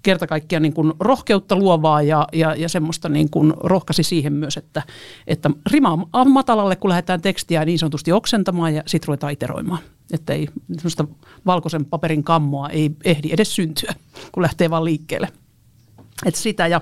kerta 0.03 0.26
kaikkiaan 0.26 0.62
niin 0.62 0.74
rohkeutta 1.00 1.57
luovaa 1.57 2.03
ja, 2.03 2.29
ja, 2.33 2.55
ja 2.55 2.68
semmoista 2.68 3.09
niin 3.09 3.31
kuin 3.31 3.53
rohkasi 3.57 4.03
siihen 4.03 4.33
myös, 4.33 4.57
että, 4.57 4.83
että 5.26 5.50
rima 5.70 6.07
on 6.12 6.31
matalalle, 6.31 6.76
kun 6.76 6.90
lähdetään 6.90 7.20
tekstiä 7.20 7.64
niin 7.64 7.79
sanotusti 7.79 8.12
oksentamaan 8.12 8.74
ja 8.74 8.83
sitten 8.87 9.09
ruvetaan 9.09 9.33
iteroimaan. 9.33 9.81
Että 10.12 10.33
ei 10.33 10.48
semmoista 10.74 11.05
valkoisen 11.46 11.85
paperin 11.85 12.24
kammoa 12.24 12.68
ei 12.68 12.90
ehdi 13.05 13.29
edes 13.33 13.55
syntyä, 13.55 13.94
kun 14.33 14.42
lähtee 14.42 14.70
vaan 14.70 14.85
liikkeelle. 14.85 15.29
Että 16.26 16.40
sitä 16.40 16.66
ja 16.66 16.81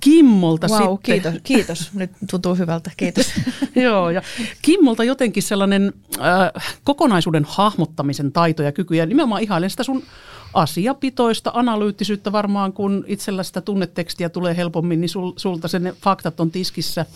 Kimmolta 0.00 0.66
wow, 0.66 0.78
sitten. 0.78 1.02
Kiitos, 1.02 1.34
kiitos. 1.42 1.94
Nyt 1.94 2.10
tuntuu 2.30 2.54
hyvältä, 2.54 2.90
kiitos. 2.96 3.32
Joo, 3.74 4.10
ja 4.10 4.22
Kimmolta 4.62 5.04
jotenkin 5.04 5.42
sellainen 5.42 5.92
äh, 6.18 6.64
kokonaisuuden 6.84 7.44
hahmottamisen 7.48 8.32
taito 8.32 8.62
ja 8.62 8.72
kyky, 8.72 8.94
ja 8.94 9.06
nimenomaan 9.06 9.42
ihailen 9.42 9.70
sitä 9.70 9.82
sun 9.82 10.02
asiapitoista 10.54 11.50
analyyttisyyttä 11.54 12.32
varmaan, 12.32 12.72
kun 12.72 13.04
itsellä 13.06 13.42
sitä 13.42 13.60
tunnetekstiä 13.60 14.28
tulee 14.28 14.56
helpommin, 14.56 15.00
niin 15.00 15.08
sul, 15.08 15.32
sulta 15.36 15.68
sen 15.68 15.92
faktat 16.02 16.40
on 16.40 16.50
tiskissä, 16.50 17.06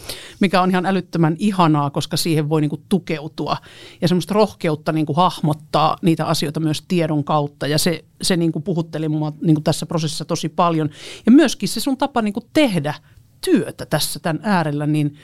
mikä 0.41 0.63
on 0.63 0.71
ihan 0.71 0.87
älyttömän 0.87 1.37
ihanaa, 1.39 1.91
koska 1.91 2.17
siihen 2.17 2.49
voi 2.49 2.61
niinku 2.61 2.83
tukeutua. 2.89 3.57
Ja 4.01 4.09
semmoista 4.09 4.35
rohkeutta 4.35 4.93
niinku 4.93 5.15
hahmottaa 5.15 5.97
niitä 6.03 6.27
asioita 6.27 6.61
myös 6.61 6.83
tiedon 6.89 7.25
kautta, 7.25 7.67
ja 7.67 7.79
se, 7.79 8.05
se 8.23 8.37
niinku 8.37 8.61
puhutteli 8.61 9.09
mua 9.09 9.33
niinku 9.43 9.61
tässä 9.61 9.87
prosessissa 9.87 10.25
tosi 10.25 10.49
paljon. 10.49 10.91
Ja 11.27 11.33
myöskin 11.33 11.69
se 11.69 11.81
sun 11.81 11.97
tapa 11.97 12.23
niinku 12.23 12.43
tehdä 12.53 12.95
työtä 13.41 13.87
tässä 13.87 14.21
tämän 14.21 14.41
äärellä, 14.43 14.87
niin 14.87 15.17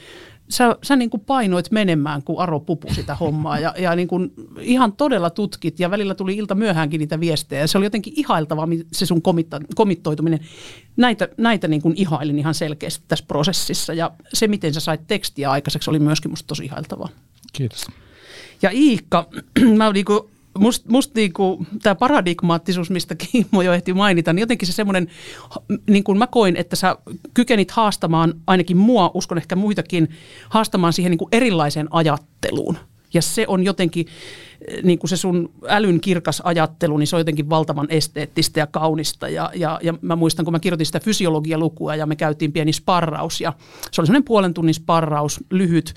sä, 0.50 0.76
sä 0.82 0.96
niin 0.96 1.10
kuin 1.10 1.20
painoit 1.20 1.70
menemään, 1.70 2.22
kun 2.22 2.40
Aro 2.40 2.60
pupu 2.60 2.94
sitä 2.94 3.14
hommaa 3.14 3.58
ja, 3.58 3.74
ja 3.78 3.96
niin 3.96 4.08
kuin 4.08 4.32
ihan 4.60 4.92
todella 4.92 5.30
tutkit 5.30 5.80
ja 5.80 5.90
välillä 5.90 6.14
tuli 6.14 6.36
ilta 6.36 6.54
myöhäänkin 6.54 6.98
niitä 6.98 7.20
viestejä 7.20 7.66
se 7.66 7.78
oli 7.78 7.86
jotenkin 7.86 8.12
ihailtava 8.16 8.68
se 8.92 9.06
sun 9.06 9.22
komitta, 9.22 9.60
komittoituminen. 9.74 10.40
Näitä, 10.96 11.28
näitä 11.36 11.68
niin 11.68 11.82
kuin 11.82 11.94
ihailin 11.96 12.38
ihan 12.38 12.54
selkeästi 12.54 13.04
tässä 13.08 13.24
prosessissa 13.28 13.94
ja 13.94 14.10
se, 14.34 14.48
miten 14.48 14.74
sä 14.74 14.80
sait 14.80 15.06
tekstiä 15.06 15.50
aikaiseksi, 15.50 15.90
oli 15.90 15.98
myöskin 15.98 16.30
musta 16.30 16.46
tosi 16.46 16.64
ihailtavaa. 16.64 17.08
Kiitos. 17.52 17.86
Ja 18.62 18.70
Iikka, 18.72 19.28
mä 19.78 19.92
niin 19.92 20.04
kuin 20.04 20.20
musta 20.58 20.90
must 20.90 21.14
niinku, 21.14 21.66
tämä 21.82 21.94
paradigmaattisuus, 21.94 22.90
mistä 22.90 23.14
Kimmo 23.14 23.62
jo 23.62 23.72
ehti 23.72 23.92
mainita, 23.92 24.32
niin 24.32 24.40
jotenkin 24.40 24.68
se 24.68 24.72
semmoinen, 24.72 25.08
niin 25.90 26.04
kuin 26.04 26.18
mä 26.18 26.26
koin, 26.26 26.56
että 26.56 26.76
sä 26.76 26.96
kykenit 27.34 27.70
haastamaan 27.70 28.34
ainakin 28.46 28.76
mua, 28.76 29.10
uskon 29.14 29.38
ehkä 29.38 29.56
muitakin, 29.56 30.08
haastamaan 30.48 30.92
siihen 30.92 31.10
niin 31.10 31.18
kuin 31.18 31.28
erilaiseen 31.32 31.88
ajatteluun. 31.90 32.78
Ja 33.14 33.22
se 33.22 33.44
on 33.48 33.64
jotenkin, 33.64 34.06
niin 34.82 34.98
kuin 34.98 35.08
se 35.08 35.16
sun 35.16 35.50
älyn 35.68 36.00
kirkas 36.00 36.42
ajattelu, 36.44 36.96
niin 36.96 37.06
se 37.06 37.16
on 37.16 37.20
jotenkin 37.20 37.50
valtavan 37.50 37.86
esteettistä 37.90 38.60
ja 38.60 38.66
kaunista. 38.66 39.28
Ja, 39.28 39.50
ja, 39.54 39.80
ja 39.82 39.94
mä 40.02 40.16
muistan, 40.16 40.44
kun 40.44 40.52
mä 40.52 40.60
kirjoitin 40.60 40.86
sitä 40.86 41.00
fysiologialukua 41.00 41.96
ja 41.96 42.06
me 42.06 42.16
käytiin 42.16 42.52
pieni 42.52 42.72
sparraus 42.72 43.40
ja 43.40 43.52
se 43.92 44.00
oli 44.00 44.06
semmoinen 44.06 44.24
puolen 44.24 44.54
tunnin 44.54 44.74
sparraus, 44.74 45.40
lyhyt. 45.50 45.94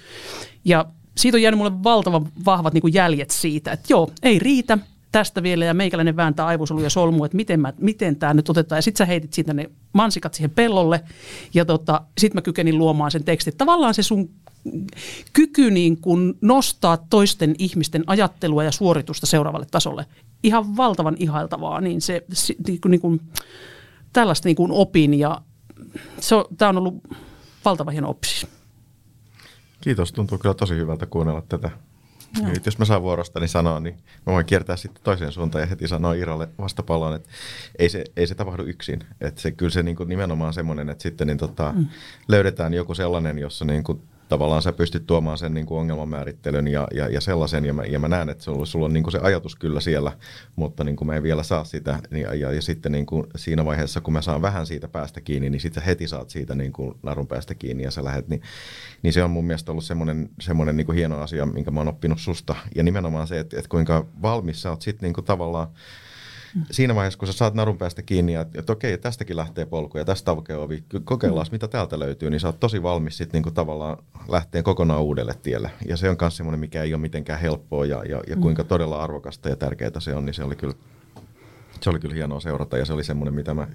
Ja 0.65 0.85
siitä 1.17 1.37
on 1.37 1.41
jäänyt 1.41 1.57
mulle 1.57 1.83
valtavan 1.83 2.27
vahvat 2.45 2.73
niin 2.73 2.93
jäljet 2.93 3.31
siitä, 3.31 3.71
että 3.71 3.85
joo, 3.89 4.11
ei 4.23 4.39
riitä 4.39 4.77
tästä 5.13 5.43
vielä 5.43 5.65
ja 5.65 5.73
meikäläinen 5.73 6.15
vääntää 6.15 6.45
aivosoluja 6.45 6.89
solmu, 6.89 7.23
että 7.23 7.35
miten, 7.35 7.59
mä, 7.59 7.73
miten 7.79 8.15
tämä 8.15 8.33
nyt 8.33 8.49
otetaan. 8.49 8.77
Ja 8.77 8.81
sitten 8.81 8.97
sä 8.97 9.05
heitit 9.05 9.33
siitä 9.33 9.53
ne 9.53 9.69
mansikat 9.93 10.33
siihen 10.33 10.49
pellolle 10.49 11.03
ja 11.53 11.65
tota, 11.65 12.01
sitten 12.17 12.37
mä 12.37 12.41
kykenin 12.41 12.77
luomaan 12.77 13.11
sen 13.11 13.23
tekstin. 13.23 13.57
Tavallaan 13.57 13.93
se 13.93 14.03
sun 14.03 14.29
kyky 15.33 15.71
niin 15.71 15.97
kuin 15.97 16.33
nostaa 16.41 16.97
toisten 16.97 17.55
ihmisten 17.59 18.03
ajattelua 18.07 18.63
ja 18.63 18.71
suoritusta 18.71 19.25
seuraavalle 19.25 19.67
tasolle. 19.71 20.05
Ihan 20.43 20.77
valtavan 20.77 21.15
ihailtavaa, 21.19 21.81
niin 21.81 22.01
se, 22.01 22.25
niin 22.67 22.81
kuin, 22.81 22.91
niin 22.91 23.01
kuin, 23.01 23.21
tällaista 24.13 24.49
niin 24.49 24.55
kuin 24.55 24.71
opin 24.71 25.13
ja 25.13 25.41
tämä 26.57 26.69
on 26.69 26.77
ollut 26.77 27.03
valtava 27.65 27.91
hieno 27.91 28.09
oppi 28.09 28.27
Kiitos, 29.83 30.11
tuntuu 30.11 30.37
kyllä 30.37 30.55
tosi 30.55 30.75
hyvältä 30.75 31.05
kuunnella 31.05 31.41
tätä. 31.41 31.69
Nyt 32.41 32.65
jos 32.65 32.77
mä 32.79 32.85
saan 32.85 33.01
vuorostani 33.01 33.47
sanoa, 33.47 33.79
niin 33.79 33.95
mä 33.95 34.33
voin 34.33 34.45
kiertää 34.45 34.75
sitten 34.75 35.03
toiseen 35.03 35.31
suuntaan 35.31 35.61
ja 35.61 35.65
heti 35.65 35.87
sanoa 35.87 36.13
Iralle 36.13 36.49
vastapalloon, 36.59 37.15
että 37.15 37.29
ei 37.79 37.89
se, 37.89 38.03
ei 38.17 38.27
se 38.27 38.35
tapahdu 38.35 38.63
yksin. 38.63 38.99
Että 39.21 39.41
se, 39.41 39.51
kyllä 39.51 39.71
se 39.71 39.83
niin 39.83 39.95
kuin 39.95 40.09
nimenomaan 40.09 40.53
semmoinen, 40.53 40.89
että 40.89 41.01
sitten 41.01 41.27
niin 41.27 41.37
tota, 41.37 41.73
mm. 41.75 41.85
löydetään 42.27 42.73
joku 42.73 42.95
sellainen, 42.95 43.39
jossa 43.39 43.65
niin 43.65 43.83
kuin 43.83 44.01
tavallaan 44.33 44.61
sä 44.61 44.73
pystyt 44.73 45.05
tuomaan 45.07 45.37
sen 45.37 45.53
niin 45.53 45.65
kuin 45.65 45.79
ongelmanmäärittelyn 45.79 46.67
ja, 46.67 46.87
ja, 46.93 47.09
ja 47.09 47.21
sellaisen, 47.21 47.65
ja 47.65 47.73
mä, 47.73 47.83
ja 47.83 47.99
mä 47.99 48.07
näen, 48.07 48.29
että 48.29 48.43
sulla, 48.43 48.65
sulla 48.65 48.85
on 48.85 48.93
niin 48.93 49.03
kuin 49.03 49.11
se 49.11 49.19
ajatus 49.21 49.55
kyllä 49.55 49.79
siellä, 49.79 50.11
mutta 50.55 50.83
niin 50.83 50.95
kuin 50.95 51.05
mä 51.05 51.15
en 51.15 51.23
vielä 51.23 51.43
saa 51.43 51.63
sitä, 51.63 51.99
niin, 52.11 52.25
ja, 52.39 52.51
ja 52.53 52.61
sitten 52.61 52.91
niin 52.91 53.05
kuin 53.05 53.27
siinä 53.35 53.65
vaiheessa, 53.65 54.01
kun 54.01 54.13
mä 54.13 54.21
saan 54.21 54.41
vähän 54.41 54.65
siitä 54.65 54.87
päästä 54.87 55.21
kiinni, 55.21 55.49
niin 55.49 55.59
sitten 55.59 55.83
heti 55.83 56.07
saat 56.07 56.29
siitä 56.29 56.55
niin 56.55 56.73
kuin 56.73 56.93
narun 57.03 57.27
päästä 57.27 57.55
kiinni, 57.55 57.83
ja 57.83 57.91
sä 57.91 58.03
lähdet, 58.03 58.27
niin, 58.27 58.41
niin 59.01 59.13
se 59.13 59.23
on 59.23 59.31
mun 59.31 59.45
mielestä 59.45 59.71
ollut 59.71 59.83
semmoinen, 59.83 60.29
semmoinen 60.41 60.77
niin 60.77 60.85
kuin 60.85 60.97
hieno 60.97 61.19
asia, 61.19 61.45
minkä 61.45 61.71
mä 61.71 61.79
oon 61.79 61.87
oppinut 61.87 62.19
susta, 62.19 62.55
ja 62.75 62.83
nimenomaan 62.83 63.27
se, 63.27 63.39
että, 63.39 63.57
että 63.57 63.69
kuinka 63.69 64.05
valmis 64.21 64.61
sä 64.61 64.69
oot 64.69 64.81
sitten 64.81 65.07
niin 65.07 65.13
kuin 65.13 65.25
tavallaan, 65.25 65.67
siinä 66.71 66.95
vaiheessa, 66.95 67.19
kun 67.19 67.27
sä 67.27 67.33
saat 67.33 67.53
narun 67.53 67.77
päästä 67.77 68.01
kiinni, 68.01 68.35
että, 68.35 68.59
että 68.59 68.73
okei, 68.73 68.97
tästäkin 68.97 69.37
lähtee 69.37 69.65
polku 69.65 69.97
ja 69.97 70.05
tästä 70.05 70.31
aukeaa 70.31 70.59
ovi, 70.59 70.83
kokeillaan, 71.03 71.47
mitä 71.51 71.67
täältä 71.67 71.99
löytyy, 71.99 72.29
niin 72.29 72.39
sä 72.39 72.47
oot 72.47 72.59
tosi 72.59 72.83
valmis 72.83 73.17
sitten 73.17 73.41
niin 73.41 73.53
tavallaan 73.53 73.97
lähteen 74.27 74.63
kokonaan 74.63 75.01
uudelle 75.01 75.33
tielle. 75.43 75.71
Ja 75.87 75.97
se 75.97 76.09
on 76.09 76.17
myös 76.21 76.37
semmoinen, 76.37 76.59
mikä 76.59 76.83
ei 76.83 76.93
ole 76.93 77.01
mitenkään 77.01 77.39
helppoa 77.39 77.85
ja, 77.85 78.03
ja, 78.03 78.21
ja 78.27 78.35
kuinka 78.35 78.63
mm. 78.63 78.67
todella 78.67 79.03
arvokasta 79.03 79.49
ja 79.49 79.55
tärkeää 79.55 79.99
se 79.99 80.15
on, 80.15 80.25
niin 80.25 80.33
se 80.33 80.43
oli 80.43 80.55
kyllä 80.55 80.73
se 81.81 81.89
oli 81.89 81.99
kyllä 81.99 82.15
hienoa 82.15 82.39
seurata 82.39 82.77
ja 82.77 82.85
se 82.85 82.93
oli 82.93 83.03
semmoinen, 83.03 83.33
mitä 83.33 83.53
mä 83.53 83.67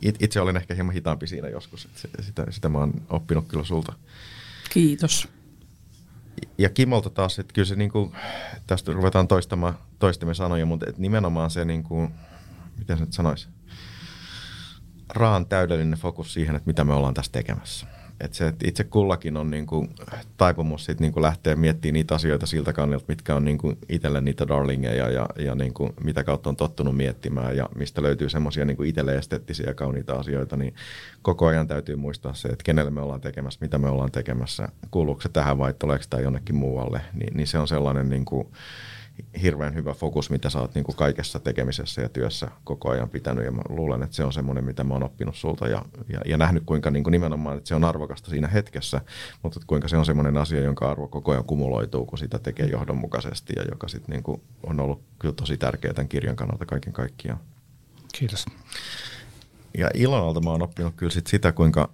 itse 0.00 0.40
olen 0.40 0.56
ehkä 0.56 0.74
hieman 0.74 0.94
hitaampi 0.94 1.26
siinä 1.26 1.48
joskus. 1.48 1.88
Sitä, 2.20 2.46
sitä 2.50 2.68
mä 2.68 2.78
oon 2.78 2.92
oppinut 3.08 3.48
kyllä 3.48 3.64
sulta. 3.64 3.92
Kiitos. 4.70 5.28
Ja 6.58 6.68
Kimolta 6.68 7.10
taas, 7.10 7.38
että 7.38 7.52
kyllä 7.52 7.66
se 7.66 7.76
niin 7.76 7.90
kuin, 7.90 8.12
tästä 8.66 8.92
ruvetaan 8.92 9.28
toistamaan 9.28 9.78
toistemme 9.98 10.34
sanoja, 10.34 10.66
mutta 10.66 10.86
että 10.88 11.00
nimenomaan 11.00 11.50
se, 11.50 11.64
niin 11.64 11.82
kuin, 11.82 12.10
miten 12.78 12.98
se 12.98 13.04
nyt 13.04 13.12
sanoisi, 13.12 13.48
raan 15.08 15.46
täydellinen 15.46 15.98
fokus 15.98 16.34
siihen, 16.34 16.56
että 16.56 16.66
mitä 16.66 16.84
me 16.84 16.94
ollaan 16.94 17.14
tässä 17.14 17.32
tekemässä. 17.32 17.86
Et 18.20 18.34
se, 18.34 18.46
että 18.46 18.68
itse 18.68 18.84
kullakin 18.84 19.36
on 19.36 19.50
niinku 19.50 19.88
taipumus 20.36 20.84
sit 20.84 21.00
niinku 21.00 21.22
lähteä 21.22 21.56
miettimään 21.56 21.94
niitä 21.94 22.14
asioita 22.14 22.46
siltä 22.46 22.72
kannalta, 22.72 23.04
mitkä 23.08 23.34
on 23.34 23.44
niinku 23.44 23.74
itselle 23.88 24.20
niitä 24.20 24.48
darlingeja 24.48 25.10
ja, 25.10 25.26
ja 25.38 25.54
niinku 25.54 25.94
mitä 26.04 26.24
kautta 26.24 26.50
on 26.50 26.56
tottunut 26.56 26.96
miettimään 26.96 27.56
ja 27.56 27.68
mistä 27.74 28.02
löytyy 28.02 28.28
semmoisia 28.28 28.64
niinku 28.64 28.82
itselle 28.82 29.16
esteettisiä 29.16 29.74
kauniita 29.74 30.14
asioita, 30.14 30.56
niin 30.56 30.74
koko 31.22 31.46
ajan 31.46 31.68
täytyy 31.68 31.96
muistaa 31.96 32.34
se, 32.34 32.48
että 32.48 32.64
kenelle 32.64 32.90
me 32.90 33.00
ollaan 33.00 33.20
tekemässä, 33.20 33.58
mitä 33.60 33.78
me 33.78 33.88
ollaan 33.88 34.12
tekemässä, 34.12 34.68
kuuluuko 34.90 35.20
se 35.20 35.28
tähän 35.28 35.58
vai 35.58 35.74
tuleeko 35.78 36.04
tämä 36.10 36.22
jonnekin 36.22 36.56
muualle, 36.56 37.00
niin, 37.14 37.36
niin 37.36 37.46
se 37.46 37.58
on 37.58 37.68
sellainen 37.68 38.08
niinku, 38.08 38.52
hirveän 39.42 39.74
hyvä 39.74 39.94
fokus, 39.94 40.30
mitä 40.30 40.50
sä 40.50 40.60
oot 40.60 40.74
niin 40.74 40.84
kuin 40.84 40.96
kaikessa 40.96 41.40
tekemisessä 41.40 42.02
ja 42.02 42.08
työssä 42.08 42.50
koko 42.64 42.90
ajan 42.90 43.10
pitänyt. 43.10 43.44
Ja 43.44 43.52
mä 43.52 43.62
luulen, 43.68 44.02
että 44.02 44.16
se 44.16 44.24
on 44.24 44.32
semmoinen, 44.32 44.64
mitä 44.64 44.84
mä 44.84 44.94
oon 44.94 45.02
oppinut 45.02 45.36
sulta 45.36 45.68
ja, 45.68 45.82
ja, 46.08 46.20
ja 46.26 46.36
nähnyt 46.36 46.62
kuinka 46.66 46.90
niin 46.90 47.04
kuin 47.04 47.12
nimenomaan, 47.12 47.56
että 47.56 47.68
se 47.68 47.74
on 47.74 47.84
arvokasta 47.84 48.30
siinä 48.30 48.48
hetkessä, 48.48 49.00
mutta 49.42 49.58
että 49.58 49.66
kuinka 49.66 49.88
se 49.88 49.96
on 49.96 50.06
semmoinen 50.06 50.36
asia, 50.36 50.60
jonka 50.60 50.90
arvo 50.90 51.08
koko 51.08 51.32
ajan 51.32 51.44
kumuloituu, 51.44 52.06
kun 52.06 52.18
sitä 52.18 52.38
tekee 52.38 52.66
johdonmukaisesti 52.66 53.52
ja 53.56 53.62
joka 53.70 53.88
sitten 53.88 54.12
niin 54.12 54.22
kuin 54.22 54.42
on 54.62 54.80
ollut 54.80 55.02
kyllä 55.18 55.34
tosi 55.34 55.56
tärkeä 55.56 55.94
tämän 55.94 56.08
kirjan 56.08 56.36
kannalta 56.36 56.66
kaiken 56.66 56.92
kaikkiaan. 56.92 57.40
Kiitos. 58.12 58.46
Ja 59.78 59.90
Ilonalta 59.94 60.40
mä 60.40 60.50
oon 60.50 60.62
oppinut 60.62 60.94
kyllä 60.96 61.12
sit 61.12 61.26
sitä, 61.26 61.52
kuinka 61.52 61.88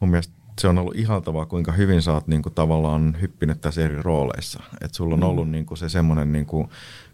mun 0.00 0.10
mielestä 0.10 0.39
se 0.58 0.68
on 0.68 0.78
ollut 0.78 0.96
ihaltavaa, 0.96 1.46
kuinka 1.46 1.72
hyvin 1.72 2.02
sä 2.02 2.12
oot 2.12 2.26
niin 2.26 2.42
kuin, 2.42 2.54
tavallaan 2.54 3.16
hyppinyt 3.20 3.60
tässä 3.60 3.84
eri 3.84 4.02
rooleissa. 4.02 4.62
Että 4.80 4.96
sulla 4.96 5.14
on 5.14 5.20
mm. 5.20 5.26
ollut 5.26 5.50
niin 5.50 5.66
kuin, 5.66 5.78
se 5.78 5.88
semmoinen 5.88 6.32
niin 6.32 6.46
kuin, 6.46 6.68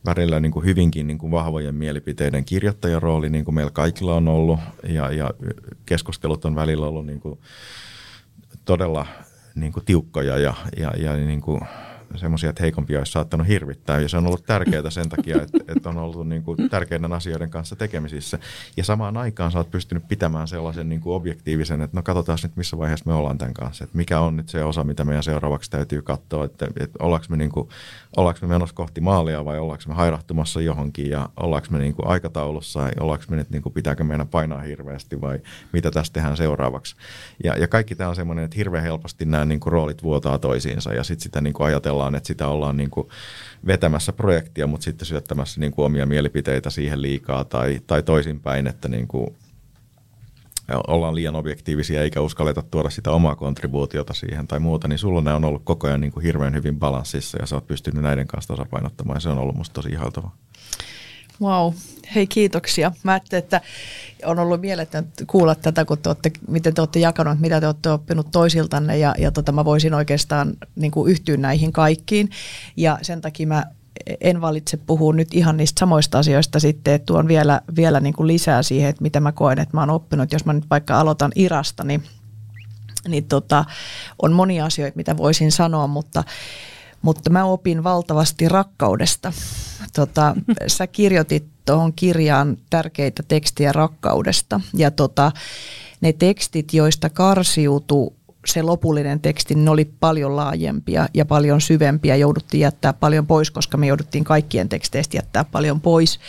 välillä 0.05 0.41
niin 0.41 0.53
kuin, 0.53 0.65
hyvinkin 0.65 1.07
niin 1.07 1.19
kuin, 1.19 1.33
vahvojen 1.33 1.75
mielipiteiden 1.75 2.45
kirjoittajan 2.45 3.03
rooli, 3.03 3.31
niin 3.31 3.45
kuin 3.45 3.55
meillä 3.55 3.71
kaikilla 3.71 4.15
on 4.15 4.29
ollut. 4.29 4.61
Ja, 4.89 5.13
ja 5.13 5.31
keskustelut 5.87 6.45
on 6.45 6.55
välillä 6.55 6.87
ollut 6.87 7.07
niin 7.07 7.21
kuin, 7.21 7.39
todella 8.65 9.07
niin 9.55 9.73
kuin, 9.73 9.85
tiukkoja 9.85 10.39
ja, 10.39 10.55
ja, 10.77 10.93
ja 10.99 11.17
niin 11.17 11.41
kuin, 11.41 11.61
semmoisia, 12.15 12.51
että 12.51 12.63
heikompia 12.63 12.99
olisi 12.99 13.13
saattanut 13.13 13.47
hirvittää. 13.47 14.01
Ja 14.01 14.09
se 14.09 14.17
on 14.17 14.27
ollut 14.27 14.47
tärkeää 14.47 14.91
sen 14.91 15.09
takia, 15.09 15.43
että, 15.43 15.59
että 15.69 15.89
on 15.89 15.99
ollut 15.99 16.29
niin 16.29 16.43
kuin 16.43 16.71
tärkeiden 16.71 17.13
asioiden 17.13 17.51
kanssa 17.51 17.77
tekemisissä. 17.77 18.39
Ja 18.77 18.85
samaan 18.85 19.17
aikaan 19.17 19.53
sä 19.53 19.59
oot 19.59 19.71
pystynyt 19.71 20.09
pitämään 20.09 20.49
sellaisen 20.49 20.89
niin 20.89 21.01
kuin 21.01 21.17
objektiivisen, 21.17 21.83
että 21.83 21.97
no 21.97 22.03
katsotaan 22.03 22.39
nyt 22.43 22.57
missä 22.57 22.79
vaiheessa 22.79 23.11
me 23.11 23.15
ollaan 23.15 23.39
tämän 23.39 23.55
kanssa. 23.55 23.85
Että 23.85 23.97
mikä 23.97 24.21
on 24.21 24.37
nyt 24.37 24.49
se 24.49 24.65
osa, 24.65 24.85
mitä 24.85 25.05
meidän 25.05 25.23
seuraavaksi 25.23 25.71
täytyy 25.71 26.03
katsoa. 26.03 26.45
Että, 26.45 26.69
että 26.81 27.05
ollaanko, 27.05 27.27
me 27.31 27.37
niin 27.37 27.53
kuin, 27.53 27.69
ollaanko 28.17 28.39
me 28.43 28.49
menossa 28.49 28.75
kohti 28.75 29.01
maalia 29.01 29.45
vai 29.45 29.59
ollaanko 29.59 29.85
me 29.89 29.95
hairahtumassa 29.95 30.61
johonkin 30.61 31.11
ja 31.11 31.29
ollaanko 31.37 31.69
me 31.71 31.79
niin 31.79 31.95
kuin 31.95 32.09
aikataulussa 32.09 32.87
vai 32.87 32.93
ollaanko 33.01 33.25
me 33.29 33.37
nyt 33.37 33.51
niin 33.51 33.63
kuin 33.63 33.73
pitääkö 33.73 34.05
meidän 34.05 34.29
painaa 34.29 34.61
hirveästi 34.61 35.21
vai 35.21 35.41
mitä 35.73 35.91
tästä 35.91 36.15
tehdään 36.15 36.37
seuraavaksi. 36.37 36.97
Ja, 37.45 37.57
ja 37.57 37.69
kaikki 37.69 37.95
tämä 37.95 38.11
on 38.11 38.17
semmoinen, 38.17 38.45
että 38.45 38.57
hirveän 38.57 38.85
helposti 38.85 39.25
nämä 39.25 39.45
niin 39.45 39.61
kuin 39.61 39.73
roolit 39.73 40.03
vuotaa 40.03 40.39
toisiinsa 40.39 40.95
ja 40.95 41.05
sitten 41.05 41.23
sitä 41.23 41.41
niin 41.41 41.53
kuin 41.53 41.67
ajatellaan 41.67 41.96
ajatellaan, 41.97 42.15
että 42.15 42.27
sitä 42.27 42.49
ollaan 42.49 42.77
niin 42.77 42.91
kuin 42.91 43.09
vetämässä 43.67 44.13
projektia, 44.13 44.67
mutta 44.67 44.85
sitten 44.85 45.07
syöttämässä 45.07 45.61
niin 45.61 45.73
kuin 45.73 45.87
omia 45.87 46.07
mielipiteitä 46.07 46.71
siihen 46.71 47.03
liikaa 47.03 47.45
tai, 47.45 47.81
tai 47.87 48.03
toisinpäin, 48.03 48.67
että 48.67 48.89
niin 48.89 49.09
kuin 49.09 49.37
ollaan 50.87 51.15
liian 51.15 51.37
objektiivisia 51.37 52.03
eikä 52.03 52.21
uskalleta 52.21 52.63
tuoda 52.63 52.91
sitä 52.91 53.11
omaa 53.11 53.35
kontribuutiota 53.35 54.15
siihen 54.15 54.47
tai 54.47 54.61
muuta, 54.61 54.89
niin 54.89 54.99
sulla 54.99 55.21
ne 55.21 55.35
on 55.35 55.45
ollut 55.45 55.65
koko 55.65 55.87
ajan 55.87 56.01
niin 56.01 56.13
kuin 56.13 56.25
hirveän 56.25 56.55
hyvin 56.55 56.79
balanssissa 56.79 57.39
ja 57.41 57.47
sä 57.47 57.57
oot 57.57 57.67
pystynyt 57.67 58.03
näiden 58.03 58.27
kanssa 58.27 58.55
tasapainottamaan 58.55 59.17
ja 59.17 59.21
se 59.21 59.29
on 59.29 59.39
ollut 59.39 59.57
musta 59.57 59.75
tosi 59.75 59.89
ihaltavaa. 59.89 60.37
Wow, 61.41 61.73
hei 62.15 62.27
kiitoksia. 62.27 62.93
Mä 63.03 63.13
ajattelin, 63.13 63.45
että 63.45 63.61
on 64.25 64.39
ollut 64.39 64.61
mieletöntä 64.61 65.25
kuulla 65.27 65.55
tätä, 65.55 65.85
kun 65.85 65.99
te 65.99 66.09
olette, 66.09 66.31
miten 66.49 66.75
te 66.75 66.81
olette 66.81 66.99
jakanut, 66.99 67.41
mitä 67.41 67.61
te 67.61 67.67
olette 67.67 67.91
oppinut 67.91 68.31
toisiltanne 68.31 68.99
ja, 68.99 69.15
ja 69.19 69.31
tota, 69.31 69.53
mä 69.53 69.65
voisin 69.65 69.95
oikeastaan 69.95 70.53
niin 70.77 70.93
kuin 70.93 71.11
yhtyä 71.11 71.37
näihin 71.37 71.73
kaikkiin. 71.73 72.31
Ja 72.77 72.99
sen 73.03 73.21
takia 73.21 73.47
mä 73.47 73.65
en 74.21 74.41
valitse 74.41 74.77
puhua 74.77 75.13
nyt 75.13 75.35
ihan 75.35 75.57
niistä 75.57 75.81
samoista 75.81 76.19
asioista 76.19 76.61
sitten, 76.61 76.95
että 76.95 77.07
tuon 77.07 77.29
vielä, 77.29 77.61
vielä 77.77 78.01
niin 78.01 78.15
kuin 78.15 78.27
lisää 78.27 78.63
siihen, 78.63 78.91
että 78.91 79.03
mitä 79.03 79.21
mä 79.21 79.33
koen, 79.33 79.59
että 79.59 79.77
mä 79.77 79.81
oon 79.81 79.91
oppinut. 79.91 80.33
Jos 80.33 80.45
mä 80.45 80.53
nyt 80.53 80.71
vaikka 80.71 81.01
aloitan 81.01 81.33
Irasta, 81.35 81.85
niin, 81.85 82.03
niin 83.09 83.25
tota, 83.25 83.65
on 84.23 84.33
monia 84.33 84.65
asioita, 84.65 84.97
mitä 84.97 85.17
voisin 85.17 85.53
sanoa, 85.53 85.87
mutta 85.87 86.25
mutta 87.07 87.31
mä 87.31 87.45
opin 87.45 87.85
valtavasti 87.85 88.49
rakkaudesta. 88.49 89.33
Tota, 89.93 90.37
sä 90.67 90.87
kirjoitit 90.87 91.45
tuohon 91.65 91.93
kirjaan 91.93 92.57
tärkeitä 92.71 93.23
tekstiä 93.29 93.73
rakkaudesta 93.73 94.61
ja 94.75 94.91
tota, 94.91 95.33
ne 96.01 96.13
tekstit, 96.13 96.75
joista 96.75 97.11
karsiutui 97.11 98.13
se 98.47 98.63
lopullinen 98.63 99.21
teksti, 99.21 99.55
ne 99.55 99.71
oli 99.71 99.85
paljon 99.85 100.37
laajempia 100.37 101.09
ja 101.15 101.25
paljon 101.25 101.61
syvempiä. 101.61 102.17
Jouduttiin 102.17 102.61
jättää 102.61 102.93
paljon 102.93 103.27
pois, 103.27 103.51
koska 103.51 103.77
me 103.77 103.87
jouduttiin 103.87 104.25
kaikkien 104.25 104.69
teksteistä 104.69 105.17
jättää 105.17 105.45
paljon 105.45 105.81
pois. 105.81 106.21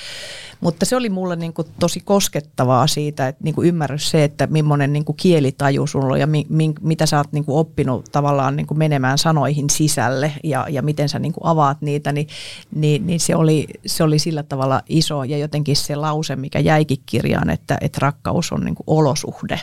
Mutta 0.59 0.85
se 0.85 0.95
oli 0.95 1.09
mulle 1.09 1.35
niin 1.35 1.53
kuin 1.53 1.67
tosi 1.79 1.99
koskettavaa 1.99 2.87
siitä, 2.87 3.27
että 3.27 3.43
niin 3.43 3.55
kuin 3.55 3.67
ymmärrys 3.67 4.09
se, 4.09 4.23
että 4.23 4.47
millainen 4.47 4.93
niin 4.93 5.05
kuin 5.05 5.15
kielitaju 5.15 5.87
sulla 5.87 6.13
on 6.13 6.19
ja 6.19 6.27
mi, 6.27 6.45
mi, 6.49 6.73
mitä 6.81 7.05
sä 7.05 7.17
oot 7.17 7.31
niin 7.31 7.45
kuin 7.45 7.57
oppinut 7.57 8.05
tavallaan 8.11 8.55
niin 8.55 8.67
kuin 8.67 8.77
menemään 8.77 9.17
sanoihin 9.17 9.69
sisälle 9.69 10.33
ja, 10.43 10.65
ja 10.69 10.81
miten 10.81 11.09
sä 11.09 11.19
niin 11.19 11.33
kuin 11.33 11.45
avaat 11.45 11.81
niitä, 11.81 12.11
niin, 12.11 12.27
niin, 12.75 13.07
niin 13.07 13.19
se, 13.19 13.35
oli, 13.35 13.67
se 13.85 14.03
oli 14.03 14.19
sillä 14.19 14.43
tavalla 14.43 14.81
iso 14.89 15.23
ja 15.23 15.37
jotenkin 15.37 15.75
se 15.75 15.95
lause, 15.95 16.35
mikä 16.35 16.59
jäikin 16.59 17.01
kirjaan, 17.05 17.49
että, 17.49 17.77
että 17.81 17.99
rakkaus 18.01 18.51
on 18.51 18.61
niin 18.61 18.75
kuin 18.75 18.85
olosuhde 18.87 19.59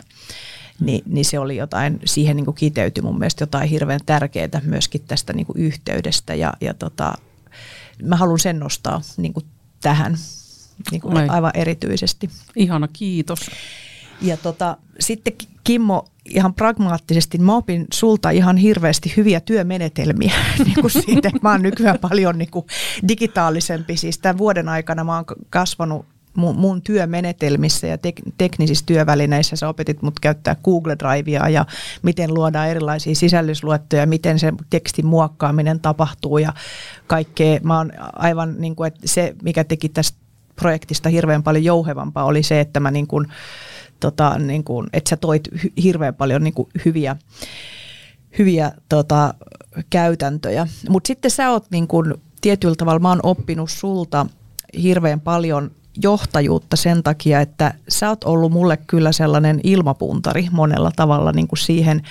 niin, 0.80 1.02
niin 1.06 1.24
se 1.24 1.38
oli 1.38 1.56
jotain, 1.56 2.00
siihen 2.04 2.36
niin 2.36 2.44
kuin 2.44 2.54
kiteytyi 2.54 3.02
mun 3.02 3.18
mielestä 3.18 3.42
jotain 3.42 3.68
hirveän 3.68 4.00
tärkeää 4.06 4.60
myöskin 4.64 5.00
tästä 5.08 5.32
niin 5.32 5.46
kuin 5.46 5.58
yhteydestä 5.58 6.34
ja, 6.34 6.52
ja 6.60 6.74
tota, 6.74 7.14
mä 8.02 8.16
haluan 8.16 8.38
sen 8.38 8.58
nostaa 8.58 9.00
niin 9.16 9.32
kuin 9.32 9.46
tähän 9.80 10.16
niin 10.90 11.00
kuin 11.00 11.30
aivan 11.30 11.50
erityisesti. 11.54 12.30
Ihana, 12.56 12.88
kiitos. 12.88 13.50
Ja 14.22 14.36
tota, 14.36 14.76
sitten 15.00 15.32
Kimmo, 15.64 16.04
ihan 16.24 16.54
pragmaattisesti, 16.54 17.38
mä 17.38 17.56
opin 17.56 17.86
sulta 17.92 18.30
ihan 18.30 18.56
hirveästi 18.56 19.12
hyviä 19.16 19.40
työmenetelmiä 19.40 20.32
niin 20.64 20.80
kuin 20.80 20.90
siitä, 20.90 21.28
että 21.28 21.40
mä 21.42 21.50
oon 21.50 21.62
nykyään 21.62 21.98
paljon 21.98 22.38
niin 22.38 22.50
kuin 22.50 22.66
digitaalisempi. 23.08 23.96
Siis 23.96 24.18
tämän 24.18 24.38
vuoden 24.38 24.68
aikana 24.68 25.04
mä 25.04 25.14
oon 25.14 25.24
kasvanut 25.50 26.06
mun, 26.34 26.56
mun 26.56 26.82
työmenetelmissä 26.82 27.86
ja 27.86 27.98
tek, 27.98 28.20
teknisissä 28.38 28.86
työvälineissä. 28.86 29.56
Sä 29.56 29.68
opetit 29.68 30.02
mut 30.02 30.20
käyttää 30.20 30.56
Google 30.64 30.96
Drivea 30.98 31.48
ja 31.48 31.66
miten 32.02 32.34
luodaan 32.34 32.68
erilaisia 32.68 33.14
sisällysluettoja, 33.14 34.06
miten 34.06 34.38
se 34.38 34.52
tekstin 34.70 35.06
muokkaaminen 35.06 35.80
tapahtuu 35.80 36.38
ja 36.38 36.52
kaikkea. 37.06 37.60
Mä 37.62 37.78
oon 37.78 37.92
aivan 38.12 38.54
niin 38.58 38.76
kuin, 38.76 38.88
että 38.88 39.00
se, 39.04 39.34
mikä 39.42 39.64
teki 39.64 39.88
tästä 39.88 40.18
projektista 40.56 41.08
hirveän 41.08 41.42
paljon 41.42 41.64
jouhevampaa 41.64 42.24
oli 42.24 42.42
se, 42.42 42.60
että 42.60 42.80
mä 42.80 42.90
niin 42.90 43.06
kuin, 43.06 43.26
tota, 44.00 44.38
niin 44.38 44.64
kuin, 44.64 44.86
että 44.92 45.10
sä 45.10 45.16
toit 45.16 45.48
hirveän 45.82 46.14
paljon 46.14 46.44
niin 46.44 46.54
kuin 46.54 46.68
hyviä, 46.84 47.16
hyviä 48.38 48.72
tota, 48.88 49.34
käytäntöjä. 49.90 50.66
Mutta 50.88 51.06
sitten 51.06 51.30
sä 51.30 51.50
oot 51.50 51.66
niin 51.70 51.86
kuin, 51.86 52.14
tietyllä 52.40 52.74
tavalla, 52.74 52.98
mä 52.98 53.08
oon 53.08 53.20
oppinut 53.22 53.70
sulta 53.70 54.26
hirveän 54.82 55.20
paljon 55.20 55.70
johtajuutta 56.02 56.76
sen 56.76 57.02
takia, 57.02 57.40
että 57.40 57.74
sä 57.88 58.08
oot 58.08 58.24
ollut 58.24 58.52
mulle 58.52 58.76
kyllä 58.76 59.12
sellainen 59.12 59.60
ilmapuntari 59.64 60.48
monella 60.52 60.92
tavalla 60.96 61.32
niin 61.32 61.48
kuin 61.48 61.58
siihen 61.58 62.02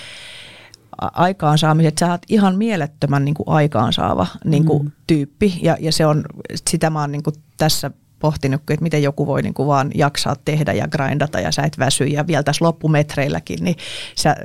aikaansaamiseen, 1.01 1.87
että 1.87 2.05
sä 2.05 2.11
oot 2.11 2.21
ihan 2.29 2.57
mielettömän 2.57 3.25
niin 3.25 3.35
kuin 3.35 3.49
aikaansaava 3.49 4.27
niin 4.45 4.65
kuin 4.65 4.83
mm. 4.83 4.91
tyyppi. 5.07 5.59
Ja, 5.61 5.77
ja 5.79 5.91
se 5.91 6.05
on, 6.05 6.25
sitä 6.65 6.89
mä 6.89 7.01
oon 7.01 7.11
niin 7.11 7.23
kuin 7.23 7.35
tässä 7.57 7.91
pohtinut, 8.19 8.61
että 8.69 8.83
miten 8.83 9.03
joku 9.03 9.27
voi 9.27 9.41
niin 9.41 9.53
kuin 9.53 9.67
vaan 9.67 9.91
jaksaa 9.95 10.35
tehdä 10.45 10.73
ja 10.73 10.87
grindata 10.87 11.39
ja 11.39 11.51
sä 11.51 11.61
et 11.61 11.79
väsy. 11.79 12.03
Ja 12.03 12.27
vielä 12.27 12.43
tässä 12.43 12.65
loppumetreilläkin, 12.65 13.59
niin 13.61 13.75
sä 14.15 14.35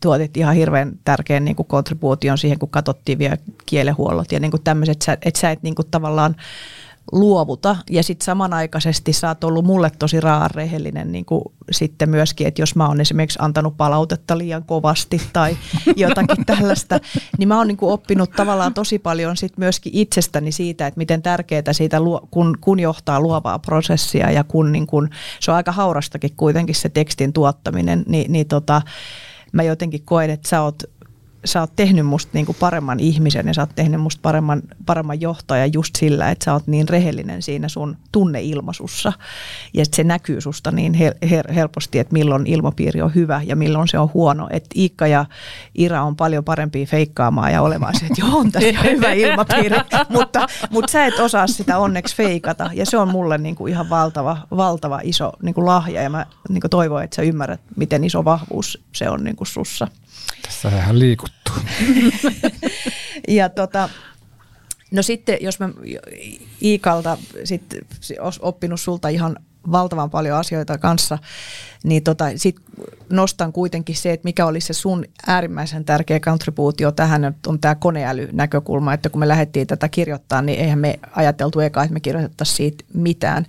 tuotit 0.00 0.36
ihan 0.36 0.54
hirveän 0.54 0.92
tärkeän 1.04 1.44
niin 1.44 1.56
kuin 1.56 1.66
kontribuution 1.66 2.38
siihen, 2.38 2.58
kun 2.58 2.68
katsottiin 2.68 3.18
vielä 3.18 3.36
kielenhuollot 3.66 4.32
ja 4.32 4.40
niin 4.40 4.50
kuin 4.50 4.62
tämmöiset, 4.62 5.04
että 5.22 5.40
sä 5.40 5.50
et 5.50 5.62
niin 5.62 5.74
kuin 5.74 5.88
tavallaan 5.90 6.36
luovuta. 7.12 7.76
Ja 7.90 8.02
sitten 8.02 8.24
samanaikaisesti 8.24 9.12
sä 9.12 9.28
oot 9.28 9.44
ollut 9.44 9.64
mulle 9.64 9.90
tosi 9.98 10.16
rehellinen 10.54 11.12
niin 11.12 11.24
kuin 11.24 11.42
sitten 11.70 12.10
myöskin, 12.10 12.46
että 12.46 12.62
jos 12.62 12.76
mä 12.76 12.88
oon 12.88 13.00
esimerkiksi 13.00 13.38
antanut 13.42 13.76
palautetta 13.76 14.38
liian 14.38 14.64
kovasti 14.64 15.20
tai 15.32 15.56
jotakin 15.96 16.46
tällaista, 16.46 17.00
niin 17.38 17.48
mä 17.48 17.58
oon 17.58 17.68
niin 17.68 17.76
kuin 17.76 17.92
oppinut 17.92 18.30
tavallaan 18.30 18.74
tosi 18.74 18.98
paljon 18.98 19.36
sit 19.36 19.58
myöskin 19.58 19.92
itsestäni 19.94 20.52
siitä, 20.52 20.86
että 20.86 20.98
miten 20.98 21.22
tärkeää 21.22 21.72
siitä, 21.72 21.98
kun, 22.30 22.58
kun 22.60 22.80
johtaa 22.80 23.20
luovaa 23.20 23.58
prosessia 23.58 24.30
ja 24.30 24.44
kun 24.44 24.72
niin 24.72 24.86
kuin, 24.86 25.10
se 25.40 25.50
on 25.50 25.56
aika 25.56 25.72
haurastakin 25.72 26.36
kuitenkin 26.36 26.74
se 26.74 26.88
tekstin 26.88 27.32
tuottaminen, 27.32 28.04
niin, 28.08 28.32
niin 28.32 28.48
tota, 28.48 28.82
mä 29.52 29.62
jotenkin 29.62 30.02
koen, 30.04 30.30
että 30.30 30.48
sä 30.48 30.62
oot 30.62 30.82
sä 31.46 31.60
oot 31.60 31.76
tehnyt 31.76 32.06
musta 32.06 32.30
niinku 32.34 32.56
paremman 32.60 33.00
ihmisen 33.00 33.46
ja 33.46 33.54
sä 33.54 33.62
oot 33.62 33.74
tehnyt 33.74 34.00
musta 34.00 34.20
paremman, 34.22 34.62
paremman 34.86 35.20
johtajan 35.20 35.72
just 35.72 35.96
sillä, 35.96 36.30
että 36.30 36.44
sä 36.44 36.52
oot 36.52 36.66
niin 36.66 36.88
rehellinen 36.88 37.42
siinä 37.42 37.68
sun 37.68 37.96
tunneilmaisussa. 38.12 39.12
Ja 39.74 39.84
se 39.92 40.04
näkyy 40.04 40.40
susta 40.40 40.70
niin 40.70 40.94
hel- 40.94 41.28
hel- 41.28 41.54
helposti, 41.54 41.98
että 41.98 42.12
milloin 42.12 42.46
ilmapiiri 42.46 43.02
on 43.02 43.14
hyvä 43.14 43.42
ja 43.46 43.56
milloin 43.56 43.88
se 43.88 43.98
on 43.98 44.10
huono. 44.14 44.48
Että 44.50 44.68
Iikka 44.76 45.06
ja 45.06 45.26
Ira 45.74 46.02
on 46.02 46.16
paljon 46.16 46.44
parempia 46.44 46.86
feikkaamaan 46.86 47.52
ja 47.52 47.62
olemaan 47.62 47.94
se, 47.98 48.06
että 48.06 48.20
joo, 48.20 48.38
on 48.38 48.52
tässä 48.52 48.82
hyvä 48.82 49.12
ilmapiiri, 49.12 49.76
mutta, 50.08 50.46
mutta 50.70 50.92
sä 50.92 51.06
et 51.06 51.20
osaa 51.20 51.46
sitä 51.46 51.78
onneksi 51.78 52.16
feikata. 52.16 52.70
Ja 52.74 52.86
se 52.86 52.98
on 52.98 53.08
mulle 53.08 53.38
niinku 53.38 53.66
ihan 53.66 53.90
valtava, 53.90 54.38
valtava 54.56 55.00
iso 55.02 55.32
niinku 55.42 55.66
lahja 55.66 56.02
ja 56.02 56.10
mä 56.10 56.26
niinku 56.48 56.68
toivon, 56.68 57.02
että 57.02 57.16
sä 57.16 57.22
ymmärrät, 57.22 57.60
miten 57.76 58.04
iso 58.04 58.24
vahvuus 58.24 58.84
se 58.92 59.10
on 59.10 59.24
niinku 59.24 59.44
sussa. 59.44 59.88
Tässä 60.42 60.68
ihan 60.68 60.98
liikuttuu. 60.98 61.54
ja 63.28 63.48
tota, 63.48 63.88
no 64.90 65.02
sitten 65.02 65.38
jos 65.40 65.60
mä 65.60 65.70
Iikalta 66.62 67.18
sit 67.44 67.74
oppinut 68.40 68.80
sulta 68.80 69.08
ihan 69.08 69.36
valtavan 69.72 70.10
paljon 70.10 70.38
asioita 70.38 70.78
kanssa, 70.78 71.18
niin 71.84 72.02
tota, 72.02 72.24
sit 72.36 72.56
nostan 73.10 73.52
kuitenkin 73.52 73.96
se, 73.96 74.12
että 74.12 74.24
mikä 74.24 74.46
oli 74.46 74.60
se 74.60 74.72
sun 74.72 75.04
äärimmäisen 75.26 75.84
tärkeä 75.84 76.20
kontribuutio 76.20 76.92
tähän 76.92 77.34
on 77.46 77.60
tämä 77.60 77.74
koneäly-näkökulma, 77.74 78.92
että 78.92 79.08
kun 79.08 79.20
me 79.20 79.28
lähdettiin 79.28 79.66
tätä 79.66 79.88
kirjoittaa, 79.88 80.42
niin 80.42 80.60
eihän 80.60 80.78
me 80.78 81.00
ajateltu 81.10 81.60
eka, 81.60 81.82
että 81.82 81.94
me 81.94 82.00
kirjoitettaisiin 82.00 82.56
siitä 82.56 82.84
mitään. 82.94 83.46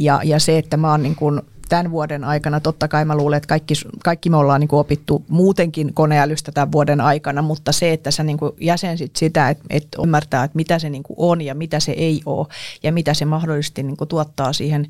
Ja, 0.00 0.20
ja 0.24 0.38
se, 0.38 0.58
että 0.58 0.76
mä 0.76 0.90
oon 0.90 1.02
niin 1.02 1.16
kun 1.16 1.42
tämän 1.68 1.90
vuoden 1.90 2.24
aikana, 2.24 2.60
totta 2.60 2.88
kai 2.88 3.04
mä 3.04 3.16
luulen, 3.16 3.36
että 3.36 3.46
kaikki, 3.46 3.74
kaikki 4.04 4.30
me 4.30 4.36
ollaan 4.36 4.60
niin 4.60 4.68
kuin 4.68 4.80
opittu 4.80 5.24
muutenkin 5.28 5.94
koneälystä 5.94 6.52
tämän 6.52 6.72
vuoden 6.72 7.00
aikana, 7.00 7.42
mutta 7.42 7.72
se, 7.72 7.92
että 7.92 8.10
sä 8.10 8.22
niin 8.22 8.38
kuin 8.38 8.52
jäsensit 8.60 9.16
sitä, 9.16 9.50
että, 9.50 9.64
että 9.70 10.02
ymmärtää, 10.02 10.44
että 10.44 10.56
mitä 10.56 10.78
se 10.78 10.90
niin 10.90 11.02
kuin 11.02 11.16
on 11.18 11.40
ja 11.40 11.54
mitä 11.54 11.80
se 11.80 11.92
ei 11.92 12.22
ole 12.26 12.46
ja 12.82 12.92
mitä 12.92 13.14
se 13.14 13.24
mahdollisesti 13.24 13.82
niin 13.82 13.96
kuin 13.96 14.08
tuottaa 14.08 14.52
siihen 14.52 14.88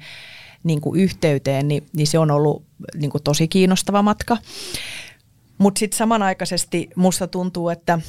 niin 0.65 0.81
kuin 0.81 1.01
yhteyteen, 1.01 1.69
niin, 1.69 1.87
niin 1.97 2.07
se 2.07 2.19
on 2.19 2.31
ollut 2.31 2.63
niin 2.95 3.11
kuin 3.11 3.23
tosi 3.23 3.49
kiinnostava 3.49 4.03
matka. 4.03 4.37
Mutta 5.59 5.79
sitten 5.79 5.99
samanaikaisesti 5.99 6.91
musta 6.97 7.27
tuntuu, 7.27 7.69
että– 7.69 7.99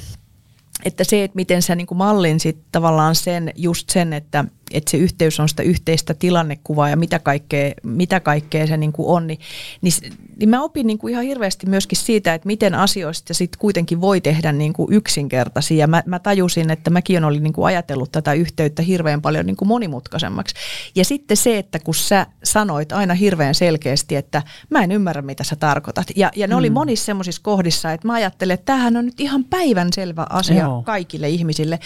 että 0.86 1.04
se, 1.04 1.24
että 1.24 1.36
miten 1.36 1.62
sä 1.62 1.76
niin 1.76 1.88
kuin 1.88 1.98
mallin 1.98 2.40
sit 2.40 2.58
tavallaan 2.72 3.16
sen, 3.16 3.52
just 3.56 3.90
sen, 3.90 4.14
että, 4.14 4.46
että 4.72 4.92
se 4.92 4.98
yhteys 4.98 5.40
on 5.40 5.50
sitä 5.50 5.64
yhteistä 5.64 6.14
tilannekuvaa 6.14 6.90
ja 6.90 6.98
mitä 6.98 7.20
kaikkea, 7.20 7.74
mitä 7.84 8.20
kaikkea 8.20 8.68
se 8.68 8.78
niin 8.78 8.94
kuin 8.94 9.08
on, 9.08 9.28
niin, 9.28 9.40
niin, 9.82 9.94
niin 10.40 10.50
mä 10.50 10.62
opin 10.62 10.88
niin 10.88 10.98
kuin 10.98 11.12
ihan 11.12 11.24
hirveästi 11.24 11.66
myöskin 11.66 11.98
siitä, 11.98 12.34
että 12.34 12.48
miten 12.48 12.76
asioista 12.76 13.34
sitten 13.34 13.60
kuitenkin 13.60 14.02
voi 14.02 14.22
tehdä 14.22 14.52
niin 14.52 14.74
kuin 14.74 14.94
yksinkertaisia. 14.94 15.78
Ja 15.78 15.88
mä, 15.88 16.04
mä 16.06 16.20
tajusin, 16.20 16.72
että 16.72 16.90
mäkin 16.90 17.24
olin 17.24 17.44
niin 17.44 17.54
kuin 17.54 17.66
ajatellut 17.66 18.12
tätä 18.12 18.34
yhteyttä 18.34 18.82
hirveän 18.82 19.22
paljon 19.22 19.46
niin 19.46 19.56
kuin 19.56 19.68
monimutkaisemmaksi. 19.68 20.56
Ja 20.96 21.06
sitten 21.06 21.38
se, 21.38 21.58
että 21.58 21.80
kun 21.80 21.96
sä 21.96 22.28
sanoit 22.44 22.92
aina 22.92 23.14
hirveän 23.14 23.56
selkeästi, 23.56 24.16
että 24.16 24.44
mä 24.70 24.84
en 24.84 24.92
ymmärrä, 24.92 25.22
mitä 25.22 25.44
sä 25.44 25.56
tarkoitat. 25.56 26.08
Ja, 26.16 26.32
ja 26.36 26.48
ne 26.48 26.54
mm. 26.54 26.60
oli 26.60 26.70
monissa 26.70 27.06
semmoisissa 27.06 27.42
kohdissa, 27.44 27.92
että 27.92 28.08
mä 28.08 28.14
ajattelin, 28.14 28.54
että 28.54 28.66
tämähän 28.66 28.98
on 28.98 29.06
nyt 29.06 29.20
ihan 29.20 29.44
päivän 29.44 29.94
selvä 29.94 30.28
asia 30.30 30.62
Joo. 30.62 30.84
kaikille 30.84 31.30
ihmisille. 31.30 31.80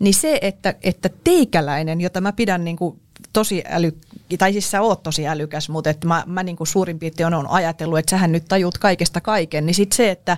Niin 0.00 0.14
se, 0.14 0.38
että, 0.42 0.74
että 0.82 1.10
teikäläinen, 1.24 2.00
jota 2.00 2.20
mä 2.20 2.32
pidän 2.32 2.64
niin 2.64 2.76
kuin 2.76 3.00
tosi 3.32 3.62
äly, 3.68 3.92
tai 4.38 4.52
siis 4.52 4.70
sä 4.70 4.80
oot 4.80 5.02
tosi 5.02 5.26
älykäs, 5.26 5.68
mutta 5.68 5.90
että 5.90 6.06
mä, 6.06 6.24
mä 6.26 6.42
niin 6.42 6.56
kuin 6.56 6.66
suurin 6.66 6.98
piirtein 6.98 7.34
on 7.34 7.46
ajatellut, 7.50 7.98
että 7.98 8.10
sähän 8.10 8.32
nyt 8.32 8.44
tajut 8.48 8.78
kaikesta 8.78 9.20
kaiken, 9.20 9.66
niin 9.66 9.74
sitten 9.74 9.96
se, 9.96 10.10
että, 10.10 10.36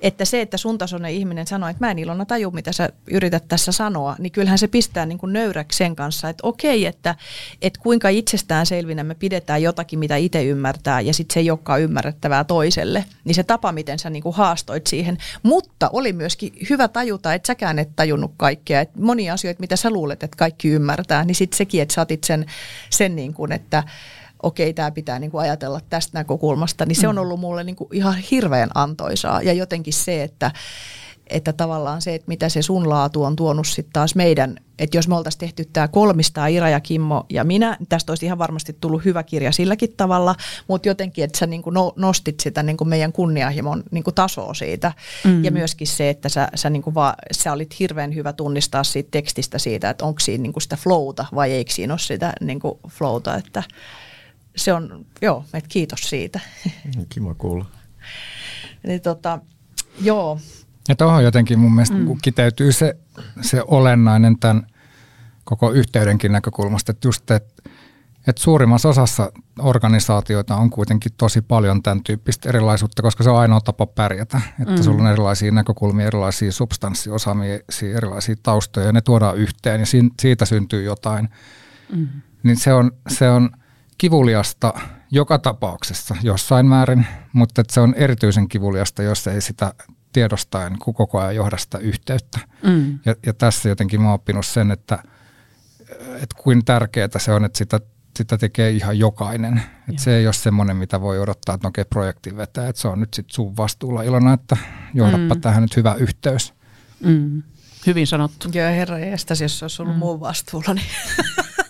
että 0.00 0.24
se, 0.24 0.40
että 0.40 0.56
sun 0.56 0.78
tasoinen 0.78 1.12
ihminen 1.12 1.46
sanoo, 1.46 1.68
että 1.68 1.86
mä 1.86 1.90
en 1.90 1.98
Ilona 1.98 2.24
taju, 2.24 2.50
mitä 2.50 2.72
sä 2.72 2.88
yrität 3.10 3.48
tässä 3.48 3.72
sanoa, 3.72 4.16
niin 4.18 4.32
kyllähän 4.32 4.58
se 4.58 4.68
pistää 4.68 5.06
niin 5.06 5.18
kuin 5.18 5.32
nöyräksi 5.32 5.76
sen 5.76 5.96
kanssa, 5.96 6.28
että 6.28 6.46
okei, 6.46 6.86
että, 6.86 7.14
että 7.62 7.80
kuinka 7.82 8.08
itsestään 8.08 8.66
selvinä 8.66 9.04
me 9.04 9.14
pidetään 9.14 9.62
jotakin, 9.62 9.98
mitä 9.98 10.16
itse 10.16 10.44
ymmärtää, 10.44 11.00
ja 11.00 11.14
sitten 11.14 11.34
se 11.34 11.40
ei 11.40 11.50
olekaan 11.50 11.80
ymmärrettävää 11.80 12.44
toiselle, 12.44 13.04
niin 13.24 13.34
se 13.34 13.42
tapa, 13.42 13.72
miten 13.72 13.98
sä 13.98 14.10
niin 14.10 14.22
kuin 14.22 14.34
haastoit 14.34 14.86
siihen, 14.86 15.18
mutta 15.42 15.90
oli 15.92 16.12
myöskin 16.12 16.52
hyvä 16.70 16.88
tajuta, 16.88 17.34
että 17.34 17.46
säkään 17.46 17.78
et 17.78 17.96
tajunnut 17.96 18.32
kaikkea, 18.36 18.80
että 18.80 19.00
monia 19.00 19.32
asioita, 19.32 19.60
mitä 19.60 19.76
sä 19.76 19.90
luulet, 19.90 20.22
että 20.22 20.36
kaikki 20.36 20.68
ymmärtää, 20.68 21.24
niin 21.24 21.34
sitten 21.34 21.56
sekin, 21.56 21.82
että 21.82 21.94
sä 21.94 22.00
otit 22.18 22.24
sen, 22.24 22.46
sen 22.90 23.16
niin 23.16 23.34
kuin, 23.34 23.52
että 23.52 23.84
okei, 24.42 24.74
tämä 24.74 24.90
pitää 24.90 25.18
niin 25.18 25.30
kuin 25.30 25.42
ajatella 25.42 25.80
tästä 25.90 26.18
näkökulmasta, 26.18 26.86
niin 26.86 26.96
se 26.96 27.08
on 27.08 27.14
mm. 27.14 27.20
ollut 27.20 27.40
mulle 27.40 27.64
niin 27.64 27.76
kuin 27.76 27.88
ihan 27.92 28.16
hirveän 28.30 28.70
antoisaa. 28.74 29.42
Ja 29.42 29.52
jotenkin 29.52 29.94
se, 29.94 30.22
että, 30.22 30.50
että 31.30 31.52
tavallaan 31.52 32.02
se, 32.02 32.14
että 32.14 32.28
mitä 32.28 32.48
se 32.48 32.62
sun 32.62 32.88
laatu 32.88 33.22
on 33.22 33.36
tuonut 33.36 33.66
sitten 33.66 33.92
taas 33.92 34.14
meidän, 34.14 34.56
että 34.78 34.96
jos 34.96 35.08
me 35.08 35.16
oltaisiin 35.16 35.40
tehty 35.40 35.64
tämä 35.72 35.88
kolmista, 35.88 36.46
Ira 36.46 36.68
ja 36.68 36.80
Kimmo 36.80 37.26
ja 37.30 37.44
minä, 37.44 37.76
niin 37.78 37.86
tästä 37.88 38.12
olisi 38.12 38.26
ihan 38.26 38.38
varmasti 38.38 38.76
tullut 38.80 39.04
hyvä 39.04 39.22
kirja 39.22 39.52
silläkin 39.52 39.92
tavalla, 39.96 40.34
mutta 40.68 40.88
jotenkin, 40.88 41.24
että 41.24 41.38
sä 41.38 41.46
niin 41.46 41.62
kuin 41.62 41.74
nostit 41.96 42.40
sitä 42.40 42.62
niin 42.62 42.76
kuin 42.76 42.88
meidän 42.88 43.12
kunnianhimon 43.12 43.82
niin 43.90 44.04
kuin 44.04 44.14
tasoa 44.14 44.54
siitä 44.54 44.92
mm. 45.24 45.44
ja 45.44 45.50
myöskin 45.50 45.86
se, 45.86 46.10
että 46.10 46.28
sä, 46.28 46.48
sä, 46.54 46.70
niin 46.70 46.82
kuin 46.82 46.94
vaan, 46.94 47.14
sä 47.32 47.52
olit 47.52 47.78
hirveän 47.78 48.14
hyvä 48.14 48.32
tunnistaa 48.32 48.84
siitä 48.84 49.08
tekstistä 49.10 49.58
siitä, 49.58 49.90
että 49.90 50.04
onko 50.04 50.20
siinä 50.20 50.42
niin 50.42 50.52
kuin 50.52 50.62
sitä 50.62 50.76
flowta 50.76 51.26
vai 51.34 51.52
eikö 51.52 51.72
siinä 51.72 51.92
ole 51.92 51.98
sitä 51.98 52.32
niin 52.40 52.60
kuin 52.60 52.78
flowta, 52.88 53.34
että 53.34 53.62
se 54.56 54.72
on, 54.72 55.06
joo, 55.22 55.44
että 55.54 55.68
kiitos 55.68 56.00
siitä. 56.00 56.40
Kiva 57.08 57.34
kuulla. 57.34 57.66
niin 58.86 59.00
tota, 59.00 59.38
joo, 60.00 60.38
ja 60.88 60.96
tuohon 60.96 61.24
jotenkin 61.24 61.58
mun 61.58 61.74
mielestä 61.74 61.96
mm. 61.96 62.16
kiteytyy 62.22 62.72
se, 62.72 62.96
se 63.40 63.62
olennainen 63.66 64.38
tämän 64.38 64.66
koko 65.44 65.72
yhteydenkin 65.72 66.32
näkökulmasta, 66.32 66.92
että 66.92 67.08
just 67.08 67.30
että 67.30 67.62
että 68.28 68.42
suurimmassa 68.42 68.88
osassa 68.88 69.32
organisaatioita 69.58 70.56
on 70.56 70.70
kuitenkin 70.70 71.12
tosi 71.16 71.40
paljon 71.40 71.82
tämän 71.82 72.02
tyyppistä 72.02 72.48
erilaisuutta, 72.48 73.02
koska 73.02 73.24
se 73.24 73.30
on 73.30 73.38
ainoa 73.38 73.60
tapa 73.60 73.86
pärjätä. 73.86 74.40
Että 74.60 74.74
mm. 74.74 74.82
sulla 74.82 75.02
on 75.02 75.12
erilaisia 75.12 75.52
näkökulmia, 75.52 76.06
erilaisia 76.06 76.52
substanssiosaamia, 76.52 77.58
erilaisia 77.94 78.36
taustoja 78.42 78.86
ja 78.86 78.92
ne 78.92 79.00
tuodaan 79.00 79.36
yhteen 79.36 79.80
ja 79.80 79.86
siitä 80.20 80.44
syntyy 80.44 80.82
jotain. 80.82 81.28
Mm. 81.96 82.08
Niin 82.42 82.56
se 82.56 82.72
on, 82.72 82.92
se 83.08 83.30
on 83.30 83.50
kivuliasta 83.98 84.74
joka 85.10 85.38
tapauksessa 85.38 86.16
jossain 86.22 86.66
määrin, 86.66 87.06
mutta 87.32 87.62
se 87.68 87.80
on 87.80 87.94
erityisen 87.94 88.48
kivuliasta, 88.48 89.02
jos 89.02 89.26
ei 89.26 89.40
sitä 89.40 89.74
tiedostaen 90.12 90.78
koko 90.78 91.20
ajan 91.20 91.36
johda 91.36 91.56
sitä 91.56 91.78
yhteyttä. 91.78 92.38
Mm. 92.62 92.98
Ja, 93.06 93.14
ja 93.26 93.34
tässä 93.34 93.68
jotenkin 93.68 94.00
mä 94.00 94.06
oon 94.06 94.14
oppinut 94.14 94.46
sen, 94.46 94.70
että, 94.70 95.02
että 96.14 96.36
kuin 96.36 96.64
tärkeää 96.64 97.08
se 97.16 97.32
on, 97.32 97.44
että 97.44 97.58
sitä, 97.58 97.80
sitä 98.16 98.38
tekee 98.38 98.70
ihan 98.70 98.98
jokainen. 98.98 99.62
Että 99.88 100.02
se 100.02 100.16
ei 100.16 100.26
ole 100.26 100.32
semmoinen, 100.32 100.76
mitä 100.76 101.00
voi 101.00 101.18
odottaa, 101.18 101.54
että 101.54 101.66
no 101.66 101.68
okei, 101.68 101.84
projekti 101.84 102.36
vetää, 102.36 102.68
että 102.68 102.82
se 102.82 102.88
on 102.88 103.00
nyt 103.00 103.14
sitten 103.14 103.34
sun 103.34 103.56
vastuulla 103.56 104.02
Ilona, 104.02 104.32
että 104.32 104.56
johdappa 104.94 105.34
mm. 105.34 105.40
tähän 105.40 105.62
nyt 105.62 105.76
hyvä 105.76 105.94
yhteys. 105.94 106.54
Mm. 107.00 107.42
Hyvin 107.86 108.06
sanottu. 108.06 108.48
Joo, 108.52 108.66
herra 108.66 108.98
jästäs, 108.98 109.40
jos 109.40 109.58
se 109.58 109.64
olisi 109.64 109.82
ollut 109.82 109.94
mm. 109.94 109.98
muun 109.98 110.20
vastuulla, 110.20 110.74
niin 110.74 110.86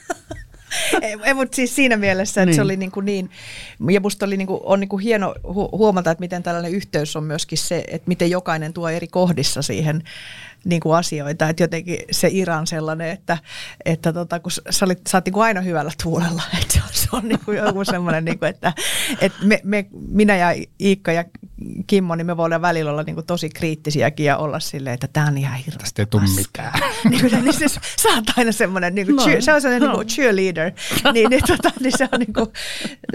ei, 1.02 1.16
ei, 1.24 1.34
mutta 1.34 1.56
siis 1.56 1.76
siinä 1.76 1.96
mielessä, 1.96 2.42
että 2.42 2.46
niin. 2.46 2.54
se 2.54 2.62
oli 2.62 2.76
niin, 2.76 2.90
kuin 2.90 3.06
niin 3.06 3.30
ja 3.90 4.00
musta 4.00 4.26
oli 4.26 4.36
niin 4.36 4.46
kuin, 4.46 4.60
on 4.62 4.80
niin 4.80 4.88
kuin 4.88 5.02
hieno 5.02 5.34
hu- 5.44 5.78
huomata, 5.78 6.10
että 6.10 6.20
miten 6.20 6.42
tällainen 6.42 6.72
yhteys 6.72 7.16
on 7.16 7.24
myöskin 7.24 7.58
se, 7.58 7.84
että 7.88 8.08
miten 8.08 8.30
jokainen 8.30 8.72
tuo 8.72 8.88
eri 8.88 9.08
kohdissa 9.08 9.62
siihen 9.62 10.02
niin 10.64 10.80
kuin 10.80 10.96
asioita. 10.96 11.48
Että 11.48 11.62
jotenkin 11.62 11.98
se 12.10 12.28
Iran 12.32 12.66
sellainen, 12.66 13.10
että, 13.10 13.38
että 13.84 14.12
tota, 14.12 14.40
kun 14.40 14.52
sä, 14.52 14.84
olit, 14.84 15.00
sä 15.08 15.16
oot 15.16 15.24
niin 15.24 15.32
kuin 15.32 15.44
aina 15.44 15.60
hyvällä 15.60 15.92
tuulella. 16.02 16.42
Että 16.62 16.74
se 16.74 16.80
on, 16.80 16.88
se 16.92 17.08
on 17.12 17.28
niin 17.28 17.40
kuin 17.44 17.58
joku 17.58 17.84
semmoinen, 17.84 18.24
niin 18.24 18.38
kuin, 18.38 18.48
että, 18.48 18.72
että 19.20 19.38
me, 19.44 19.60
me, 19.64 19.86
minä 20.08 20.36
ja 20.36 20.64
Iikka 20.80 21.12
ja 21.12 21.24
Kimmo, 21.86 22.14
niin 22.14 22.26
me 22.26 22.36
voidaan 22.36 22.62
välillä 22.62 22.90
olla 22.90 23.02
niin 23.02 23.14
kuin 23.14 23.26
tosi 23.26 23.48
kriittisiäkin 23.48 24.26
ja 24.26 24.36
olla 24.36 24.60
silleen, 24.60 24.94
että 24.94 25.08
tämä 25.12 25.26
on 25.26 25.38
ihan 25.38 25.58
hirveä. 25.58 25.78
Tästä 25.78 26.02
ei 26.02 26.06
tule 26.06 26.22
mitään. 26.36 26.80
niin, 27.10 27.20
kuin, 27.20 27.44
niin 27.44 27.54
siis, 27.54 27.80
sä 28.02 28.08
oot 28.08 28.24
aina 28.36 28.52
semmoinen, 28.52 28.94
niin 28.94 29.06
kuin, 29.06 29.16
no, 29.16 29.24
cheer, 29.24 29.42
se 29.42 29.52
on 29.52 29.60
sellainen 29.60 29.88
no. 29.88 29.92
niin 29.92 29.96
kuin 29.96 30.08
cheerleader. 30.08 30.72
niin, 31.12 31.30
niin, 31.30 31.42
tota, 31.46 31.70
niin 31.80 31.98
se, 31.98 32.08
on, 32.12 32.20
niin 32.20 32.32
kuin, 32.32 32.46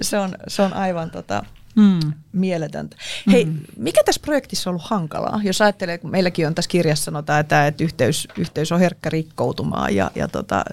se, 0.02 0.20
on, 0.20 0.36
se 0.48 0.62
on 0.62 0.74
aivan 0.74 1.12
tota, 1.12 1.44
Mm. 1.76 2.14
Mieletöntä. 2.32 2.98
Hei, 3.32 3.46
mm. 3.46 3.60
mikä 3.78 4.04
tässä 4.04 4.22
projektissa 4.26 4.70
on 4.70 4.72
ollut 4.72 4.90
hankalaa? 4.90 5.42
Jos 5.44 5.62
ajattelee, 5.62 5.98
kun 5.98 6.12
meilläkin 6.12 6.48
on 6.48 6.56
tässä 6.56 6.70
kirjassa 6.70 7.06
sanotaan, 7.06 7.40
että, 7.40 7.68
että 7.68 7.84
yhteys, 7.84 8.28
yhteys 8.38 8.72
on 8.72 8.80
herkkä 8.80 9.10
rikkoutumaan 9.10 9.96
ja, 9.96 10.12
ja 10.16 10.28
tota, 10.28 10.66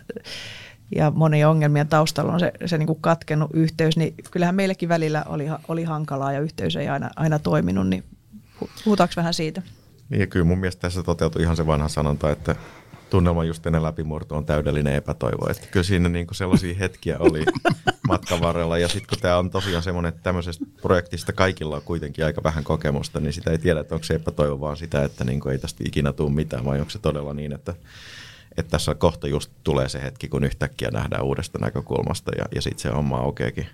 ja 0.97 1.11
monia 1.11 1.51
ongelmia 1.51 1.85
taustalla 1.85 2.33
on 2.33 2.41
se, 2.41 2.53
se 2.67 2.79
niin 2.79 2.87
kuin 2.87 3.01
katkenut 3.01 3.51
yhteys, 3.55 3.97
niin 3.97 4.15
kyllähän 4.31 4.55
meillekin 4.55 4.89
välillä 4.89 5.25
oli, 5.27 5.47
oli 5.69 5.85
hankalaa 5.85 6.33
ja 6.33 6.41
yhteys 6.41 6.77
ei 6.77 6.89
aina, 6.89 7.11
aina 7.17 7.39
toiminut, 7.39 7.89
niin 7.89 8.05
puhutaanko 8.85 9.13
vähän 9.17 9.35
siitä? 9.35 9.63
Niin 10.09 10.21
ja 10.21 10.27
kyllä 10.27 10.45
mun 10.45 10.59
mielestä 10.59 10.81
tässä 10.81 11.03
toteutui 11.03 11.43
ihan 11.43 11.57
se 11.57 11.67
vanha 11.67 11.89
sanonta, 11.89 12.31
että 12.31 12.57
tunnelma 13.11 13.45
just 13.45 13.67
ennen 13.67 13.83
läpimurto 13.83 14.37
on 14.37 14.47
täydellinen 14.47 14.95
epätoivo. 14.95 15.51
Että 15.51 15.67
kyllä 15.67 15.85
siinä 15.85 16.09
niin 16.09 16.27
sellaisia 16.33 16.75
hetkiä 16.75 17.17
oli 17.19 17.45
matkan 18.09 18.41
varrella. 18.41 18.79
Ja 18.79 18.89
sitten 18.89 19.09
kun 19.09 19.19
tämä 19.19 19.39
on 19.39 19.51
tosiaan 19.51 19.83
semmoinen, 19.83 20.09
että 20.09 20.23
tämmöisestä 20.23 20.65
projektista 20.83 21.33
kaikilla 21.33 21.77
on 21.77 21.83
kuitenkin 21.83 22.25
aika 22.25 22.43
vähän 22.43 22.65
kokemusta, 22.65 23.21
niin 23.21 23.33
sitä 23.33 23.51
ei 23.51 23.59
tiedä, 23.59 23.81
että 23.81 23.95
onko 23.95 24.05
se 24.05 24.15
epätoivo 24.15 24.61
vaan 24.61 24.77
sitä, 24.77 25.05
että 25.05 25.25
niin 25.25 25.49
ei 25.51 25.59
tästä 25.59 25.85
ikinä 25.87 26.13
tule 26.13 26.31
mitään, 26.31 26.65
vai 26.65 26.79
onko 26.81 26.91
se 26.91 26.99
todella 26.99 27.35
niin, 27.35 27.53
että, 27.53 27.75
että 28.57 28.71
tässä 28.71 28.95
kohta 28.95 29.29
just 29.29 29.51
tulee 29.65 29.89
se 29.89 30.03
hetki, 30.03 30.29
kun 30.29 30.45
yhtäkkiä 30.45 30.91
nähdään 30.91 31.25
uudesta 31.25 31.59
näkökulmasta 31.59 32.33
ja, 32.39 32.45
ja 32.55 32.63
sitten 32.63 32.83
se 32.83 32.89
homma 32.89 33.19
aukeakin. 33.19 33.67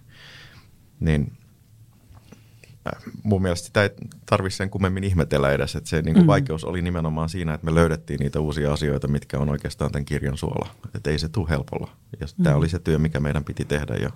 Niin 1.00 1.32
mun 3.22 3.42
mielestä 3.42 3.66
sitä 3.66 3.82
ei 3.82 3.90
tarvitse 4.26 4.56
sen 4.56 4.70
kummemmin 4.70 5.04
ihmetellä 5.04 5.52
edes, 5.52 5.76
että 5.76 5.90
se 5.90 6.02
niin 6.02 6.14
kuin 6.14 6.24
mm. 6.24 6.26
vaikeus 6.26 6.64
oli 6.64 6.82
nimenomaan 6.82 7.28
siinä, 7.28 7.54
että 7.54 7.64
me 7.64 7.74
löydettiin 7.74 8.18
niitä 8.18 8.40
uusia 8.40 8.72
asioita, 8.72 9.08
mitkä 9.08 9.38
on 9.38 9.48
oikeastaan 9.48 9.92
tämän 9.92 10.04
kirjan 10.04 10.36
suola. 10.36 10.70
Että 10.94 11.10
ei 11.10 11.18
se 11.18 11.28
tule 11.28 11.50
helpolla. 11.50 11.90
Ja 12.20 12.26
mm. 12.38 12.44
tämä 12.44 12.56
oli 12.56 12.68
se 12.68 12.78
työ, 12.78 12.98
mikä 12.98 13.20
meidän 13.20 13.44
piti 13.44 13.64
tehdä 13.64 13.94
ja 13.94 14.10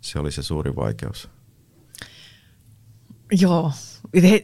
se 0.00 0.18
oli 0.18 0.32
se 0.32 0.42
suuri 0.42 0.76
vaikeus. 0.76 1.28
Joo, 3.40 3.72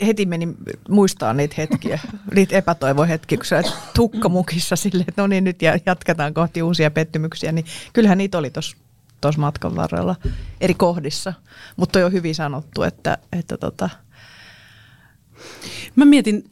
heti 0.07 0.27
meni 0.27 0.49
muistaa 0.89 1.35
niitä 1.35 1.55
hetkiä, 1.59 2.01
niitä 2.35 2.57
epätoivohetkiä, 2.57 3.39
kun 3.39 3.47
sä 3.47 3.63
tukkamukissa 3.95 4.77
silleen, 4.77 5.09
että 5.09 5.23
no 5.23 5.27
niin 5.27 5.45
nyt 5.45 5.59
jatketaan 5.87 6.35
kohti 6.35 6.63
uusia 6.63 6.91
pettymyksiä, 6.91 7.53
niin 7.53 7.67
kyllähän 7.93 8.19
niitä 8.19 8.39
oli 8.39 8.51
tuossa 8.51 8.77
tuossa 9.25 9.41
matkan 9.41 9.77
varrella 9.77 10.17
eri 10.61 10.75
kohdissa. 10.75 11.33
Mutta 11.77 12.07
on 12.07 12.13
hyvin 12.13 12.35
sanottu, 12.35 12.83
että, 12.83 13.19
että 13.33 13.57
tota... 13.57 13.91
Mä 15.97 16.05
mietin, 16.05 16.45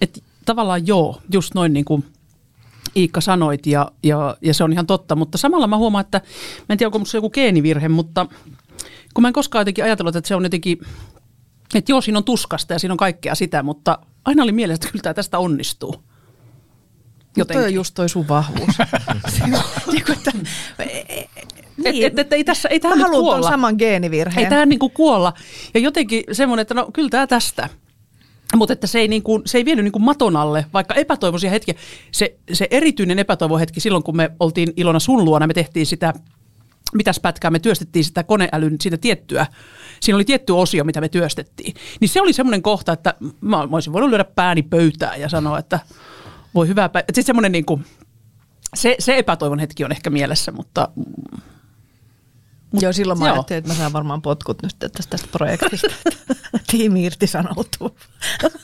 että 0.00 0.20
tavallaan 0.44 0.86
joo, 0.86 1.22
just 1.32 1.54
noin 1.54 1.72
niin 1.72 1.84
kuin 1.84 2.04
Iikka 2.96 3.20
sanoit 3.20 3.66
ja, 3.66 3.92
ja, 4.02 4.36
ja 4.42 4.54
se 4.54 4.64
on 4.64 4.72
ihan 4.72 4.86
totta, 4.86 5.16
mutta 5.16 5.38
samalla 5.38 5.66
mä 5.66 5.76
huomaan, 5.76 6.04
että 6.04 6.20
mä 6.58 6.72
en 6.72 6.78
tiedä 6.78 6.90
onko 6.94 7.06
se 7.06 7.18
joku 7.18 7.30
geenivirhe, 7.30 7.88
mutta 7.88 8.26
kun 9.14 9.22
mä 9.22 9.28
en 9.28 9.34
koskaan 9.34 9.60
jotenkin 9.60 9.84
ajatellut, 9.84 10.16
että 10.16 10.28
se 10.28 10.34
on 10.34 10.42
jotenkin, 10.42 10.78
että 11.74 11.92
joo 11.92 12.00
siinä 12.00 12.18
on 12.18 12.24
tuskasta 12.24 12.72
ja 12.72 12.78
siinä 12.78 12.94
on 12.94 12.98
kaikkea 12.98 13.34
sitä, 13.34 13.62
mutta 13.62 13.98
aina 14.24 14.42
oli 14.42 14.52
mielessä, 14.52 14.74
että 14.74 14.92
kyllä 14.92 15.02
tämä 15.02 15.14
tästä 15.14 15.38
onnistuu. 15.38 15.92
Jotenkin. 15.92 17.38
Mutta 17.38 17.54
toi 17.54 17.64
on 17.64 17.74
just 17.74 17.94
toi 17.94 18.08
sun 18.08 18.28
vahvuus. 18.28 18.78
niin 19.92 20.04
kuin, 20.04 20.18
että, 20.18 20.32
niin. 21.78 22.06
Et, 22.06 22.12
et, 22.12 22.18
et, 22.18 22.32
ei 22.32 22.44
tässä, 22.44 22.68
ei 22.68 22.80
tähän 22.80 23.10
kuolla. 23.10 23.50
saman 23.50 23.74
geenivirheen. 23.78 24.44
Ei 24.44 24.50
tähän 24.50 24.68
niinku 24.68 24.88
kuolla. 24.88 25.32
Ja 25.74 25.80
jotenkin 25.80 26.24
semmoinen, 26.32 26.62
että 26.62 26.74
no 26.74 26.88
kyllä 26.92 27.08
tämä 27.08 27.26
tästä. 27.26 27.68
Mutta 28.56 28.72
että 28.72 28.86
se 28.86 28.98
ei, 28.98 29.08
niinku, 29.08 29.42
se 29.46 29.58
ei 29.58 29.64
vienyt 29.64 29.84
niinku 29.84 29.98
maton 29.98 30.36
alle, 30.36 30.66
vaikka 30.72 30.94
epätoivoisia 30.94 31.50
hetkiä. 31.50 31.74
Se, 32.12 32.38
se 32.52 32.68
erityinen 32.70 33.18
epätoivohetki 33.18 33.80
silloin, 33.80 34.02
kun 34.02 34.16
me 34.16 34.30
oltiin 34.40 34.72
Ilona 34.76 35.00
sun 35.00 35.24
luona, 35.24 35.46
me 35.46 35.54
tehtiin 35.54 35.86
sitä, 35.86 36.12
mitäs 36.94 37.20
pätkää, 37.20 37.50
me 37.50 37.58
työstettiin 37.58 38.04
sitä 38.04 38.24
koneälyn, 38.24 38.76
sitä 38.80 38.96
tiettyä. 38.96 39.46
Siinä 40.00 40.16
oli 40.16 40.24
tietty 40.24 40.52
osio, 40.52 40.84
mitä 40.84 41.00
me 41.00 41.08
työstettiin. 41.08 41.74
Niin 42.00 42.08
se 42.08 42.20
oli 42.20 42.32
semmoinen 42.32 42.62
kohta, 42.62 42.92
että 42.92 43.14
mä, 43.40 43.60
olisin 43.60 43.92
voinut 43.92 44.10
lyödä 44.10 44.24
pääni 44.24 44.62
pöytään 44.62 45.20
ja 45.20 45.28
sanoa, 45.28 45.58
että 45.58 45.80
voi 46.54 46.68
hyvää 46.68 46.88
päivää. 46.88 47.06
Sitten 47.08 47.24
semmoinen 47.24 47.52
niinku, 47.52 47.80
se, 48.74 48.96
se 48.98 49.18
epätoivon 49.18 49.58
hetki 49.58 49.84
on 49.84 49.92
ehkä 49.92 50.10
mielessä, 50.10 50.52
mutta 50.52 50.88
Mut, 50.94 51.57
Joo, 52.72 52.92
silloin 52.92 53.18
mä 53.18 53.26
joo. 53.26 53.34
ajattelin, 53.34 53.58
että 53.58 53.70
mä 53.70 53.78
saan 53.78 53.92
varmaan 53.92 54.22
potkut 54.22 54.62
nyt 54.62 54.76
tästä, 54.78 55.00
tästä 55.10 55.28
projektista. 55.32 55.88
Tiimi 56.70 57.04
irtisanoutuu. 57.04 57.98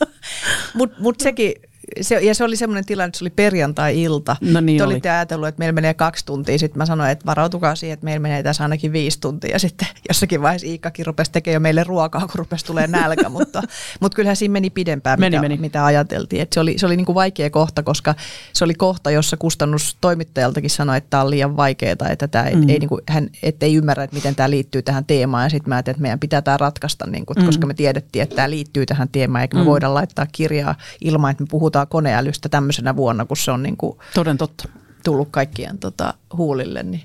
Mutta 0.75 0.97
mut 1.01 1.21
sekin, 1.21 1.53
se, 2.01 2.21
ja 2.21 2.35
se 2.35 2.45
oli 2.45 2.57
semmoinen 2.57 2.85
tilanne, 2.85 3.07
että 3.07 3.19
se 3.19 3.25
oli 3.25 3.31
perjantai-ilta. 3.31 4.37
No 4.41 4.61
niin 4.61 4.79
Te 4.79 4.85
olitte 4.85 5.11
ajatellut, 5.11 5.49
että 5.49 5.59
meillä 5.59 5.73
menee 5.73 5.95
kaksi 5.95 6.27
tuntia. 6.27 6.59
Sitten 6.59 6.79
mä 6.79 6.87
sanoin, 6.87 7.11
että 7.11 7.27
varautukaa 7.27 7.75
siihen, 7.75 7.95
että 7.95 8.05
meillä 8.05 8.21
menee 8.21 8.43
tässä 8.43 8.63
ainakin 8.63 8.93
viisi 8.93 9.21
tuntia. 9.21 9.51
Ja 9.51 9.59
sitten 9.59 9.89
jossakin 10.09 10.43
vaiheessa 10.43 10.67
Iikkakin 10.67 11.07
rupesi 11.07 11.33
tekemään 11.33 11.55
jo 11.55 11.61
meille 11.61 11.85
ruokaa, 11.85 12.21
kun 12.21 12.31
rupesi 12.35 12.65
tulee 12.65 12.87
nälkä. 12.87 13.29
mutta, 13.39 13.63
mutta 14.01 14.17
kyllähän 14.17 14.37
siinä 14.37 14.53
meni 14.53 14.71
pidempään, 14.71 15.21
meni, 15.21 15.37
mitä, 15.37 15.43
meni. 15.43 15.57
mitä 15.57 15.85
ajateltiin. 15.85 16.43
Et 16.43 16.53
se 16.53 16.61
oli, 16.61 16.75
se 16.79 16.87
oli 16.87 16.97
niin 16.97 17.07
kuin 17.07 17.15
vaikea 17.15 17.51
kohta, 17.51 17.83
koska 17.83 18.15
se 18.53 18.65
oli 18.65 18.75
kohta, 18.75 19.11
jossa 19.11 19.37
kustannustoimittajaltakin 19.37 20.71
sanoi, 20.71 20.97
että 20.97 21.11
tämä 21.11 21.23
on 21.23 21.31
liian 21.31 21.57
vaikeaa, 21.57 22.09
että 22.11 22.29
tämä 22.29 22.45
mm. 22.45 22.69
ei, 22.69 22.79
niin 22.79 22.89
kuin, 22.89 23.01
hän 23.09 23.31
ei 23.61 23.75
ymmärrä, 23.75 24.05
että 24.05 24.17
miten 24.17 24.35
tämä 24.35 24.51
liittyy 24.51 24.83
tähän 24.83 25.05
teemaan. 25.05 25.45
Ja 25.45 25.51
sitten 25.51 25.69
mä 25.69 25.75
ajattelin, 25.75 25.95
että 25.95 26.03
meidän 26.03 26.21
pitää 26.21 26.43
tämä 26.43 26.57
ratkaista, 26.57 27.07
niin 27.07 27.27
kuin, 27.27 27.37
mm. 27.39 27.47
koska 27.47 27.67
me 27.67 27.75
tiedettiin, 27.75 28.23
että 28.23 28.37
tämä 28.37 28.51
liittyy 28.51 28.87
tähän 28.87 29.09
teemaan, 29.09 29.43
eikä 29.43 29.57
me 29.57 29.63
mm. 29.63 29.67
voida 29.67 29.95
laittaa 29.95 30.27
kirjaa 30.33 30.75
ilman, 31.01 31.31
että 31.31 31.43
me 31.43 31.47
puhutaan 31.51 31.84
puhutaan 31.87 32.05
koneälystä 32.05 32.49
tämmöisenä 32.49 32.97
vuonna, 32.97 33.25
kun 33.25 33.37
se 33.37 33.51
on 33.51 33.63
niin 33.63 33.77
kuin 33.77 33.99
Toden 34.15 34.39
totta. 34.39 34.69
tullut 35.05 35.29
kaikkien 35.31 35.79
tota, 35.79 36.15
huulille. 36.37 36.83
Niin. 36.83 37.03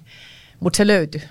Mutta 0.59 0.77
se 0.77 0.87
löytyi. 0.87 1.21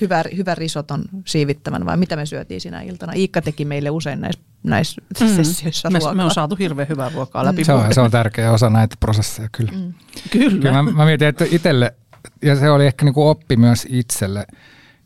Hyvä, 0.00 0.24
hyvä 0.36 0.54
risoton 0.54 1.04
siivittävän 1.24 1.86
vai 1.86 1.96
mitä 1.96 2.16
me 2.16 2.26
syötiin 2.26 2.60
siinä 2.60 2.82
iltana. 2.82 3.12
Iikka 3.12 3.42
teki 3.42 3.64
meille 3.64 3.90
usein 3.90 4.20
näissä 4.20 4.42
näis 4.62 4.96
mm. 5.20 5.26
sessioissa 5.36 5.90
me, 5.90 5.98
me 6.14 6.24
on 6.24 6.30
saatu 6.30 6.56
hirveän 6.56 6.88
hyvää 6.88 7.10
ruokaa 7.14 7.44
läpi. 7.44 7.64
Se 7.64 7.72
on, 7.72 7.94
se 7.94 8.00
on 8.00 8.10
tärkeä 8.10 8.52
osa 8.52 8.70
näitä 8.70 8.96
prosesseja, 9.00 9.48
kyllä. 9.52 9.72
Mm. 9.72 9.94
Kyllä. 10.30 10.50
kyllä 10.50 10.82
mä, 10.82 10.92
mä 10.92 11.04
mietin, 11.04 11.28
että 11.28 11.44
itselle, 11.50 11.94
ja 12.42 12.56
se 12.56 12.70
oli 12.70 12.86
ehkä 12.86 13.04
niinku 13.04 13.28
oppi 13.28 13.56
myös 13.56 13.86
itselle, 13.90 14.46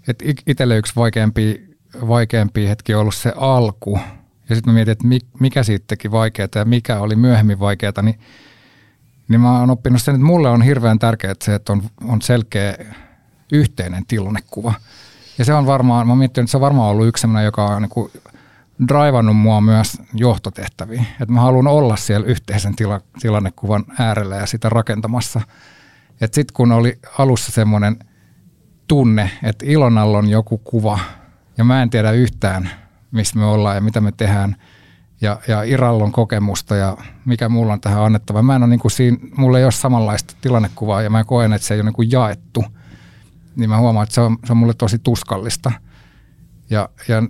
että 0.08 0.24
itselle 0.46 0.76
yksi 0.76 0.92
vaikeampi, 0.96 1.76
vaikeampi 2.08 2.68
hetki 2.68 2.94
on 2.94 3.00
ollut 3.00 3.14
se 3.14 3.32
alku, 3.36 3.98
ja 4.48 4.54
sitten 4.54 4.72
mä 4.72 4.74
mietin, 4.74 4.92
että 4.92 5.08
mikä 5.40 5.62
siitä 5.62 5.84
teki 5.88 6.10
vaikeaa 6.10 6.48
ja 6.54 6.64
mikä 6.64 6.98
oli 6.98 7.16
myöhemmin 7.16 7.60
vaikeaa, 7.60 8.02
niin, 8.02 8.20
niin 9.28 9.40
mä 9.40 9.60
oon 9.60 9.70
oppinut 9.70 10.02
sen, 10.02 10.14
että 10.14 10.26
mulle 10.26 10.48
on 10.48 10.62
hirveän 10.62 10.98
tärkeää 10.98 11.34
se, 11.42 11.54
että 11.54 11.72
on, 11.72 11.82
on 12.04 12.22
selkeä 12.22 12.74
yhteinen 13.52 14.06
tilannekuva. 14.06 14.74
Ja 15.38 15.44
se 15.44 15.54
on 15.54 15.66
varmaan, 15.66 16.06
mä 16.06 16.16
mietin, 16.16 16.42
että 16.42 16.50
se 16.50 16.56
on 16.56 16.60
varmaan 16.60 16.90
ollut 16.90 17.06
yksi 17.06 17.20
sellainen, 17.20 17.44
joka 17.44 17.66
on 17.66 17.82
niin 17.82 18.22
draivannut 18.88 19.36
mua 19.36 19.60
myös 19.60 19.98
johtotehtäviin. 20.14 21.06
Että 21.20 21.32
mä 21.32 21.40
haluan 21.40 21.66
olla 21.66 21.96
siellä 21.96 22.26
yhteisen 22.26 22.76
tila, 22.76 23.00
tilannekuvan 23.20 23.84
äärellä 23.98 24.36
ja 24.36 24.46
sitä 24.46 24.68
rakentamassa. 24.68 25.40
Että 26.20 26.34
sitten 26.34 26.54
kun 26.54 26.72
oli 26.72 26.98
alussa 27.18 27.52
semmoinen 27.52 27.96
tunne, 28.88 29.30
että 29.42 29.66
Ilonalla 29.68 30.18
on 30.18 30.28
joku 30.28 30.58
kuva 30.58 30.98
ja 31.58 31.64
mä 31.64 31.82
en 31.82 31.90
tiedä 31.90 32.10
yhtään– 32.10 32.70
missä 33.12 33.38
me 33.38 33.44
ollaan 33.44 33.76
ja 33.76 33.80
mitä 33.80 34.00
me 34.00 34.12
tehdään. 34.12 34.56
Ja, 35.20 35.40
ja 35.48 35.62
Irallon 35.62 36.12
kokemusta 36.12 36.76
ja 36.76 36.96
mikä 37.24 37.48
mulla 37.48 37.72
on 37.72 37.80
tähän 37.80 38.02
annettava. 38.02 38.42
Mä 38.42 38.56
en 38.56 38.62
ole 38.62 38.70
niin 38.70 38.80
kuin 38.80 38.92
siinä, 38.92 39.18
mulla 39.36 39.58
ei 39.58 39.64
ole 39.64 39.72
samanlaista 39.72 40.34
tilannekuvaa 40.40 41.02
ja 41.02 41.10
mä 41.10 41.24
koen, 41.24 41.52
että 41.52 41.68
se 41.68 41.74
ei 41.74 41.80
ole 41.80 41.84
niin 41.88 41.94
kuin 41.94 42.10
jaettu. 42.10 42.64
Niin 43.56 43.70
mä 43.70 43.78
huomaan, 43.78 44.04
että 44.04 44.14
se 44.14 44.20
on, 44.20 44.38
se 44.44 44.52
on 44.52 44.56
mulle 44.56 44.74
tosi 44.74 44.98
tuskallista. 44.98 45.72
Ja, 46.70 46.88
ja, 47.08 47.22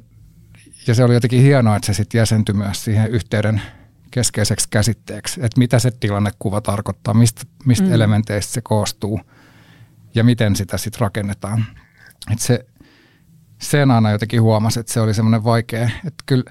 ja 0.87 0.95
se 0.95 1.05
oli 1.05 1.15
jotenkin 1.15 1.43
hienoa, 1.43 1.77
että 1.77 1.87
se 1.87 1.95
sitten 1.95 2.19
jäsentyi 2.19 2.55
myös 2.55 2.85
siihen 2.85 3.11
yhteyden 3.11 3.63
keskeiseksi 4.11 4.69
käsitteeksi, 4.71 5.41
että 5.45 5.59
mitä 5.59 5.79
se 5.79 5.91
tilannekuva 5.91 6.61
tarkoittaa, 6.61 7.15
mistä, 7.15 7.43
mistä 7.65 7.87
mm. 7.87 7.93
elementeistä 7.93 8.53
se 8.53 8.61
koostuu 8.61 9.21
ja 10.15 10.25
miten 10.25 10.57
sitä 10.57 10.79
sitten 10.79 11.01
rakennetaan. 11.01 11.65
Että 12.33 12.45
se, 12.45 12.67
sen 13.63 13.91
aina 13.91 14.11
jotenkin 14.11 14.43
huomasi, 14.43 14.81
että 14.81 14.93
se 14.93 15.01
oli 15.01 15.15
semmoinen 15.15 15.45
vaikea, 15.45 15.85
että 15.85 16.25
kyllä, 16.27 16.45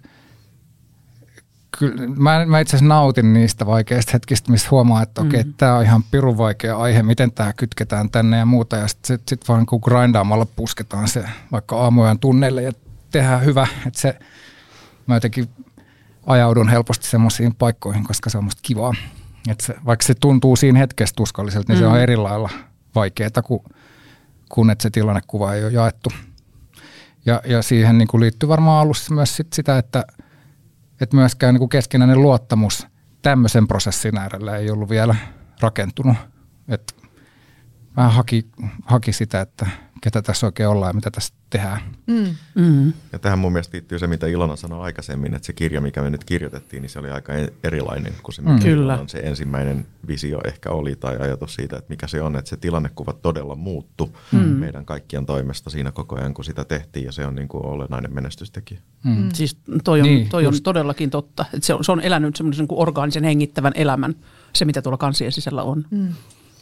kyllä 1.79 2.07
mä, 2.07 2.45
mä 2.45 2.59
itse 2.59 2.75
asiassa 2.75 2.93
nautin 2.93 3.33
niistä 3.33 3.65
vaikeista 3.65 4.11
hetkistä, 4.13 4.51
missä 4.51 4.67
huomaa, 4.71 5.03
että 5.03 5.21
okei, 5.21 5.43
mm. 5.43 5.53
tämä 5.53 5.75
on 5.75 5.83
ihan 5.83 6.03
pirun 6.03 6.37
vaikea 6.37 6.77
aihe, 6.77 7.03
miten 7.03 7.31
tämä 7.31 7.53
kytketään 7.53 8.09
tänne 8.09 8.37
ja 8.37 8.45
muuta, 8.45 8.75
ja 8.75 8.87
sitten 8.87 9.07
sit, 9.07 9.27
sit 9.27 9.47
vaan 9.47 9.65
kun 9.65 9.81
grindaamalla 9.83 10.45
pusketaan 10.45 11.07
se 11.07 11.25
vaikka 11.51 11.77
aamujen 11.81 12.19
tunneille 12.19 12.61
ja 12.61 12.71
tehdään 13.11 13.45
hyvä, 13.45 13.67
että 13.87 13.99
se, 13.99 14.19
mä 15.07 15.15
jotenkin 15.15 15.49
ajaudun 16.25 16.69
helposti 16.69 17.07
semmoisiin 17.07 17.55
paikkoihin, 17.55 18.03
koska 18.03 18.29
se 18.29 18.37
on 18.37 18.43
musta 18.43 18.61
kivaa. 18.63 18.93
Että 19.49 19.65
se, 19.65 19.75
vaikka 19.85 20.05
se 20.05 20.13
tuntuu 20.13 20.55
siinä 20.55 20.79
hetkessä 20.79 21.15
tuskalliselta, 21.15 21.73
niin 21.73 21.79
mm. 21.79 21.83
se 21.83 21.87
on 21.87 21.99
eri 21.99 22.17
lailla 22.17 22.49
vaikeaa, 22.95 23.41
kun, 23.43 23.63
kun 24.49 24.69
että 24.69 24.83
se 24.83 24.89
tilannekuva 24.89 25.53
ei 25.53 25.63
ole 25.63 25.71
jaettu. 25.71 26.09
Ja, 27.25 27.41
ja 27.45 27.61
siihen 27.61 27.97
niin 27.97 28.07
kuin 28.07 28.21
liittyy 28.21 28.49
varmaan 28.49 28.81
alussa 28.81 29.13
myös 29.13 29.35
sit 29.35 29.53
sitä, 29.53 29.77
että, 29.77 30.03
että 31.01 31.15
myöskään 31.15 31.53
niin 31.53 31.59
kuin 31.59 31.69
keskinäinen 31.69 32.21
luottamus 32.21 32.87
tämmöisen 33.21 33.67
prosessin 33.67 34.17
äärellä 34.17 34.57
ei 34.57 34.71
ollut 34.71 34.89
vielä 34.89 35.15
rakentunut. 35.59 36.17
Et 36.67 36.95
mä 37.97 38.09
haki, 38.09 38.47
haki 38.85 39.13
sitä, 39.13 39.41
että 39.41 39.67
ketä 40.01 40.21
tässä 40.21 40.45
oikein 40.45 40.69
ollaan 40.69 40.89
ja 40.89 40.93
mitä 40.93 41.11
tässä 41.11 41.33
tehdään. 41.49 41.81
Mm. 42.07 42.35
Mm. 42.55 42.93
Ja 43.11 43.19
tähän 43.19 43.39
mun 43.39 43.51
mielestä 43.51 43.75
liittyy 43.75 43.99
se, 43.99 44.07
mitä 44.07 44.27
Ilona 44.27 44.55
sanoi 44.55 44.81
aikaisemmin, 44.81 45.33
että 45.33 45.45
se 45.45 45.53
kirja, 45.53 45.81
mikä 45.81 46.01
me 46.01 46.09
nyt 46.09 46.23
kirjoitettiin, 46.23 46.81
niin 46.81 46.89
se 46.89 46.99
oli 46.99 47.09
aika 47.09 47.33
erilainen 47.63 48.13
kuin 48.23 48.35
se, 48.35 48.41
mikä 48.41 48.53
Mm. 48.53 48.59
Kyllä. 48.59 48.99
Se 49.07 49.17
ensimmäinen 49.17 49.85
visio 50.07 50.41
ehkä 50.45 50.69
oli 50.69 50.95
tai 50.95 51.17
ajatus 51.17 51.55
siitä, 51.55 51.77
että 51.77 51.89
mikä 51.89 52.07
se 52.07 52.21
on, 52.21 52.35
että 52.35 52.49
se 52.49 52.57
tilannekuva 52.57 53.13
todella 53.13 53.55
muuttu 53.55 54.17
Mm. 54.31 54.39
meidän 54.39 54.85
kaikkien 54.85 55.25
toimesta 55.25 55.69
siinä 55.69 55.91
koko 55.91 56.15
ajan, 56.15 56.33
kun 56.33 56.45
sitä 56.45 56.65
tehtiin 56.65 57.05
ja 57.05 57.11
se 57.11 57.25
on 57.25 57.35
niin 57.35 57.47
kuin 57.47 57.65
olennainen 57.65 58.13
menestystekijä. 58.13 58.79
Mm. 59.03 59.29
Siis 59.33 59.57
toi 59.83 60.01
on, 60.01 60.07
Niin, 60.07 60.29
toi 60.29 60.47
on 60.47 60.53
todellakin 60.63 61.09
totta. 61.09 61.45
Et 61.53 61.63
se, 61.63 61.73
on, 61.73 61.83
se 61.83 61.91
on 61.91 62.01
elänyt 62.01 62.35
semmoisen 62.35 62.65
niin 62.69 62.79
orgaanisen 62.79 63.23
hengittävän 63.23 63.73
elämän, 63.75 64.15
se 64.53 64.65
mitä 64.65 64.81
tuolla 64.81 64.97
kansien 64.97 65.31
sisällä 65.31 65.63
on. 65.63 65.85
Mm. 65.89 66.13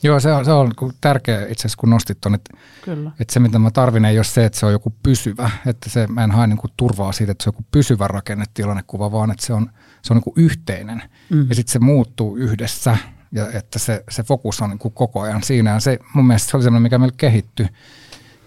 Joo, 0.04 0.20
se 0.20 0.34
on, 0.34 0.46
se 0.46 0.52
on 0.52 0.74
tärkeä 1.02 1.42
itse 1.42 1.62
asiassa, 1.62 1.78
kun 1.78 1.90
nostit 1.90 2.22
tuon, 2.22 2.36
että, 2.36 2.58
Kyllä. 2.86 3.12
että 3.20 3.34
se 3.34 3.40
mitä 3.40 3.60
mä 3.60 3.72
tarvin 3.72 4.06
ei 4.06 4.18
ole 4.18 4.24
se, 4.24 4.46
että 4.46 4.60
se 4.60 4.66
on 4.66 4.72
joku 4.72 4.94
pysyvä, 5.04 5.50
että 5.66 5.90
se, 5.90 6.08
mä 6.08 6.24
en 6.24 6.32
hae 6.32 6.48
niinku 6.48 6.68
turvaa 6.78 7.12
siitä, 7.12 7.32
että 7.32 7.44
se 7.44 7.50
on 7.50 7.54
joku 7.54 7.66
pysyvä 7.72 8.08
rakennetilannekuva, 8.08 9.12
vaan 9.12 9.32
että 9.32 9.46
se 9.46 9.54
on, 9.54 9.70
se 10.02 10.14
on 10.14 10.18
niinku 10.18 10.34
yhteinen 10.36 11.04
Mm. 11.30 11.46
ja 11.50 11.56
sitten 11.56 11.72
se 11.72 11.80
muuttuu 11.80 12.38
yhdessä 12.38 12.98
ja 13.32 13.52
että 13.52 13.80
se, 13.80 14.04
se 14.10 14.24
fokus 14.24 14.62
on 14.62 14.70
niinku 14.70 14.90
koko 14.90 15.22
ajan 15.22 15.44
siinä 15.44 15.72
ja 15.72 15.80
se 15.80 16.00
mun 16.14 16.28
mielestä 16.28 16.52
se 16.52 16.58
oli 16.58 16.64
semmoinen, 16.64 16.84
mikä 16.84 16.98
meillä 16.98 17.16
kehittyi, 17.18 17.68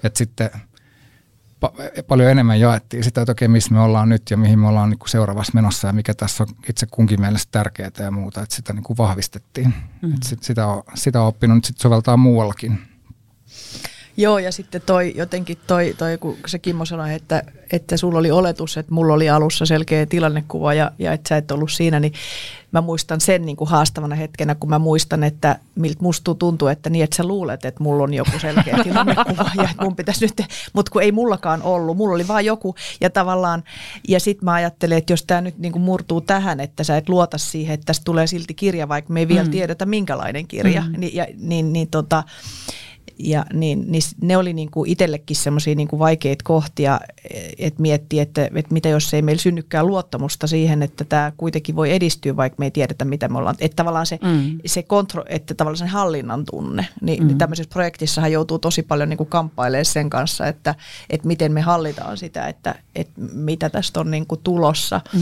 että 0.03 0.19
sitten 0.19 0.51
pa- 1.67 2.03
paljon 2.09 2.31
enemmän 2.31 2.61
jaettiin 2.61 3.05
sitä, 3.05 3.21
että 3.21 3.33
okei, 3.33 3.49
missä 3.49 3.75
me 3.75 3.81
ollaan 3.81 4.09
nyt 4.09 4.23
ja 4.31 4.37
mihin 4.37 4.59
me 4.59 4.69
ollaan 4.69 4.91
niin 4.91 4.99
kuin 4.99 5.09
seuraavassa 5.09 5.53
menossa 5.55 5.87
ja 5.87 5.93
mikä 5.93 6.15
tässä 6.15 6.43
on 6.45 6.49
itse 6.69 6.87
kunkin 6.91 7.21
mielestä 7.21 7.49
tärkeää 7.53 7.91
ja 7.99 8.11
muuta, 8.11 8.43
että 8.43 8.55
sitä 8.55 8.73
niin 8.73 8.85
kuin 8.85 8.97
vahvistettiin. 8.97 9.75
Mm. 10.03 10.15
Että 10.15 10.29
sit, 10.29 10.43
sitä, 10.43 10.67
on, 10.67 10.83
sitä 10.95 11.21
on 11.21 11.27
oppinut 11.27 11.57
nyt 11.57 11.65
sit 11.65 11.79
soveltaa 11.79 12.17
muuallakin. 12.17 12.79
Joo, 14.17 14.39
ja 14.39 14.53
sitten 14.53 14.83
toi 14.87 15.13
jotenkin 15.17 15.59
toi, 15.67 15.95
toi 15.99 16.19
kun 16.19 16.37
se 16.47 16.59
Kimmo 16.59 16.85
sanoi, 16.85 17.15
että, 17.15 17.43
että 17.73 17.97
sulla 17.97 18.19
oli 18.19 18.31
oletus, 18.31 18.77
että 18.77 18.95
mulla 18.95 19.15
oli 19.15 19.31
alussa 19.31 19.67
selkeä 19.67 20.07
tilannekuva 20.07 20.75
ja, 20.75 20.91
ja 20.99 21.13
että 21.13 21.29
sä 21.29 21.37
et 21.37 21.51
ollut 21.51 21.73
siinä, 21.73 22.01
niin 22.01 22.13
mä 22.73 22.81
muistan 22.81 23.21
sen 23.21 23.47
niin 23.47 23.57
kuin 23.57 23.71
haastavana 23.71 24.15
hetkenä, 24.15 24.55
kun 24.55 24.71
mä 24.71 24.79
muistan, 24.79 25.25
että 25.25 25.59
miltä 25.75 26.03
musta 26.03 26.35
tuntuu, 26.35 26.69
että 26.69 26.91
niin, 26.91 27.05
että 27.05 27.17
sä 27.17 27.25
luulet, 27.27 27.65
että 27.65 27.83
mulla 27.83 28.03
on 28.05 28.15
joku 28.15 28.39
selkeä 28.41 28.79
tilannekuva 28.85 29.51
ja 29.57 29.69
että 29.71 29.85
mun 29.85 29.97
pitäisi 29.97 30.25
nyt, 30.27 30.43
mutta 30.73 30.93
kun 30.93 31.03
ei 31.03 31.13
mullakaan 31.13 31.63
ollut, 31.63 31.97
mulla 31.97 32.15
oli 32.15 32.29
vaan 32.29 32.45
joku 32.45 32.75
ja 33.01 33.11
tavallaan, 33.11 33.63
ja 34.09 34.21
sitten 34.21 34.45
mä 34.45 34.53
ajattelen, 34.53 34.99
että 34.99 35.13
jos 35.13 35.23
tämä 35.25 35.41
nyt 35.41 35.59
niin 35.59 35.73
kuin 35.73 35.83
murtuu 35.83 36.21
tähän, 36.21 36.61
että 36.61 36.85
sä 36.85 36.97
et 36.97 37.09
luota 37.09 37.39
siihen, 37.39 37.75
että 37.75 37.85
tästä 37.87 38.05
tulee 38.05 38.27
silti 38.27 38.55
kirja, 38.55 38.89
vaikka 38.89 39.13
me 39.13 39.21
ei 39.21 39.29
vielä 39.29 39.45
Mm. 39.45 39.51
tiedetä 39.51 39.87
minkälainen 39.87 40.47
kirja, 40.47 40.83
Mm. 40.83 41.01
niin, 41.01 41.15
ja, 41.15 41.27
niin, 41.37 41.73
niin 41.73 41.89
tota, 41.91 42.25
ja 43.19 43.45
niin, 43.53 43.85
niin 43.93 44.03
ne 44.21 44.37
oli 44.37 44.53
niin 44.53 44.71
kuin 44.71 44.91
itsellekin 44.91 45.37
semmoisia 45.37 45.75
niin 45.75 45.89
vaikeita 45.99 46.43
kohtia, 46.45 47.01
että 47.59 47.83
miettii, 47.83 48.21
että, 48.21 48.45
että 48.45 48.73
mitä 48.73 48.89
jos 48.89 49.15
ei 49.15 49.23
meillä 49.23 49.43
synnykään 49.43 49.87
luottamusta 49.87 50.47
siihen, 50.47 50.83
että 50.83 51.05
tämä 51.05 51.33
kuitenkin 51.37 51.77
voi 51.77 51.93
edistyä, 51.93 52.37
vaikka 52.37 52.57
me 52.59 52.65
ei 52.67 52.71
tiedetä, 52.71 53.05
mitä 53.05 53.29
me 53.29 53.39
ollaan. 53.39 53.57
Että 53.59 53.77
tavallaan 53.77 54.07
se, 54.07 54.19
Mm. 54.23 54.59
se 54.67 54.83
kontro, 54.83 55.25
että 55.29 55.55
tavallaan 55.55 55.79
sen 55.79 55.89
hallinnan 55.89 56.45
tunne, 56.45 56.87
niin, 57.01 57.23
Mm. 57.23 57.27
niin 57.27 57.39
tämmöisessä 57.39 57.71
projektissahan 57.73 58.33
joutuu 58.33 58.59
tosi 58.59 58.83
paljon 58.83 59.09
niin 59.09 59.17
kuin 59.19 59.29
kamppailemaan 59.29 59.85
sen 59.85 60.11
kanssa, 60.11 60.47
että, 60.47 60.75
että 61.11 61.27
miten 61.29 61.53
me 61.53 61.61
hallitaan 61.61 62.17
sitä, 62.19 62.49
että, 62.49 62.75
että 62.95 63.13
mitä 63.33 63.71
tästä 63.71 64.01
on 64.01 64.11
niin 64.11 64.27
kuin 64.27 64.41
tulossa. 64.45 65.01
Mm. 65.15 65.21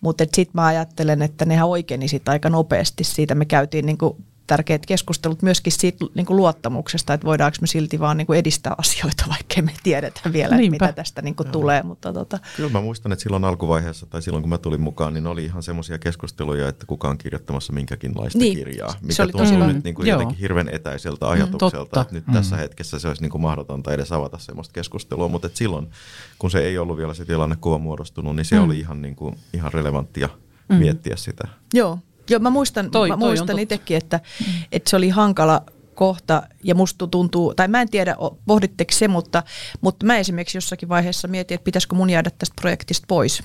Mutta 0.00 0.24
sitten 0.24 0.50
mä 0.54 0.66
ajattelen, 0.66 1.22
että 1.22 1.44
nehän 1.44 1.68
oikeeni 1.68 2.08
sit 2.08 2.28
aika 2.28 2.50
nopeasti 2.50 3.04
siitä. 3.04 3.34
Me 3.34 3.44
käytiin 3.44 3.86
niin 3.86 3.98
kuin 3.98 4.16
tärkeät 4.50 4.86
keskustelut 4.86 5.42
myöskin 5.42 5.72
siitä 5.72 6.04
niin 6.14 6.26
kuin 6.26 6.36
luottamuksesta, 6.36 7.14
että 7.14 7.26
voidaanko 7.26 7.56
me 7.60 7.66
silti 7.66 8.00
vaan 8.00 8.16
niin 8.16 8.26
kuin 8.26 8.38
edistää 8.38 8.74
asioita, 8.78 9.24
vaikka 9.34 9.62
me 9.62 9.72
tiedetä 9.82 10.20
vielä, 10.32 10.56
Niinpä. 10.56 10.84
mitä 10.86 10.92
tästä 10.92 11.22
niin 11.22 11.34
kuin 11.34 11.48
tulee. 11.50 11.82
Mutta 11.82 12.12
tota, 12.12 12.38
Kyllä 12.56 12.70
mä 12.70 12.80
muistan, 12.80 13.12
että 13.12 13.22
silloin 13.22 13.44
alkuvaiheessa 13.44 14.06
tai 14.06 14.22
silloin 14.22 14.42
kun 14.42 14.48
mä 14.50 14.58
tulin 14.58 14.80
mukaan, 14.80 15.14
niin 15.14 15.26
oli 15.26 15.44
ihan 15.44 15.62
semmoisia 15.62 15.98
keskusteluja, 15.98 16.68
että 16.68 16.86
kuka 16.86 17.08
on 17.08 17.18
kirjoittamassa 17.18 17.72
minkäkinlaista 17.72 18.38
Niin, 18.38 18.56
kirjaa. 18.58 18.92
se 18.92 18.98
Mikä 19.02 19.22
oli 19.22 19.32
tuntuu 19.32 19.58
tosi 19.58 19.72
nyt 19.72 19.84
niin 19.84 19.94
kuin 19.94 20.08
jotenkin 20.08 20.36
hirveän 20.38 20.68
etäiseltä 20.72 21.28
ajatukselta, 21.28 21.76
totta. 21.78 22.00
että 22.00 22.14
nyt 22.14 22.26
Mm. 22.26 22.32
tässä 22.32 22.56
hetkessä 22.56 22.98
se 22.98 23.08
olisi 23.08 23.22
niin 23.22 23.30
kuin 23.30 23.42
mahdotonta 23.42 23.92
edes 23.92 24.12
avata 24.12 24.38
semmoista 24.38 24.72
keskustelua, 24.72 25.28
mutta 25.28 25.46
että 25.46 25.58
silloin, 25.58 25.90
kun 26.38 26.50
se 26.50 26.58
ei 26.58 26.78
ollut 26.78 26.96
vielä 26.96 27.14
se 27.14 27.24
tilannekuva 27.24 27.78
muodostunut, 27.78 28.36
niin 28.36 28.44
se 28.44 28.56
Mm. 28.56 28.64
oli 28.64 28.78
ihan, 28.78 29.02
niin 29.02 29.16
kuin, 29.16 29.36
ihan 29.54 29.72
relevanttia 29.72 30.28
Mm. 30.68 30.76
miettiä 30.76 31.16
sitä. 31.16 31.48
joo, 31.74 31.98
joo, 32.30 32.40
mä 32.40 32.50
muistan, 32.50 32.90
Toi- 32.90 33.08
mä 33.08 33.16
toi 33.16 33.28
muistan 33.28 33.58
itsekin, 33.58 33.96
että, 33.96 34.20
että 34.72 34.90
se 34.90 34.96
oli 34.96 35.08
hankala 35.08 35.62
kohta 35.94 36.42
ja 36.64 36.74
musta 36.74 37.06
tuntuu, 37.06 37.54
tai 37.54 37.68
mä 37.68 37.82
en 37.82 37.90
tiedä 37.90 38.16
pohditteko 38.46 38.92
se, 38.92 39.08
mutta, 39.08 39.42
mutta 39.80 40.06
mä 40.06 40.16
esimerkiksi 40.16 40.56
jossakin 40.56 40.88
vaiheessa 40.88 41.28
mietin, 41.28 41.54
että 41.54 41.64
pitäisikö 41.64 41.94
mun 41.94 42.10
jäädä 42.10 42.30
tästä 42.38 42.54
projektista 42.60 43.04
pois. 43.08 43.42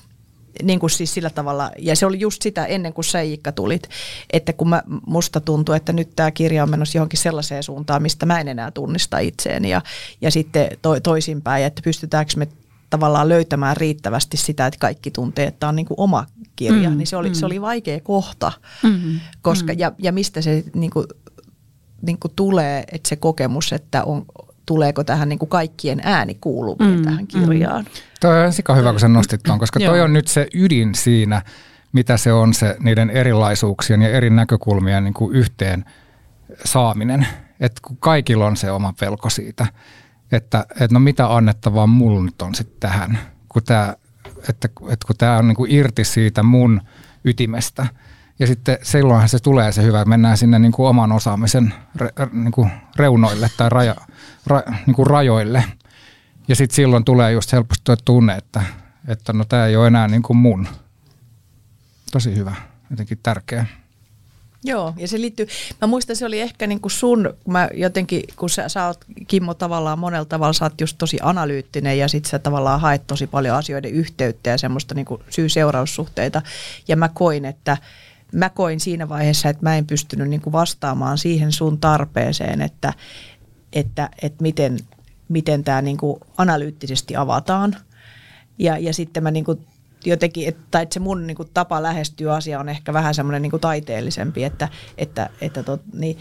Niin 0.62 0.80
kuin 0.80 0.90
siis 0.90 1.14
sillä 1.14 1.30
tavalla, 1.30 1.70
ja 1.78 1.96
se 1.96 2.06
oli 2.06 2.20
just 2.20 2.42
sitä 2.42 2.66
ennen 2.66 2.92
kuin 2.92 3.04
sä 3.04 3.20
Iikka 3.20 3.52
tulit, 3.52 3.88
että 4.32 4.52
kun 4.52 4.68
mä, 4.68 4.82
musta 5.06 5.40
tuntuu, 5.40 5.74
että 5.74 5.92
nyt 5.92 6.10
tämä 6.16 6.30
kirja 6.30 6.62
on 6.62 6.70
menossa 6.70 6.98
johonkin 6.98 7.18
sellaiseen 7.18 7.62
suuntaan, 7.62 8.02
mistä 8.02 8.26
mä 8.26 8.40
en 8.40 8.48
enää 8.48 8.70
tunnista 8.70 9.18
itseäni 9.18 9.70
ja, 9.70 9.82
ja 10.20 10.30
sitten 10.30 10.68
to, 10.82 11.00
toisinpäin, 11.00 11.64
että 11.64 11.82
pystytäänkö 11.84 12.32
me 12.36 12.48
tavallaan 12.90 13.28
löytämään 13.28 13.76
riittävästi 13.76 14.36
sitä, 14.36 14.66
että 14.66 14.78
kaikki 14.80 15.10
tuntee, 15.10 15.46
että 15.46 15.60
tämä 15.60 15.68
on 15.68 15.76
niin 15.76 15.86
kuin 15.86 16.00
oma 16.00 16.26
kirja, 16.56 16.90
Mm, 16.90 16.96
niin 16.96 17.06
se 17.06 17.16
oli, 17.16 17.28
mm. 17.28 17.34
se 17.34 17.46
oli 17.46 17.60
vaikea 17.60 18.00
kohta, 18.00 18.52
Mm. 18.82 19.20
koska, 19.42 19.72
ja, 19.72 19.92
ja 19.98 20.12
mistä 20.12 20.40
se 20.40 20.64
niin 20.74 20.90
kuin, 20.90 21.06
niin 22.02 22.18
kuin 22.18 22.32
tulee, 22.36 22.84
että 22.92 23.08
se 23.08 23.16
kokemus, 23.16 23.72
että 23.72 24.04
on, 24.04 24.24
tuleeko 24.66 25.04
tähän 25.04 25.28
niin 25.28 25.38
kuin 25.38 25.48
kaikkien 25.48 26.00
ääni 26.04 26.36
kuuluviin 26.40 26.96
Mm, 26.98 27.02
tähän 27.04 27.26
kirjaan. 27.26 27.86
Toi 28.20 28.44
on 28.46 28.52
sika 28.52 28.74
hyvä, 28.74 28.90
kun 28.90 29.00
sä 29.00 29.08
nostit 29.08 29.42
tuon, 29.42 29.58
koska 29.58 29.80
toi 29.80 30.00
on 30.00 30.12
nyt 30.12 30.28
se 30.28 30.48
ydin 30.54 30.94
siinä, 30.94 31.42
mitä 31.92 32.16
se 32.16 32.32
on 32.32 32.54
se 32.54 32.76
niiden 32.80 33.10
erilaisuuksien 33.10 34.02
ja 34.02 34.08
eri 34.08 34.30
näkökulmien 34.30 35.04
niin 35.04 35.14
kuin 35.14 35.36
yhteen 35.36 35.84
saaminen. 36.64 37.26
Että 37.60 37.80
kun 37.82 37.96
kaikilla 37.96 38.46
on 38.46 38.56
se 38.56 38.70
oma 38.70 38.94
pelko 39.00 39.30
siitä, 39.30 39.66
että, 40.32 40.66
että 40.70 40.88
no 40.94 41.00
mitä 41.00 41.36
annettavaa 41.36 41.86
mulla 41.86 42.22
nyt 42.22 42.42
on 42.42 42.54
sitten 42.54 42.76
tähän, 42.80 43.18
kun 43.48 43.62
tämä, 43.62 43.94
että, 44.48 44.68
että 44.88 45.06
kun 45.06 45.16
tämä 45.18 45.38
on 45.38 45.48
niin 45.48 45.56
kuin 45.56 45.70
irti 45.70 46.04
siitä 46.04 46.42
mun 46.42 46.80
ytimestä. 47.24 47.86
Ja 48.38 48.46
sitten 48.46 48.78
silloinhan 48.82 49.28
se 49.28 49.38
tulee 49.38 49.72
se 49.72 49.82
hyvä, 49.82 50.04
mennään 50.04 50.38
sinne 50.38 50.58
niin 50.58 50.72
kuin 50.72 50.88
oman 50.88 51.12
osaamisen 51.12 51.74
re, 51.96 52.10
niin 52.32 52.52
kuin 52.52 52.70
reunoille 52.96 53.50
tai 53.56 53.68
raja, 53.68 53.94
ra, 54.46 54.62
niin 54.86 54.94
kuin 54.94 55.06
rajoille. 55.06 55.64
Ja 56.48 56.56
sitten 56.56 56.76
silloin 56.76 57.04
tulee 57.04 57.32
just 57.32 57.52
helposti 57.52 57.84
tuo 57.84 57.96
tunne, 57.96 58.34
että, 58.36 58.62
että 59.08 59.32
no 59.32 59.44
tämä 59.44 59.66
ei 59.66 59.76
ole 59.76 59.86
enää 59.86 60.08
niin 60.08 60.22
kuin 60.22 60.36
mun. 60.36 60.68
Tosi 62.12 62.36
hyvä, 62.36 62.54
jotenkin 62.90 63.18
tärkeä. 63.22 63.66
Joo, 64.66 64.94
ja 64.96 65.08
se 65.08 65.20
liittyy, 65.20 65.46
mä 65.80 65.86
muistan 65.86 66.16
se 66.16 66.26
oli 66.26 66.40
ehkä 66.40 66.66
niin 66.66 66.80
kuin 66.80 66.92
sun, 66.92 67.34
kun 67.44 67.52
mä 67.52 67.68
jotenkin, 67.74 68.22
kun 68.36 68.50
sä, 68.50 68.68
sä 68.68 68.86
oot 68.86 69.04
Kimmo 69.28 69.54
tavallaan 69.54 69.98
monella 69.98 70.24
tavalla, 70.24 70.52
sä 70.52 70.64
oot 70.64 70.80
just 70.80 70.98
tosi 70.98 71.18
analyyttinen 71.22 71.98
ja 71.98 72.08
sit 72.08 72.24
sä 72.24 72.38
tavallaan 72.38 72.80
haet 72.80 73.06
tosi 73.06 73.26
paljon 73.26 73.56
asioiden 73.56 73.90
yhteyttä 73.90 74.50
ja 74.50 74.58
semmoista 74.58 74.94
niin 74.94 75.06
kuin 75.06 75.22
syy-seuraussuhteita. 75.30 76.42
Ja 76.88 76.96
mä 76.96 77.08
koin, 77.08 77.44
että 77.44 77.76
mä 78.32 78.50
koin 78.50 78.80
siinä 78.80 79.08
vaiheessa, 79.08 79.48
että 79.48 79.62
mä 79.62 79.76
en 79.76 79.86
pystynyt 79.86 80.28
niin 80.28 80.40
kuin 80.40 80.52
vastaamaan 80.52 81.18
siihen 81.18 81.52
sun 81.52 81.78
tarpeeseen, 81.78 82.62
että, 82.62 82.92
että, 83.72 84.10
että 84.22 84.42
miten, 84.42 84.78
miten 85.28 85.64
tämä 85.64 85.82
niin 85.82 85.96
kuin 85.96 86.20
analyyttisesti 86.36 87.16
avataan. 87.16 87.76
Ja, 88.58 88.78
ja 88.78 88.94
sitten 88.94 89.22
mä 89.22 89.30
niin 89.30 89.44
kuin 89.44 89.66
jotenkin, 90.06 90.48
että, 90.48 90.62
tai 90.70 90.82
että 90.82 90.94
se 90.94 91.00
mun 91.00 91.26
niin 91.26 91.36
kuin 91.36 91.48
tapa 91.54 91.82
lähestyä 91.82 92.34
asia 92.34 92.60
on 92.60 92.68
ehkä 92.68 92.92
vähän 92.92 93.14
semmoinen 93.14 93.42
niin 93.42 93.50
kuin 93.50 93.60
taiteellisempi, 93.60 94.44
että, 94.44 94.68
että, 94.98 95.30
että 95.40 95.62
tot, 95.62 95.80
niin, 95.92 96.18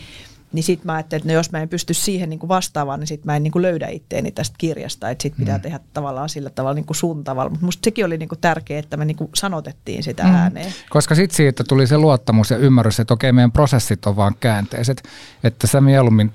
niin 0.51 0.63
sitten 0.63 0.85
mä 0.85 0.93
ajattelin, 0.93 1.19
että 1.21 1.27
no 1.33 1.33
jos 1.33 1.51
mä 1.51 1.61
en 1.61 1.69
pysty 1.69 1.93
siihen 1.93 2.29
niin 2.29 2.39
kuin 2.39 2.47
vastaamaan, 2.47 2.99
niin 2.99 3.07
sitten 3.07 3.25
mä 3.25 3.35
en 3.35 3.43
niin 3.43 3.51
kuin 3.51 3.61
löydä 3.61 3.87
itteeni 3.87 4.31
tästä 4.31 4.55
kirjasta, 4.57 5.09
että 5.09 5.21
sitten 5.21 5.39
pitää 5.39 5.57
Mm. 5.57 5.61
tehdä 5.61 5.79
tavallaan 5.93 6.29
sillä 6.29 6.49
tavalla 6.49 6.73
niin 6.75 6.85
kuin 6.85 6.97
sun 6.97 7.23
tavalla. 7.23 7.49
Mutta 7.49 7.65
musta 7.65 7.81
sekin 7.85 8.05
oli 8.05 8.17
niin 8.17 8.29
kuin 8.29 8.39
tärkeää, 8.41 8.79
että 8.79 8.97
me 8.97 9.05
niin 9.05 9.17
kuin 9.17 9.29
sanotettiin 9.35 10.03
sitä 10.03 10.23
Mm. 10.23 10.35
ääneen. 10.35 10.73
Koska 10.89 11.15
sitten 11.15 11.35
siitä 11.35 11.63
tuli 11.63 11.87
se 11.87 11.97
luottamus 11.97 12.51
ja 12.51 12.57
ymmärrys, 12.57 12.99
että 12.99 13.13
okei, 13.13 13.31
meidän 13.31 13.51
prosessit 13.51 14.05
on 14.05 14.15
vaan 14.15 14.35
käänteiset. 14.39 15.03
Että 15.43 15.67
sä 15.67 15.81
mieluummin 15.81 16.31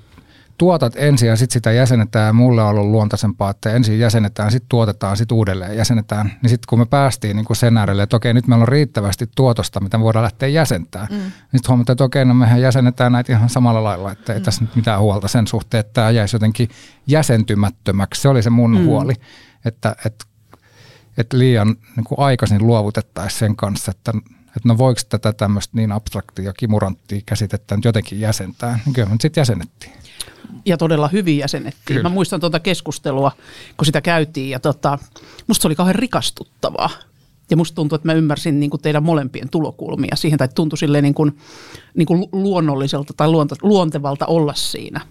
tuotat 0.61 0.93
ensin 0.95 1.29
ja 1.29 1.35
sitten 1.35 1.53
sitä 1.53 1.71
jäsenetään. 1.71 2.27
Ja 2.27 2.33
mulle 2.33 2.63
on 2.63 2.69
ollut 2.69 2.85
luontaisempaa, 2.91 3.49
että 3.49 3.71
ensin 3.73 3.99
jäsenetään, 3.99 4.51
sitten 4.51 4.69
tuotetaan, 4.69 5.17
sitten 5.17 5.35
uudelleen 5.35 5.77
jäsenetään. 5.77 6.25
Niin 6.41 6.49
sitten 6.49 6.65
kun 6.69 6.79
me 6.79 6.85
päästiin 6.85 7.35
niin 7.35 7.45
sen 7.53 7.77
äärelle, 7.77 8.03
että 8.03 8.15
okei, 8.15 8.33
nyt 8.33 8.47
meillä 8.47 8.63
on 8.63 8.67
riittävästi 8.67 9.29
tuotosta, 9.35 9.79
mitä 9.79 9.97
me 9.97 10.03
voidaan 10.03 10.23
lähteä 10.23 10.49
jäsentämään. 10.49 11.11
Mm. 11.11 11.17
Niin 11.17 11.31
sitten 11.31 11.67
huomataan, 11.67 11.93
että 11.93 12.03
okei, 12.03 12.25
no 12.25 12.33
mehän 12.33 12.61
jäsenetään 12.61 13.11
näitä 13.11 13.33
ihan 13.33 13.49
samalla 13.49 13.83
lailla, 13.83 14.11
että 14.11 14.33
ei 14.33 14.39
mm. 14.39 14.43
tässä 14.43 14.61
nyt 14.61 14.75
mitään 14.75 14.99
huolta 14.99 15.27
sen 15.27 15.47
suhteen, 15.47 15.79
että 15.79 15.93
tämä 15.93 16.09
jäisi 16.09 16.35
jotenkin 16.35 16.69
jäsentymättömäksi. 17.07 18.21
Se 18.21 18.29
oli 18.29 18.43
se 18.43 18.49
mun 18.49 18.77
mm. 18.77 18.85
huoli, 18.85 19.13
että, 19.65 19.95
että, 20.05 20.25
että 21.17 21.37
liian 21.37 21.75
niin 21.95 22.03
kuin 22.03 22.19
aikaisin 22.19 22.67
luovutettaisiin 22.67 23.39
sen 23.39 23.55
kanssa, 23.55 23.91
että 23.91 24.11
että 24.57 24.67
no 24.67 24.77
voiko 24.77 25.01
tätä 25.09 25.33
tämmöistä 25.33 25.77
niin 25.77 25.91
abstraktia 25.91 26.45
ja 26.45 26.53
kimuranttia 26.53 27.21
käsitettä 27.25 27.75
nyt 27.75 27.85
jotenkin 27.85 28.19
jäsentää, 28.19 28.79
niin 28.85 28.93
kyllä 28.93 29.07
me 29.07 29.13
nyt 29.13 29.21
sitten 29.21 29.41
jäsennettiin. 29.41 29.93
Ja 30.65 30.77
todella 30.77 31.07
hyvin 31.07 31.37
jäsennettiin. 31.37 31.83
Kyllä. 31.85 32.03
Mä 32.03 32.09
muistan 32.09 32.39
tuota 32.39 32.59
keskustelua, 32.59 33.31
kun 33.77 33.85
sitä 33.85 34.01
käytiin 34.01 34.49
ja 34.49 34.59
tota, 34.59 34.99
musta 35.47 35.61
se 35.61 35.67
oli 35.67 35.75
kauhean 35.75 35.95
rikastuttavaa. 35.95 36.89
Ja 37.49 37.57
musta 37.57 37.75
tuntuu, 37.75 37.95
että 37.95 38.07
mä 38.07 38.13
ymmärsin 38.13 38.59
niin 38.59 38.69
kuin 38.69 38.81
teidän 38.81 39.03
molempien 39.03 39.49
tulokulmia 39.49 40.15
siihen, 40.15 40.39
tai 40.39 40.47
tuntui 40.55 40.77
silleen 40.77 41.03
niin 41.03 41.13
kuin, 41.13 41.37
niin 41.95 42.05
kuin 42.05 42.25
luonnolliselta 42.31 43.13
tai 43.17 43.27
luontevalta 43.61 44.25
olla 44.25 44.53
siinä. 44.53 45.01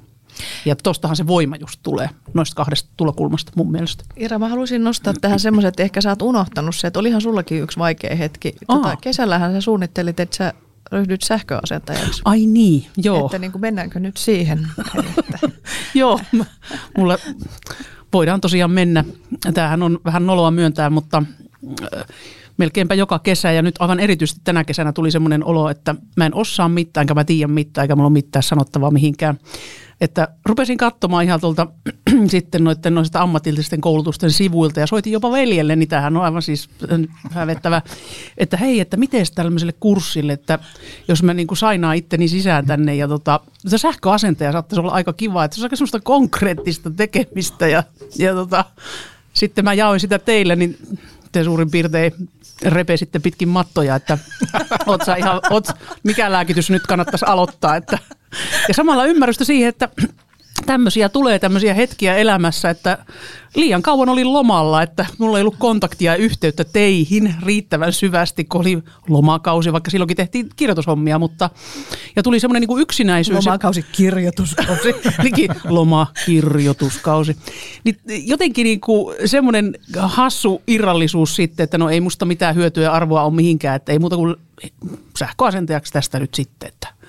Ja 0.65 0.77
tostahan 0.77 1.17
se 1.17 1.27
voima 1.27 1.57
just 1.57 1.81
tulee 1.83 2.11
noista 2.35 2.57
kahdesta 2.57 2.91
tulokulmasta 2.97 3.53
mun 3.55 3.73
mielestä. 3.73 4.05
Ira, 4.17 4.39
mä 4.39 4.49
haluaisin 4.49 4.85
nostaa 4.85 5.15
tähän 5.21 5.41
semmoisen, 5.41 5.69
että 5.69 5.83
ehkä 5.83 6.01
sä 6.01 6.11
oot 6.11 6.23
unohtanut 6.23 6.77
se, 6.77 6.87
että 6.87 7.01
olihan 7.01 7.21
sullakin 7.21 7.63
yksi 7.63 7.79
vaikea 7.79 8.17
hetki. 8.17 8.55
Tota, 8.67 8.89
Aa. 8.89 8.97
kesällähän 8.97 9.53
sä 9.53 9.61
suunnittelit, 9.61 10.21
että 10.21 10.37
sä 10.37 10.55
ryhdyt 10.93 11.23
sähköasentajaksi. 11.23 12.23
Ai 12.25 12.47
niin, 12.47 12.87
joo. 12.97 13.25
Että 13.25 13.39
niin 13.39 13.53
kuin 13.53 13.63
mennäänkö 13.63 14.01
nyt 14.01 14.17
siihen? 14.17 14.67
Että, 15.19 15.39
Joo, 15.95 16.21
mulla 16.99 17.19
voidaan 18.13 18.41
tosiaan 18.41 18.71
mennä. 18.71 19.05
Tämähän 19.55 19.83
on 19.83 19.99
vähän 20.05 20.27
noloa 20.27 20.51
myöntää, 20.51 20.91
mutta 20.91 21.23
äh, 21.95 22.05
melkeinpä 22.57 22.95
joka 22.95 23.19
kesä 23.19 23.53
ja 23.53 23.63
nyt 23.63 23.75
aivan 23.79 24.01
erityisesti 24.01 24.41
tänä 24.45 24.65
kesänä 24.65 24.93
tuli 24.93 25.11
semmoinen 25.11 25.45
olo, 25.45 25.71
että 25.71 25.95
mä 26.17 26.27
en 26.27 26.35
osaa 26.35 26.69
mitään, 26.69 27.03
enkä 27.03 27.15
mä 27.15 27.25
tiedä 27.25 27.53
mitään, 27.53 27.83
eikä 27.83 27.97
mulla 27.97 28.07
ole 28.07 28.13
mitään 28.13 28.43
sanottavaa 28.43 28.91
mihinkään. 28.91 29.39
Että 30.01 30.29
rupesin 30.47 30.79
katsomaan 30.79 31.25
ihan 31.25 31.41
tuolta 31.41 31.67
sitten 32.29 32.65
noiden 32.65 32.95
noista 32.95 33.21
ammatillisten 33.21 33.81
koulutusten 33.81 34.31
sivuilta 34.31 34.81
ja 34.81 34.87
soitin 34.87 35.13
jopa 35.13 35.31
veljelle, 35.33 35.77
niin 35.77 35.89
tämähän 35.89 36.17
on 36.17 36.23
aivan 36.23 36.43
siis 36.43 36.71
hävettävä, 37.31 37.83
että 38.39 38.57
hei, 38.57 38.81
että 38.81 38.97
miten 38.97 39.27
tällaiselle 39.35 39.75
kurssille, 39.81 40.33
että 40.33 40.59
jos 41.09 41.23
mä 41.23 41.35
niin 41.35 41.47
kuin 41.47 41.59
sainaan 41.59 41.97
itteni 41.97 42.29
sisään 42.29 42.67
tänne 42.67 42.95
ja 42.95 43.09
tota, 43.09 43.41
se 43.67 43.79
sähköasentaja 43.79 44.53
saattaisi 44.53 44.81
olla 44.81 44.93
aika 44.93 45.13
kiva, 45.13 45.45
että 45.45 45.55
se 45.55 45.61
on 45.61 45.65
aika 45.65 45.77
semmoista 45.77 46.01
konkreettista 46.01 46.91
tekemistä 46.91 47.69
ja, 47.69 47.83
ja 48.19 48.35
tota, 48.35 48.65
sitten 49.33 49.65
mä 49.65 49.75
jaoin 49.75 50.01
sitä 50.01 50.19
teille, 50.19 50.57
niin 50.57 50.99
te 51.33 51.45
suurin 51.45 51.71
piirtein 51.71 52.13
repesitte 52.63 53.19
pitkin 53.19 53.49
mattoja, 53.49 53.95
että 53.95 54.19
oot 54.87 55.03
sä 55.07 55.17
ihan, 55.17 55.41
oot, 55.51 55.69
mikä 56.03 56.33
lääkitys 56.33 56.71
nyt 56.71 56.87
kannattaisi 56.87 57.25
aloittaa. 57.29 57.77
Että, 57.77 57.99
ja 58.69 58.75
samalla 58.75 59.05
ymmärrystä 59.05 59.45
siihen, 59.45 59.69
että 59.69 59.89
tämmöisiä 60.67 61.09
tulee 61.09 61.39
tämmöisiä 61.39 61.75
hetkiä 61.75 62.17
elämässä, 62.17 62.71
että 62.71 62.99
liian 63.55 63.83
kauan 63.83 64.09
olin 64.09 64.33
lomalla, 64.33 64.83
että 64.83 65.07
mulla 65.19 65.39
ei 65.39 65.43
ollut 65.43 65.57
kontaktia 65.59 66.13
ja 66.13 66.17
yhteyttä 66.17 66.65
teihin 66.65 67.35
riittävän 67.43 67.93
syvästi, 67.93 68.45
kun 68.45 68.61
oli 68.61 68.83
lomakausi, 69.09 69.73
vaikka 69.73 69.91
silloinkin 69.91 70.17
tehtiin 70.17 70.49
kirjoitushommia, 70.57 71.19
mutta 71.19 71.51
ja 72.17 72.23
tuli 72.23 72.41
semmoinen 72.41 72.69
niin 72.69 72.81
yksinäisyys. 72.81 73.47
lomakausi 73.47 73.85
kirjoituskausi. 73.93 74.95
Likin 75.23 75.51
lomakirjoituskausi. 75.65 77.37
Niin 77.85 77.97
jotenkin 78.07 78.65
niin 78.65 78.81
kuin 78.81 79.17
semmoinen 79.25 79.79
hassu 79.97 80.63
irrallisuus 80.67 81.37
sitten, 81.37 81.65
että 81.65 81.79
no 81.79 81.91
ei 81.91 82.01
musta 82.01 82.25
mitään 82.25 82.55
hyötyä 82.55 82.85
ja 82.85 82.93
arvoa 82.93 83.23
ole 83.23 83.35
mihinkään, 83.35 83.77
että 83.77 83.93
ei 83.93 83.99
muuta 83.99 84.17
kuin 84.17 84.37
sähköasentajaksi 85.19 85.93
tästä 85.93 86.21
nyt 86.21 86.35
sitten. 86.35 86.69
Että. 86.69 87.00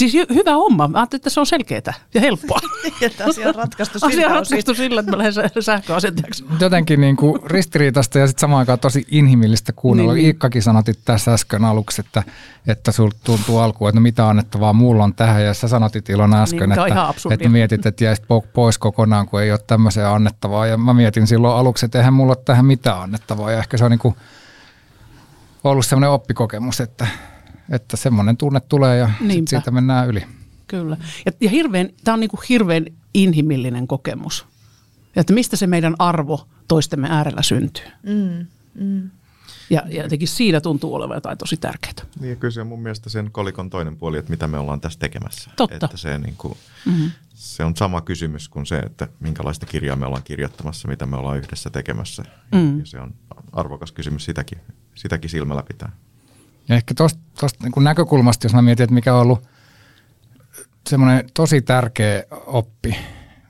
Siis 0.00 0.14
hy- 0.14 0.34
hyvä 0.34 0.52
homma. 0.54 0.88
Mä 0.88 0.98
ajattelin, 0.98 1.18
että 1.20 1.30
se 1.30 1.40
on 1.40 1.46
selkeää 1.46 1.92
ja 2.14 2.20
helppoa. 2.20 2.58
että 3.02 3.24
asia 3.28 3.48
on 3.48 3.54
ratkaistu 3.54 3.98
Asia 4.02 4.10
siltä 4.10 4.26
on 4.28 4.34
ratkaistu 4.34 4.74
sillä, 4.74 5.00
että 5.00 5.12
mä 5.12 5.18
lähden 5.18 5.32
sä- 5.32 5.50
sähköasentajaksi. 5.60 6.44
Jotenkin 6.60 7.00
niin 7.00 7.16
kuin 7.16 7.42
ristiriitasta 7.46 8.18
ja 8.18 8.26
sitten 8.26 8.40
samaan 8.40 8.58
aikaan 8.58 8.78
tosi 8.78 9.06
inhimillistä 9.10 9.72
kuunnella. 9.72 10.12
Niin, 10.12 10.16
Niin, 10.16 10.22
niin. 10.22 10.26
Iikkakin 10.26 10.62
sanotit 10.62 10.98
tässä 11.04 11.34
äsken 11.34 11.64
aluksi, 11.64 12.00
että, 12.00 12.22
että 12.66 12.92
sul 12.92 13.10
tuntuu 13.24 13.58
alkuun, 13.58 13.88
että 13.88 14.00
no 14.00 14.02
mitä 14.02 14.28
annettavaa 14.28 14.72
mulla 14.72 15.04
on 15.04 15.14
tähän. 15.14 15.44
Ja 15.44 15.54
sä 15.54 15.68
sanotit 15.68 16.08
Ilona 16.08 16.42
äsken, 16.42 16.68
Niin, 16.68 16.78
on 16.78 16.88
ihan 16.88 17.10
että, 17.10 17.34
että 17.34 17.48
mietit, 17.48 17.86
että 17.86 18.04
jäisit 18.04 18.24
po- 18.24 18.46
pois 18.52 18.78
kokonaan, 18.78 19.28
kun 19.28 19.42
ei 19.42 19.50
ole 19.50 19.60
tämmöiseen 19.66 20.06
annettavaa. 20.06 20.66
Ja 20.66 20.76
mä 20.76 20.94
mietin 20.94 21.26
silloin 21.26 21.56
aluksi, 21.56 21.84
että 21.86 21.98
eihän 21.98 22.14
mulla 22.14 22.30
ole 22.30 22.42
tähän 22.44 22.64
mitään 22.64 23.00
annettavaa. 23.00 23.50
Ja 23.50 23.58
ehkä 23.58 23.76
se 23.76 23.84
on 23.84 23.90
niin 23.90 23.98
kuin 23.98 24.14
ollut 25.64 25.86
semmoinen 25.86 26.10
oppikokemus, 26.10 26.80
että, 26.80 27.06
että 27.70 27.96
semmoinen 27.96 28.36
tunne 28.36 28.60
tulee 28.60 28.98
ja 28.98 29.10
sit 29.32 29.48
siitä 29.48 29.70
mennään 29.70 30.08
yli. 30.08 30.26
Kyllä. 30.66 30.96
Ja, 31.26 31.32
ja 31.40 31.50
hirveän, 31.50 31.88
tämä 32.04 32.12
on 32.14 32.20
niin 32.20 32.30
kuin 32.30 32.40
hirveän 32.48 32.86
inhimillinen 33.14 33.86
kokemus. 33.86 34.46
Ja 35.16 35.20
että 35.20 35.32
mistä 35.32 35.56
se 35.56 35.66
meidän 35.66 35.94
arvo 35.98 36.48
toistemme 36.68 37.08
äärellä 37.10 37.42
syntyy. 37.42 37.84
Mm, 38.02 38.46
mm. 38.84 39.10
Ja, 39.70 39.82
ja 39.88 40.02
jotenkin 40.02 40.28
siinä 40.28 40.60
tuntuu 40.60 40.94
olevan 40.94 41.16
jotain 41.16 41.38
tosi 41.38 41.56
tärkeää. 41.56 42.06
Niin 42.20 42.30
ja 42.30 42.36
kyllä 42.36 42.52
se 42.52 42.60
on 42.60 42.66
mun 42.66 42.82
mielestä 42.82 43.10
sen 43.10 43.30
kolikon 43.32 43.70
toinen 43.70 43.96
puoli, 43.96 44.18
että 44.18 44.30
mitä 44.30 44.48
me 44.48 44.58
ollaan 44.58 44.80
tässä 44.80 44.98
tekemässä. 44.98 45.50
Totta. 45.56 45.74
Että 45.86 45.96
se, 45.96 46.18
niin 46.18 46.34
kuin, 46.38 46.56
Mm-hmm. 46.86 47.10
se 47.34 47.64
on 47.64 47.76
sama 47.76 48.00
kysymys 48.00 48.48
kuin 48.48 48.66
se, 48.66 48.78
että 48.78 49.08
minkälaista 49.20 49.66
kirjaa 49.66 49.96
me 49.96 50.06
ollaan 50.06 50.22
kirjoittamassa, 50.22 50.88
mitä 50.88 51.06
me 51.06 51.16
ollaan 51.16 51.38
yhdessä 51.38 51.70
tekemässä. 51.70 52.24
Mm. 52.52 52.78
Ja 52.78 52.86
se 52.86 53.00
on 53.00 53.14
arvokas 53.52 53.92
kysymys 53.92 54.24
sitäkin, 54.24 54.58
sitäkin 54.94 55.30
silmällä 55.30 55.62
pitää. 55.62 55.92
Ja 56.70 56.76
ehkä 56.76 56.94
tuosta 56.94 57.48
niin 57.62 57.84
näkökulmasta, 57.84 58.44
jos 58.44 58.54
mä 58.54 58.62
mietin, 58.62 58.84
että 58.84 58.94
mikä 58.94 59.14
on 59.14 59.20
ollut 59.20 59.48
semmoinen 60.88 61.24
tosi 61.34 61.62
tärkeä 61.62 62.22
oppi 62.46 62.96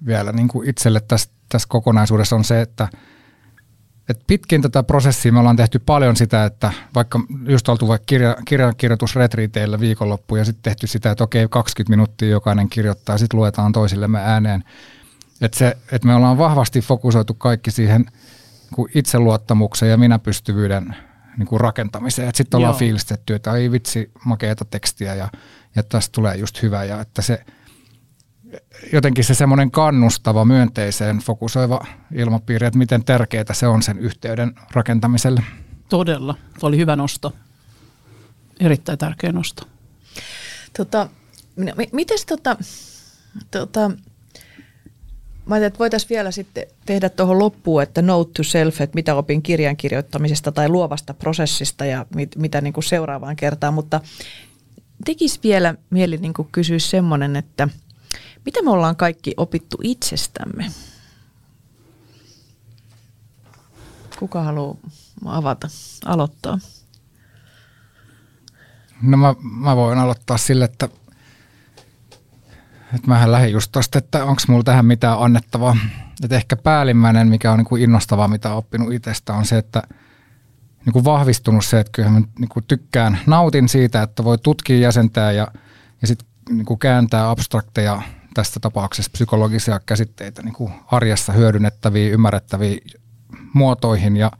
vielä 0.07 0.33
niin 0.33 0.49
kuin 0.49 0.68
itselle 0.68 1.01
tässä, 1.01 1.31
tässä 1.49 1.68
kokonaisuudessa 1.68 2.37
on 2.37 2.45
se, 2.45 2.61
että, 2.61 2.89
että 4.09 4.25
pitkin 4.27 4.62
tätä 4.62 4.83
prosessia 4.83 5.33
me 5.33 5.39
ollaan 5.39 5.57
tehty 5.57 5.79
paljon 5.79 6.16
sitä, 6.16 6.45
että 6.45 6.73
vaikka 6.95 7.21
just 7.49 7.68
oltu 7.68 7.89
vaikka 7.89 8.07
kirja, 8.07 8.37
kirjakirjoitusretriiteillä 8.45 9.81
viikonloppu 9.81 10.37
ja 10.37 10.45
sitten 10.45 10.62
tehty 10.62 10.87
sitä, 10.87 11.11
että 11.11 11.25
okei 11.25 11.49
20 11.51 11.91
minuuttia 11.91 12.29
jokainen 12.29 12.68
kirjoittaa 12.68 13.18
sitten 13.18 13.41
luetaan 13.41 13.73
toisillemme 13.73 14.21
ääneen. 14.21 14.64
Että, 15.41 15.59
se, 15.59 15.77
että 15.93 16.09
me 16.09 16.14
ollaan 16.14 16.39
vahvasti 16.39 16.81
fokusoitu 16.81 17.35
kaikki 17.35 17.71
siihen 17.71 18.01
niin 18.01 18.75
kuin 18.75 18.91
itseluottamuksen 18.95 19.91
ja 19.91 19.97
minäpystyvyyden 19.97 20.97
niin 21.41 21.47
kuin 21.47 21.61
rakentamiseen. 21.61 22.32
Sitten 22.34 22.59
ollaan 22.59 22.72
Joo. 22.72 22.78
fiilistetty, 22.78 23.34
että 23.34 23.51
ai 23.51 23.70
vitsi, 23.70 24.11
makeata 24.24 24.64
tekstiä 24.64 25.14
ja, 25.14 25.28
ja 25.76 25.82
tästä 25.82 26.12
tulee 26.12 26.36
just 26.36 26.62
hyvä. 26.62 26.84
Ja 26.84 27.01
että 27.01 27.22
se, 27.22 27.45
jotenkin 28.93 29.24
se 29.24 29.34
semmoinen 29.34 29.70
kannustava, 29.70 30.45
myönteiseen 30.45 31.18
fokusoiva 31.18 31.86
ilmapiiri, 32.14 32.66
että 32.66 32.78
miten 32.78 33.05
tärkeää 33.05 33.45
se 33.53 33.66
on 33.66 33.82
sen 33.82 33.99
yhteyden 33.99 34.55
rakentamiselle. 34.72 35.43
Todella. 35.88 36.34
Tuo 36.61 36.68
oli 36.68 36.76
hyvä 36.76 36.97
nosto. 36.97 37.32
Erittäin 38.61 38.99
tärkeä 38.99 39.32
nosto. 39.32 39.62
Tota, 40.76 41.09
minä- 41.57 41.74
mi- 41.76 41.91
mites 41.93 42.26
tota, 42.26 42.57
tota, 43.51 43.91
mä 45.51 45.66
että 45.66 45.78
voitaisiin 45.78 46.11
vielä 46.11 46.30
sitten 46.30 46.66
tehdä 46.86 47.09
tuohon 47.09 47.38
loppuun, 47.38 47.82
että 47.82 48.03
note 48.03 48.30
to 48.36 48.42
self, 48.42 48.80
että 48.80 48.94
mitä 48.94 49.14
opin 49.14 49.42
kirjan 49.42 49.76
kirjoittamisesta 49.76 50.53
tai 50.53 50.68
luovasta 50.68 51.14
prosessista 51.14 51.84
ja 51.84 52.07
mit, 52.14 52.36
mitä 52.36 52.61
niin 52.61 52.72
kuin 52.72 52.84
seuraavaan 52.84 53.36
kertaan, 53.36 53.74
mutta 53.74 54.01
tekisi 55.05 55.40
vielä 55.42 55.74
mieli 55.90 56.16
niin 56.16 56.34
kuin 56.34 56.48
kysyä 56.53 56.78
semmoinen, 56.78 57.36
että 57.36 57.68
mitä 58.44 58.62
me 58.62 58.70
ollaan 58.70 58.96
kaikki 58.96 59.34
opittu 59.36 59.76
itsestämme? 59.82 60.70
Kuka 64.18 64.42
haluaa 64.42 64.76
avata, 65.24 65.68
aloittaa? 66.05 66.59
No 69.03 69.16
mä, 69.16 69.34
mä 69.42 69.76
voin 69.76 69.98
aloittaa 69.98 70.38
sille, 70.38 70.64
että, 70.64 70.88
että 72.95 73.09
mähän 73.09 73.32
lähdin 73.32 73.53
just 73.53 73.72
tosta, 73.72 73.99
että 73.99 74.24
onko 74.24 74.43
mulla 74.49 74.62
tähän 74.62 74.86
mitään 74.86 75.18
annettavaa. 75.20 75.76
Että 76.24 76.36
ehkä 76.36 76.57
päällimmäinen, 76.57 77.28
mikä 77.28 77.53
on 77.53 77.59
niin 77.59 77.66
kuin 77.66 77.82
innostavaa, 77.82 78.28
mitä 78.28 78.49
olen 78.49 78.59
oppinut 78.59 78.93
itsestä, 78.93 79.34
on 79.34 79.45
se, 79.45 79.59
että 79.59 79.82
niin 80.86 80.93
kuin 80.93 81.05
vahvistunut 81.05 81.64
se, 81.64 81.80
että 81.80 81.93
kyllä 81.93 82.11
mä 82.11 82.20
niin 82.38 82.49
kuin 82.49 82.64
tykkään, 82.68 83.18
nautin 83.26 83.68
siitä, 83.68 84.03
että 84.03 84.24
voi 84.24 84.38
tutkia 84.38 84.78
jäsentää 84.78 85.32
ja, 85.32 85.49
ja 86.03 86.07
sitten 86.07 86.28
niin 86.51 86.66
kuin 86.66 86.78
kääntää 86.78 87.30
abstrakteja, 87.30 88.03
tässä 88.34 88.61
tapauksessa 88.61 89.11
psykologisia 89.12 89.80
käsitteitä 89.86 90.43
niin 90.43 90.55
kuin 90.55 90.72
arjessa 90.86 91.32
hyödynnettäviin, 91.32 92.12
ymmärrettäviin 92.12 92.80
muotoihin 93.55 94.16
ja, 94.16 94.32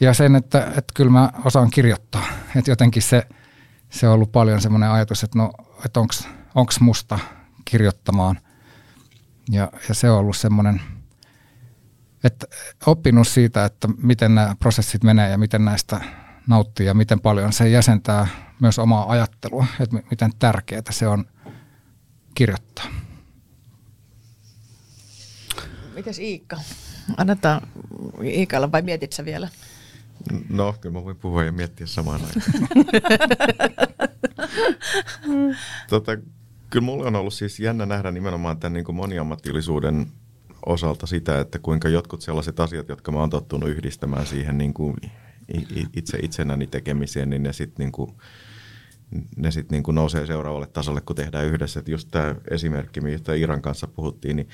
ja 0.00 0.14
sen, 0.14 0.36
että, 0.36 0.64
että 0.66 0.92
kyllä 0.94 1.10
mä 1.10 1.30
osaan 1.44 1.70
kirjoittaa. 1.70 2.24
Että 2.56 2.70
jotenkin 2.70 3.02
se, 3.02 3.26
se 3.90 4.08
on 4.08 4.14
ollut 4.14 4.32
paljon 4.32 4.60
semmoinen 4.60 4.90
ajatus, 4.90 5.24
että 5.24 5.38
no, 5.38 5.52
että 5.84 6.00
onks, 6.00 6.28
onks 6.54 6.80
musta 6.80 7.18
kirjoittamaan. 7.64 8.38
Ja, 9.50 9.72
ja 9.88 9.94
se 9.94 10.10
on 10.10 10.18
ollut 10.18 10.36
semmoinen, 10.36 10.80
että 12.24 12.46
oppinut 12.86 13.28
siitä, 13.28 13.64
että 13.64 13.88
miten 14.02 14.34
nämä 14.34 14.56
prosessit 14.60 15.04
menee 15.04 15.30
ja 15.30 15.38
miten 15.38 15.64
näistä 15.64 16.00
nauttii 16.46 16.86
ja 16.86 16.94
miten 16.94 17.20
paljon 17.20 17.52
se 17.52 17.68
jäsentää 17.68 18.26
myös 18.60 18.78
omaa 18.78 19.10
ajattelua, 19.10 19.66
että 19.80 19.96
mi- 19.96 20.04
miten 20.10 20.30
tärkeää 20.38 20.82
se 20.90 21.08
on 21.08 21.24
kirjoittaa. 22.34 22.84
Mites 25.94 26.18
Iikka? 26.18 26.56
Annetaan 27.16 27.68
Iikalle 28.24 28.72
vai 28.72 28.82
mietit 28.82 29.12
sä 29.12 29.24
vielä? 29.24 29.48
No, 30.48 30.74
kyllä 30.80 30.92
mä 30.92 31.04
voin 31.04 31.16
puhua 31.16 31.44
ja 31.44 31.52
miettiä 31.52 31.86
samaan 31.86 32.20
aikaan. 32.24 32.68
tota, 35.90 36.12
Kyllä 36.72 36.84
mulle 36.84 37.06
on 37.06 37.16
ollut 37.16 37.34
siis 37.34 37.60
jännä 37.60 37.86
nähdä 37.86 38.10
nimenomaan 38.10 38.58
tämän 38.58 38.72
niin 38.72 38.84
kuin 38.84 38.96
moniammatillisuuden 38.96 40.06
osalta 40.66 41.06
sitä, 41.06 41.40
että 41.40 41.58
kuinka 41.58 41.88
jotkut 41.88 42.22
sellaiset 42.22 42.60
asiat, 42.60 42.88
jotka 42.88 43.12
mä 43.12 43.18
oon 43.18 43.30
tottunut 43.30 43.68
yhdistämään 43.68 44.26
siihen 44.26 44.58
niin 44.58 44.74
kuin 44.74 44.96
itse 45.96 46.18
itsenäni 46.22 46.66
tekemiseen, 46.66 47.30
niin 47.30 47.42
ne 47.42 47.52
sitten 47.52 47.84
niin 47.84 47.92
kuin, 47.92 48.12
ne 49.36 49.50
sit 49.50 49.70
niin 49.70 49.82
kuin 49.82 49.94
nousee 49.94 50.26
seuraavalle 50.26 50.66
tasolle, 50.66 51.00
kun 51.00 51.16
tehdään 51.16 51.46
yhdessä. 51.46 51.80
Et 51.80 51.88
just 51.88 52.08
tämä 52.10 52.34
esimerkki, 52.50 53.00
mistä 53.00 53.34
Iran 53.34 53.62
kanssa 53.62 53.86
puhuttiin, 53.86 54.36
niin, 54.36 54.48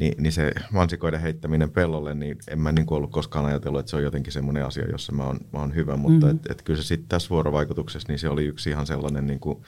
niin, 0.00 0.14
niin 0.22 0.32
se 0.32 0.52
mansikoiden 0.72 1.20
heittäminen 1.20 1.70
pellolle, 1.70 2.14
niin 2.14 2.38
en 2.48 2.60
mä 2.60 2.72
niin 2.72 2.86
kuin 2.86 2.96
ollut 2.96 3.12
koskaan 3.12 3.46
ajatellut, 3.46 3.80
että 3.80 3.90
se 3.90 3.96
on 3.96 4.02
jotenkin 4.02 4.32
semmoinen 4.32 4.66
asia, 4.66 4.90
jossa 4.90 5.12
mä 5.12 5.24
oon, 5.24 5.40
mä 5.52 5.58
oon 5.58 5.74
hyvä. 5.74 5.96
Mutta 5.96 6.26
mm-hmm. 6.26 6.40
et, 6.44 6.50
et 6.50 6.62
kyllä 6.62 6.82
se 6.82 6.86
sitten 6.86 7.08
tässä 7.08 7.30
vuorovaikutuksessa, 7.30 8.08
niin 8.08 8.18
se 8.18 8.28
oli 8.28 8.44
yksi 8.44 8.70
ihan 8.70 8.86
sellainen 8.86 9.26
niin 9.26 9.40
kuin 9.40 9.62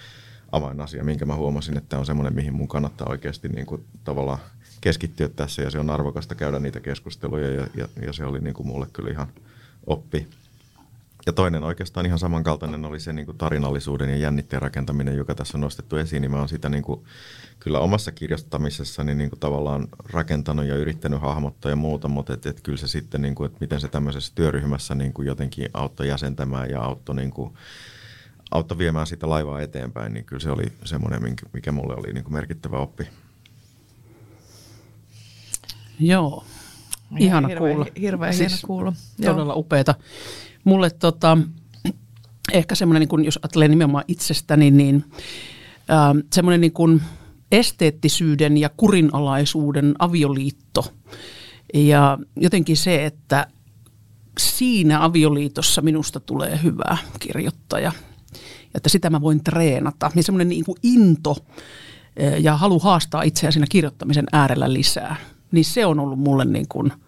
avainasia, 0.53 1.05
minkä 1.05 1.25
mä 1.25 1.37
huomasin, 1.37 1.77
että 1.77 1.99
on 1.99 2.07
semmoinen, 2.07 2.35
mihin 2.35 2.55
mun 2.55 2.69
kannattaa 2.69 3.07
oikeasti 3.11 3.49
niin 3.49 3.67
kuin 3.67 3.85
tavallaan 4.05 4.39
keskittyä 4.81 5.29
tässä 5.29 5.63
ja 5.63 5.71
se 5.71 5.79
on 5.79 5.91
arvokasta 5.91 6.35
käydä 6.35 6.59
niitä 6.59 6.81
keskusteluja 6.81 7.51
ja, 7.51 7.67
ja, 7.75 7.89
ja 8.03 8.13
se 8.13 8.25
oli 8.25 8.41
niin 8.41 8.55
kuin 8.55 8.67
mulle 8.67 8.87
kyllä 8.93 9.11
ihan 9.11 9.29
oppi. 9.87 10.29
Ja 11.27 11.33
toinen 11.33 11.65
oikeastaan 11.65 12.07
ihan 12.07 12.19
samankaltainen 12.19 12.85
oli 12.85 13.01
se 13.01 13.13
niin 13.13 13.27
kuin 13.27 13.39
tarinallisuuden 13.39 14.11
ja 14.11 14.17
jännitteen 14.17 14.63
rakentaminen, 14.63 15.17
joka 15.17 15.35
tässä 15.35 15.57
on 15.57 15.61
nostettu 15.61 15.97
esiin. 15.97 16.21
Niin 16.21 16.31
mä 16.31 16.39
oon 16.39 16.49
sitä 16.49 16.69
niin 16.69 16.83
kuin, 16.83 17.05
kyllä 17.61 17.79
omassa 17.79 18.13
kirjoittamisessani 18.13 19.15
niin 19.15 19.31
kuin 19.31 19.41
tavallaan 19.41 19.89
rakentanut 20.13 20.67
ja 20.67 20.77
yrittänyt 20.77 21.21
hahmottaa 21.21 21.71
ja 21.71 21.77
muuta, 21.77 22.09
mutta 22.09 22.33
et, 22.33 22.47
et 22.47 22.61
kyllä 22.61 22.79
se 22.79 22.89
sitten, 22.89 23.23
niin 23.23 23.35
kuin, 23.35 23.47
että 23.47 23.59
miten 23.61 23.81
se 23.81 23.89
tämmöisessä 23.89 24.33
työryhmässä 24.35 24.95
niin 24.95 25.13
kuin 25.13 25.27
jotenkin 25.27 25.69
auttoi 25.75 26.09
jäsentämään 26.09 26.71
ja 26.71 26.83
auttoi, 26.83 27.17
niin 27.17 27.31
kuin, 27.31 27.53
auttoi 28.51 28.79
viemään 28.79 29.07
sitä 29.07 29.29
laivaa 29.29 29.61
eteenpäin, 29.61 30.13
niin 30.13 30.25
kyllä 30.25 30.41
se 30.41 30.51
oli 30.51 30.73
semmoinen, 30.85 31.37
mikä 31.53 31.73
mulle 31.73 31.95
oli 31.97 32.13
niin 32.13 32.25
kuin 32.25 32.35
merkittävä 32.35 32.79
oppi. 32.79 33.09
Joo, 36.01 36.45
ihana 37.19 37.49
hirveän, 37.49 37.75
kuulla. 37.75 37.87
Hirveän 38.01 38.35
siis 38.35 38.53
hieno 38.53 38.67
kuulla. 38.67 38.93
Todella 39.25 39.55
upeata. 39.55 39.95
Mulle 40.65 40.91
tota, 40.91 41.39
ehkä 42.53 42.75
semmoinen, 42.75 43.01
niin 43.01 43.09
kun, 43.09 43.25
jos 43.25 43.39
ajattelee 43.43 43.69
nimenomaan 43.69 44.05
itsestäni, 44.09 44.71
niin 44.71 45.05
äh, 45.91 46.25
semmoinen 46.33 46.61
niin 46.61 46.73
kuin 46.73 47.03
esteettisyyden 47.53 48.57
ja 48.57 48.71
kurinalaisuuden 48.77 49.95
avioliitto. 49.99 50.85
Ja 51.75 52.19
jotenkin 52.37 52.77
se, 52.77 53.05
että 53.05 53.47
siinä 54.39 55.05
avioliitossa 55.05 55.83
minusta 55.83 56.21
tulee 56.21 56.61
hyvä 56.63 56.97
kirjoittaja. 57.19 57.93
Että 58.77 58.89
sitä 58.89 59.11
mä 59.11 59.21
voin 59.21 59.45
treenata. 59.45 60.11
Ja 60.15 60.23
semmoinen 60.23 60.49
niin 60.49 60.65
kuin 60.65 60.79
into 60.83 61.37
ja 62.39 62.57
halu 62.57 62.79
haastaa 62.79 63.23
itseä 63.23 63.51
siinä 63.51 63.67
kirjoittamisen 63.71 64.27
äärellä 64.33 64.73
lisää. 64.73 65.17
Niin 65.53 65.65
se 65.65 65.87
on 65.87 66.01
ollut 66.01 66.19
mulle 66.19 66.45
niin 66.45 66.67
kuin– 66.69 66.93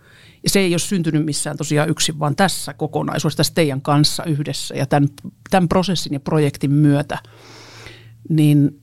ja 0.43 0.51
se 0.51 0.61
ei 0.61 0.73
ole 0.73 0.79
syntynyt 0.79 1.25
missään 1.25 1.57
tosiaan 1.57 1.89
yksin, 1.89 2.19
vaan 2.19 2.37
tässä 2.37 2.75
kokonaisuudessa, 2.75 3.37
tässä 3.37 3.55
teidän 3.55 3.83
kanssa 3.83 4.25
yhdessä 4.25 4.75
ja 4.75 4.87
tämän, 4.87 5.09
tämän 5.51 5.69
prosessin 5.69 6.13
ja 6.13 6.21
projektin 6.21 6.73
myötä, 6.73 7.19
niin 8.29 8.81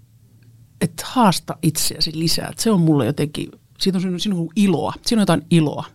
että 0.81 1.03
haasta 1.05 1.57
itseäsi 1.61 2.19
lisää. 2.19 2.47
Että 2.49 2.63
se 2.63 2.71
on 2.71 2.79
mulle 2.79 3.05
jotenkin, 3.05 3.51
siitä 3.79 3.99
on 4.05 4.19
sinun 4.19 4.49
iloa, 4.55 4.93
siinä 5.05 5.19
on 5.19 5.21
jotain 5.21 5.45
iloa 5.51 5.85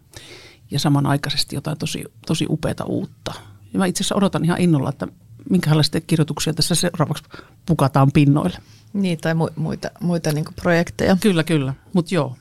ja 0.71 0.79
samanaikaisesti 0.79 1.57
jotain 1.57 1.79
tosi, 1.79 2.05
tosi 2.27 2.47
upeata 2.49 2.85
uutta. 2.85 3.35
Ja 3.73 3.79
mä 3.79 3.87
itse 3.87 4.03
asiassa 4.03 4.15
odotan 4.15 4.45
ihan 4.45 4.61
innolla, 4.61 4.89
että 4.89 5.09
minkälaisia 5.51 6.01
kirjoituksia 6.01 6.55
tässä 6.55 6.75
seuraavaksi 6.75 7.25
pukataan 7.67 8.13
pinnoille. 8.13 8.59
Niin, 8.93 9.19
tai 9.19 9.33
mu- 9.33 9.53
muita, 9.57 9.91
muita 10.01 10.33
niin 10.33 10.45
projekteja. 10.63 11.17
Kyllä, 11.21 11.45
kyllä. 11.45 11.75
Mutta 11.93 12.15
joo. 12.15 12.37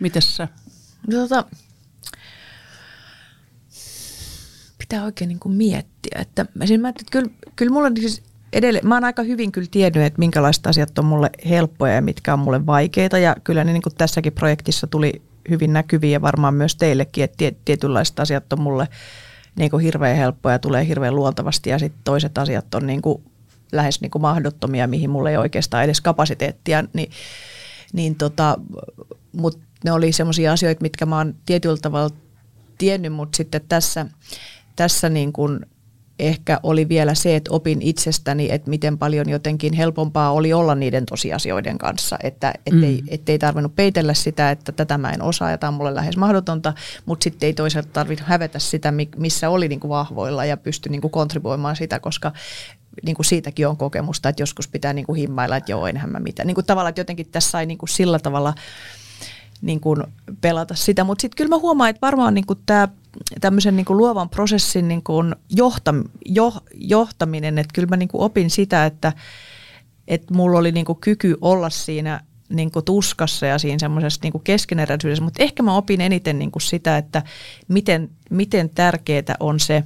Mites 0.00 0.36
sä? 0.36 0.48
Tota, 1.10 1.44
pitää 4.78 5.04
oikein 5.04 5.28
niin 5.28 5.38
kuin 5.38 5.54
miettiä. 5.54 6.18
Että, 6.20 6.46
siis 6.64 6.80
mä 6.80 6.88
että 6.88 7.04
kyllä, 7.10 7.30
kyllä 7.56 7.72
mulla 7.72 7.90
siis 8.00 8.22
edelleen, 8.52 8.88
mä 8.88 8.94
oon 8.94 9.04
aika 9.04 9.22
hyvin 9.22 9.52
kyllä 9.52 9.68
tiennyt, 9.70 10.02
että 10.02 10.18
minkälaiset 10.18 10.66
asiat 10.66 10.98
on 10.98 11.04
mulle 11.04 11.30
helppoja 11.48 11.94
ja 11.94 12.02
mitkä 12.02 12.32
on 12.32 12.38
mulle 12.38 12.66
vaikeita. 12.66 13.18
Ja 13.18 13.36
kyllä 13.44 13.64
ne 13.64 13.72
niin 13.72 13.82
kuin 13.82 13.94
tässäkin 13.98 14.32
projektissa 14.32 14.86
tuli 14.86 15.22
hyvin 15.50 15.72
näkyviä 15.72 16.10
ja 16.10 16.22
varmaan 16.22 16.54
myös 16.54 16.76
teillekin, 16.76 17.24
että 17.24 17.52
tietynlaiset 17.64 18.20
asiat 18.20 18.52
on 18.52 18.60
mulle 18.60 18.88
niin 19.56 19.70
kuin 19.70 19.82
hirveän 19.82 20.16
helppoja 20.16 20.54
ja 20.54 20.58
tulee 20.58 20.86
hirveän 20.86 21.16
luontavasti 21.16 21.70
ja 21.70 21.78
sitten 21.78 22.00
toiset 22.04 22.38
asiat 22.38 22.74
on 22.74 22.86
niin 22.86 23.02
kuin 23.02 23.22
lähes 23.72 24.00
niin 24.00 24.10
kuin 24.10 24.22
mahdottomia, 24.22 24.86
mihin 24.86 25.10
mulle 25.10 25.30
ei 25.30 25.36
oikeastaan 25.36 25.84
edes 25.84 26.00
kapasiteettia. 26.00 26.84
Niin, 26.92 27.10
niin 27.92 28.14
tota, 28.14 28.58
Mutta 29.32 29.60
ne 29.84 29.92
oli 29.92 30.12
semmoisia 30.12 30.52
asioita, 30.52 30.82
mitkä 30.82 31.06
mä 31.06 31.16
oon 31.16 31.34
tietyllä 31.46 31.76
tavalla 31.76 32.16
tiennyt, 32.78 33.12
mutta 33.12 33.36
sitten 33.36 33.60
tässä 33.68 34.06
tässä 34.76 35.08
niin 35.08 35.32
kuin 35.32 35.60
ehkä 36.20 36.60
oli 36.62 36.88
vielä 36.88 37.14
se, 37.14 37.36
että 37.36 37.54
opin 37.54 37.82
itsestäni, 37.82 38.48
että 38.50 38.70
miten 38.70 38.98
paljon 38.98 39.28
jotenkin 39.28 39.72
helpompaa 39.72 40.32
oli 40.32 40.52
olla 40.52 40.74
niiden 40.74 41.06
tosiasioiden 41.06 41.78
kanssa, 41.78 42.16
että 42.22 42.52
ettei, 42.66 43.00
mm. 43.00 43.08
ettei 43.08 43.38
tarvinnut 43.38 43.76
peitellä 43.76 44.14
sitä, 44.14 44.50
että 44.50 44.72
tätä 44.72 44.98
mä 44.98 45.10
en 45.10 45.22
osaa 45.22 45.50
ja 45.50 45.58
tämä 45.58 45.68
on 45.68 45.74
mulle 45.74 45.94
lähes 45.94 46.16
mahdotonta, 46.16 46.72
mutta 47.06 47.24
sitten 47.24 47.46
ei 47.46 47.52
toisaalta 47.52 47.88
tarvinnut 47.92 48.28
hävetä 48.28 48.58
sitä, 48.58 48.92
missä 49.16 49.50
oli 49.50 49.68
niin 49.68 49.80
kuin 49.80 49.88
vahvoilla 49.88 50.44
ja 50.44 50.56
pystyi 50.56 50.90
niin 50.90 51.00
kuin 51.00 51.10
kontribuoimaan 51.10 51.76
sitä, 51.76 52.00
koska 52.00 52.32
niin 53.02 53.16
kuin 53.16 53.26
siitäkin 53.26 53.68
on 53.68 53.76
kokemusta, 53.76 54.28
että 54.28 54.42
joskus 54.42 54.68
pitää 54.68 54.92
niin 54.92 55.06
kuin 55.06 55.16
himmailla, 55.16 55.56
että 55.56 55.72
joo, 55.72 55.86
enhän 55.86 56.10
mä 56.10 56.20
mitään. 56.20 56.46
Niin 56.46 56.54
kuin 56.54 56.66
tavallaan, 56.66 56.88
että 56.88 57.00
jotenkin 57.00 57.26
tässä 57.26 57.50
sai 57.50 57.66
niin 57.66 57.78
kuin 57.78 57.88
sillä 57.88 58.18
tavalla 58.18 58.54
niin 59.62 59.80
kuin 59.80 60.02
pelata 60.40 60.74
sitä, 60.74 61.04
mutta 61.04 61.22
sitten 61.22 61.36
kyllä 61.36 61.48
mä 61.48 61.58
huomaan, 61.58 61.90
että 61.90 62.06
varmaan 62.06 62.34
niin 62.34 62.46
kuin 62.46 62.58
tämä 62.66 62.88
tämmöisen 63.40 63.76
niin 63.76 63.84
kuin 63.84 63.96
luovan 63.96 64.28
prosessin 64.28 64.88
niin 64.88 65.02
kuin 65.02 65.34
johtam, 65.50 66.04
jo, 66.26 66.52
johtaminen, 66.74 67.58
että 67.58 67.72
kyllä 67.74 67.88
mä 67.88 67.96
niin 67.96 68.08
kuin 68.08 68.22
opin 68.22 68.50
sitä, 68.50 68.86
että, 68.86 69.12
että 70.08 70.34
mulla 70.34 70.58
oli 70.58 70.72
niin 70.72 70.86
kuin 70.86 70.98
kyky 71.00 71.36
olla 71.40 71.70
siinä 71.70 72.20
niin 72.48 72.70
kuin 72.70 72.84
tuskassa 72.84 73.46
ja 73.46 73.58
siinä 73.58 73.78
semmoisessa 73.78 74.20
niin 74.22 74.42
keskeneräisyydessä, 74.44 75.24
mutta 75.24 75.42
ehkä 75.42 75.62
mä 75.62 75.76
opin 75.76 76.00
eniten 76.00 76.38
niin 76.38 76.50
kuin 76.50 76.62
sitä, 76.62 76.96
että 76.96 77.22
miten, 77.68 78.10
miten 78.30 78.70
tärkeää 78.70 79.36
on 79.40 79.60
se 79.60 79.84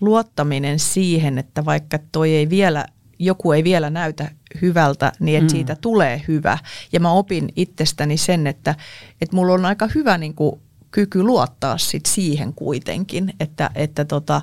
luottaminen 0.00 0.78
siihen, 0.78 1.38
että 1.38 1.64
vaikka 1.64 1.98
toi 2.12 2.34
ei 2.34 2.50
vielä, 2.50 2.86
joku 3.18 3.52
ei 3.52 3.64
vielä 3.64 3.90
näytä 3.90 4.30
hyvältä, 4.62 5.12
niin 5.20 5.38
että 5.38 5.52
mm. 5.52 5.56
siitä 5.56 5.76
tulee 5.80 6.22
hyvä. 6.28 6.58
Ja 6.92 7.00
mä 7.00 7.12
opin 7.12 7.48
itsestäni 7.56 8.16
sen, 8.16 8.46
että, 8.46 8.74
että 9.20 9.36
mulla 9.36 9.54
on 9.54 9.64
aika 9.64 9.88
hyvä 9.94 10.18
niin 10.18 10.34
kuin 10.34 10.60
kyky 10.90 11.22
luottaa 11.22 11.78
sit 11.78 12.06
siihen 12.06 12.52
kuitenkin, 12.52 13.34
että, 13.40 13.70
että, 13.74 14.04
tota, 14.04 14.42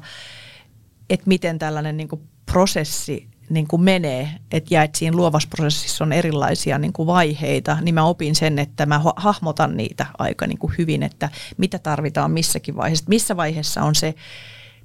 että 1.10 1.28
miten 1.28 1.60
tällainen 1.60 1.98
niin 1.98 2.10
prosessi 2.46 3.28
niin 3.50 3.68
menee, 3.78 4.30
että, 4.52 4.74
ja 4.74 4.84
että 4.84 5.00
siinä 5.00 5.18
luovassa 5.18 5.50
prosessissa 5.50 6.04
on 6.04 6.14
erilaisia 6.14 6.78
niin 6.78 6.94
vaiheita, 6.98 7.78
niin 7.82 7.96
mä 7.96 8.06
opin 8.06 8.36
sen, 8.36 8.60
että 8.60 8.86
mä 8.86 9.02
hahmotan 9.16 9.78
niitä 9.78 10.06
aika 10.18 10.48
niin 10.48 10.60
hyvin, 10.78 11.04
että 11.04 11.30
mitä 11.58 11.80
tarvitaan 11.80 12.32
missäkin 12.32 12.76
vaiheessa. 12.76 13.06
Missä 13.08 13.38
vaiheessa 13.38 13.84
on 13.84 13.96
se 13.96 14.16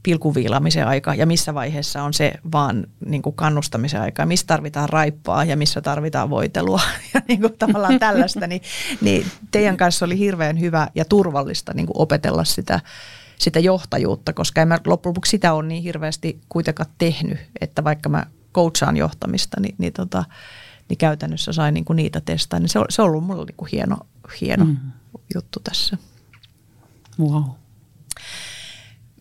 pilkuviilaamisen 0.03 0.87
aika 0.87 1.15
ja 1.15 1.27
missä 1.27 1.55
vaiheessa 1.55 2.03
on 2.03 2.15
se 2.15 2.33
vaan 2.53 2.87
niin 3.07 3.23
kuin 3.23 3.37
kannustamisen 3.37 4.01
aika, 4.01 4.27
missä 4.27 4.47
tarvitaan 4.47 4.89
raippaa 4.89 5.45
ja 5.45 5.57
missä 5.57 5.81
tarvitaan 5.81 6.31
voitelua 6.31 6.81
ja 7.15 7.21
niin 7.29 7.41
kuin 7.41 7.59
tavallaan 7.59 7.99
tällaista, 7.99 8.47
niin, 8.47 8.63
niin 9.01 9.27
teidän 9.51 9.77
kanssa 9.77 10.07
oli 10.07 10.19
hirveän 10.19 10.61
hyvä 10.61 10.89
ja 10.95 11.05
turvallista 11.05 11.75
niin 11.75 11.87
kuin 11.87 11.99
opetella 11.99 12.45
sitä, 12.45 12.81
sitä 13.39 13.61
johtajuutta, 13.61 14.33
koska 14.33 14.63
en 14.63 14.69
mä 14.69 14.79
loppujen 14.87 15.11
lopuksi 15.11 15.31
sitä 15.31 15.53
ole 15.53 15.67
niin 15.67 15.83
hirveästi 15.83 16.41
kuitenkaan 16.49 16.91
tehnyt, 16.99 17.39
että 17.61 17.85
vaikka 17.85 18.09
mä 18.09 18.27
coachaan 18.55 18.97
johtamista, 18.97 19.61
niin, 19.61 19.75
niin, 19.79 19.93
tota, 19.93 20.25
niin 20.89 20.99
käytännössä 20.99 21.53
sain 21.53 21.75
niin 21.75 21.85
kuin 21.85 21.97
niitä 21.97 22.21
testaa, 22.21 22.59
niin 22.59 22.69
se 22.69 22.79
on, 22.79 22.87
se 22.89 23.03
on 23.03 23.09
ollut 23.09 23.25
mulle 23.25 23.45
niin 23.45 23.57
kuin 23.57 23.69
hieno, 23.73 23.97
hieno 24.41 24.65
mm. 24.65 24.77
juttu 25.35 25.61
tässä. 25.65 25.99
Wow. 27.21 27.43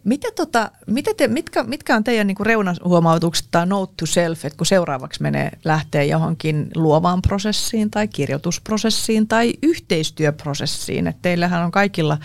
Mitä 0.08 0.28
tota, 0.36 0.72
mitä 0.88 1.12
te, 1.18 1.28
mitkä, 1.28 1.64
mitkä 1.64 1.96
on 1.96 2.04
teidän 2.04 2.28
niin 2.28 2.38
reunahuomautukset 2.42 3.48
tai 3.52 3.66
note 3.66 3.94
to 4.00 4.06
self, 4.06 4.46
että 4.46 4.58
kun 4.58 4.66
seuraavaksi 4.66 5.22
menee 5.22 5.52
lähtee 5.66 6.06
johonkin 6.06 6.68
luovaan 6.76 7.22
prosessiin 7.22 7.92
tai 7.92 8.08
kirjoitusprosessiin 8.08 9.28
tai 9.28 9.54
yhteistyöprosessiin, 9.64 11.08
että 11.08 11.22
teillähän 11.22 11.64
on 11.64 11.72
kaikilla, 11.72 12.18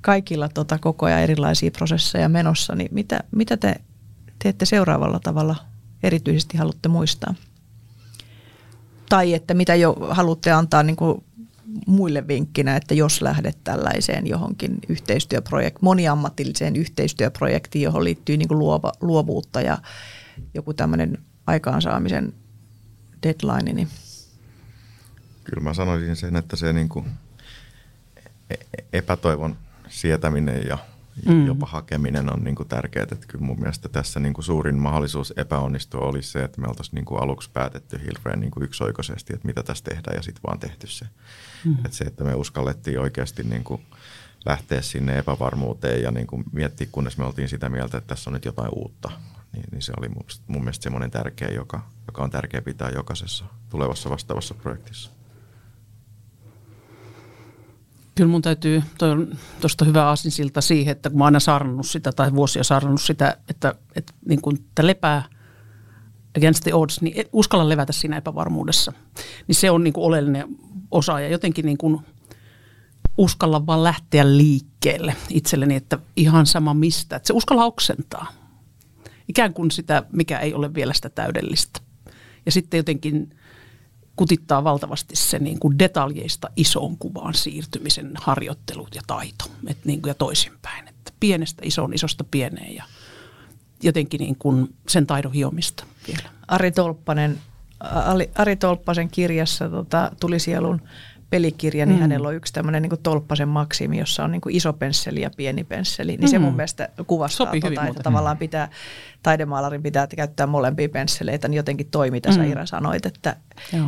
kaikilla 0.00 0.48
tota 0.48 0.78
koko 0.78 1.06
ajan 1.06 1.20
erilaisia 1.20 1.70
prosesseja 1.70 2.28
menossa, 2.28 2.74
niin 2.74 2.88
mitä, 2.92 3.20
mitä 3.30 3.56
te 3.56 3.74
teette 4.38 4.64
seuraavalla 4.64 5.20
tavalla 5.22 5.56
erityisesti 6.02 6.58
haluatte 6.58 6.88
muistaa? 6.88 7.34
Tai 9.08 9.34
että 9.34 9.54
mitä 9.54 9.74
jo 9.74 9.96
haluatte 10.10 10.52
antaa 10.52 10.82
niin 10.82 10.96
kuin 10.96 11.24
muille 11.86 12.28
vinkkinä, 12.28 12.76
että 12.76 12.94
jos 12.94 13.22
lähdet 13.22 13.58
tällaiseen 13.64 14.26
johonkin 14.26 14.78
yhteistyöprojektiin, 14.88 15.84
moniammatilliseen 15.84 16.76
yhteistyöprojektiin, 16.76 17.82
johon 17.82 18.04
liittyy 18.04 18.36
niin 18.36 18.48
kuin 18.48 18.58
luova, 18.58 18.92
luovuutta 19.00 19.60
ja 19.60 19.78
joku 20.54 20.74
tämmöinen 20.74 21.18
aikaansaamisen 21.46 22.32
deadline, 23.22 23.72
niin 23.72 23.88
Kyllä 25.44 25.62
mä 25.62 25.74
sanoisin 25.74 26.16
sen, 26.16 26.36
että 26.36 26.56
se 26.56 26.72
niin 26.72 26.88
kuin 26.88 27.06
e-, 28.50 28.84
epätoivon 28.92 29.56
sietäminen 29.88 30.66
ja 30.68 30.78
mm. 31.26 31.46
jopa 31.46 31.66
hakeminen 31.66 32.32
on 32.32 32.44
niin 32.44 32.54
kuin 32.54 32.68
tärkeää. 32.68 33.06
Että 33.12 33.26
kyllä 33.28 33.44
mun 33.44 33.60
mielestä 33.60 33.88
tässä 33.88 34.20
niin 34.20 34.34
kuin 34.34 34.44
suurin 34.44 34.76
mahdollisuus 34.76 35.32
epäonnistua 35.36 36.06
olisi 36.06 36.30
se, 36.30 36.44
että 36.44 36.60
me 36.60 36.68
oltaisiin 36.68 36.94
niin 36.94 37.04
kuin 37.04 37.22
aluksi 37.22 37.50
päätetty 37.52 38.00
hirveän 38.06 38.40
niin 38.40 38.50
kuin 38.50 38.64
yksioikoisesti, 38.64 39.34
että 39.34 39.46
mitä 39.46 39.62
tässä 39.62 39.84
tehdään 39.84 40.16
ja 40.16 40.22
sitten 40.22 40.42
vaan 40.46 40.58
tehty 40.58 40.86
se. 40.86 41.06
Mm. 41.66 41.76
Että 41.84 41.96
se, 41.96 42.04
että 42.04 42.24
me 42.24 42.34
uskallettiin 42.34 43.00
oikeasti 43.00 43.42
niin 43.42 43.64
kuin 43.64 43.82
lähteä 44.44 44.82
sinne 44.82 45.18
epävarmuuteen 45.18 46.02
ja 46.02 46.10
niin 46.10 46.26
kuin 46.26 46.44
miettiä, 46.52 46.88
kunnes 46.92 47.18
me 47.18 47.24
oltiin 47.24 47.48
sitä 47.48 47.68
mieltä, 47.68 47.98
että 47.98 48.08
tässä 48.08 48.30
on 48.30 48.34
nyt 48.34 48.44
jotain 48.44 48.70
uutta. 48.74 49.10
Niin, 49.52 49.64
niin 49.72 49.82
se 49.82 49.92
oli 49.98 50.08
mun, 50.08 50.24
mun 50.46 50.62
mielestä 50.62 50.82
semmoinen 50.82 51.10
tärkeä, 51.10 51.48
joka, 51.48 51.82
joka 52.06 52.22
on 52.22 52.30
tärkeä 52.30 52.62
pitää 52.62 52.90
jokaisessa 52.90 53.44
tulevassa 53.68 54.10
vastaavassa 54.10 54.54
projektissa. 54.54 55.10
Kyllä 58.14 58.30
mun 58.30 58.42
täytyy, 58.42 58.82
tuosta 59.60 59.84
hyvä 59.84 60.06
aasinsilta 60.08 60.60
siihen, 60.60 60.92
että 60.92 61.10
kun 61.10 61.18
mä 61.18 61.24
oon 61.24 61.26
aina 61.26 61.40
saarnannut 61.40 61.86
sitä 61.86 62.12
tai 62.12 62.32
vuosia 62.32 62.64
saarnannut 62.64 63.02
sitä, 63.02 63.36
että, 63.48 63.74
että, 63.96 64.12
niin 64.28 64.40
kun, 64.40 64.56
että 64.56 64.86
lepää 64.86 65.22
against 66.36 66.62
the 66.62 66.74
odds, 66.74 67.00
niin 67.00 67.24
uskalla 67.32 67.68
levätä 67.68 67.92
siinä 67.92 68.16
epävarmuudessa. 68.16 68.92
Niin 69.46 69.56
se 69.56 69.70
on 69.70 69.84
niin 69.84 69.92
kuin 69.92 70.04
oleellinen 70.04 70.48
osa 70.90 71.20
ja 71.20 71.28
jotenkin 71.28 71.66
niin 71.66 71.78
kuin 71.78 72.00
uskalla 73.18 73.66
vaan 73.66 73.84
lähteä 73.84 74.36
liikkeelle 74.36 75.16
itselleni, 75.30 75.74
että 75.74 75.98
ihan 76.16 76.46
sama 76.46 76.74
mistä. 76.74 77.16
Että 77.16 77.26
se 77.26 77.32
uskalla 77.32 77.64
oksentaa. 77.64 78.32
Ikään 79.28 79.54
kuin 79.54 79.70
sitä, 79.70 80.02
mikä 80.12 80.38
ei 80.38 80.54
ole 80.54 80.74
vielä 80.74 80.92
sitä 80.92 81.08
täydellistä. 81.08 81.80
Ja 82.46 82.52
sitten 82.52 82.78
jotenkin 82.78 83.36
kutittaa 84.16 84.64
valtavasti 84.64 85.16
se 85.16 85.38
niin 85.38 85.58
kuin 85.58 85.78
detaljeista 85.78 86.50
isoon 86.56 86.98
kuvaan 86.98 87.34
siirtymisen 87.34 88.12
harjoittelut 88.20 88.94
ja 88.94 89.02
taito 89.06 89.44
et 89.66 89.84
niin 89.84 90.02
kuin 90.02 90.10
ja 90.10 90.14
toisinpäin. 90.14 90.88
Että 90.88 91.12
pienestä 91.20 91.62
isoon, 91.64 91.94
isosta 91.94 92.24
pieneen 92.24 92.74
ja 92.74 92.84
jotenkin 93.82 94.18
niin 94.18 94.36
kuin 94.38 94.74
sen 94.88 95.06
taidon 95.06 95.32
hiomista 95.32 95.86
vielä. 96.08 96.28
Ari 96.48 96.72
Tolppanen, 96.72 97.38
Ari 98.34 98.56
Tolppasen 98.56 99.08
kirjassa 99.08 99.68
tota, 99.68 100.10
tuli 100.20 100.38
sielun 100.38 100.80
pelikirja, 101.30 101.86
niin 101.86 101.96
mm. 101.96 102.00
hänellä 102.00 102.28
on 102.28 102.34
yksi 102.34 102.52
tämmöinen 102.52 102.82
niin 102.82 103.02
tolppasen 103.02 103.48
maksimi, 103.48 103.98
jossa 103.98 104.24
on 104.24 104.32
niin 104.32 104.42
iso 104.48 104.72
pensseli 104.72 105.20
ja 105.20 105.30
pieni 105.36 105.64
pensseli. 105.64 106.12
Niin 106.12 106.20
mm. 106.20 106.28
se 106.28 106.38
mun 106.38 106.56
mielestä 106.56 106.88
kuvastaa 107.06 107.46
Sopii 107.46 107.60
tota, 107.60 107.86
että 107.86 108.02
tavallaan 108.02 108.36
pitää, 108.36 108.68
taidemaalarin 109.22 109.82
pitää 109.82 110.06
käyttää 110.06 110.46
molempia 110.46 110.88
pensseleitä, 110.88 111.48
niin 111.48 111.56
jotenkin 111.56 111.86
toi, 111.90 112.10
mitä 112.10 112.30
mm. 112.30 112.50
Ira 112.50 112.66
sanoit, 112.66 113.06
että, 113.06 113.36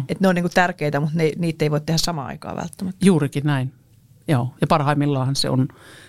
että 0.09 0.17
ne 0.21 0.29
on 0.29 0.35
niin 0.35 0.51
tärkeitä, 0.55 1.01
mutta 1.01 1.17
ne, 1.17 1.33
niitä 1.37 1.65
ei 1.65 1.71
voi 1.71 1.81
tehdä 1.81 1.99
samaan 1.99 2.27
aikaan 2.27 2.57
välttämättä. 2.57 3.07
Juurikin 3.07 3.45
näin. 3.45 3.73
Joo, 4.29 4.55
ja 4.61 4.67
parhaimmillaan 4.67 5.37
se 5.37 5.51
on 5.51 5.69